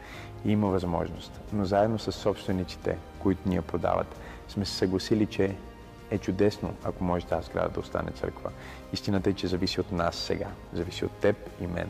И 0.45 0.51
има 0.51 0.67
възможност. 0.67 1.41
Но 1.53 1.65
заедно 1.65 1.99
с 1.99 2.11
собствениците, 2.11 2.97
които 3.19 3.49
ни 3.49 3.55
я 3.55 3.61
продават, 3.61 4.19
сме 4.47 4.65
се 4.65 4.73
съгласили, 4.73 5.25
че 5.25 5.55
е 6.11 6.17
чудесно, 6.17 6.73
ако 6.83 7.03
може 7.03 7.25
тази 7.25 7.47
сграда 7.47 7.69
да 7.69 7.79
остане 7.79 8.11
църква. 8.11 8.51
Истината 8.93 9.29
е, 9.29 9.33
че 9.33 9.47
зависи 9.47 9.79
от 9.79 9.91
нас 9.91 10.15
сега. 10.15 10.47
Зависи 10.73 11.05
от 11.05 11.11
теб 11.11 11.35
и 11.61 11.67
мен. 11.67 11.89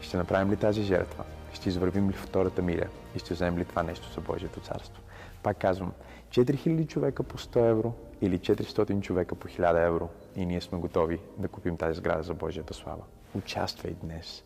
Ще 0.00 0.16
направим 0.16 0.52
ли 0.52 0.56
тази 0.56 0.82
жертва? 0.82 1.24
Ще 1.52 1.68
извървим 1.68 2.10
ли 2.10 2.12
втората 2.12 2.62
миля? 2.62 2.86
И 3.16 3.18
ще 3.18 3.34
вземем 3.34 3.58
ли 3.58 3.64
това 3.64 3.82
нещо 3.82 4.12
за 4.14 4.20
Божието 4.20 4.60
царство? 4.60 5.02
Пак 5.42 5.58
казвам, 5.58 5.92
4000 6.30 6.86
човека 6.86 7.22
по 7.22 7.38
100 7.38 7.70
евро 7.70 7.92
или 8.20 8.38
400 8.38 9.00
човека 9.00 9.34
по 9.34 9.48
1000 9.48 9.86
евро 9.86 10.08
и 10.36 10.46
ние 10.46 10.60
сме 10.60 10.78
готови 10.78 11.20
да 11.38 11.48
купим 11.48 11.76
тази 11.76 11.98
сграда 11.98 12.22
за 12.22 12.34
Божията 12.34 12.74
слава. 12.74 13.02
Участвай 13.34 13.94
днес 14.02 14.44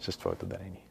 с 0.00 0.18
твоето 0.18 0.46
дарение. 0.46 0.87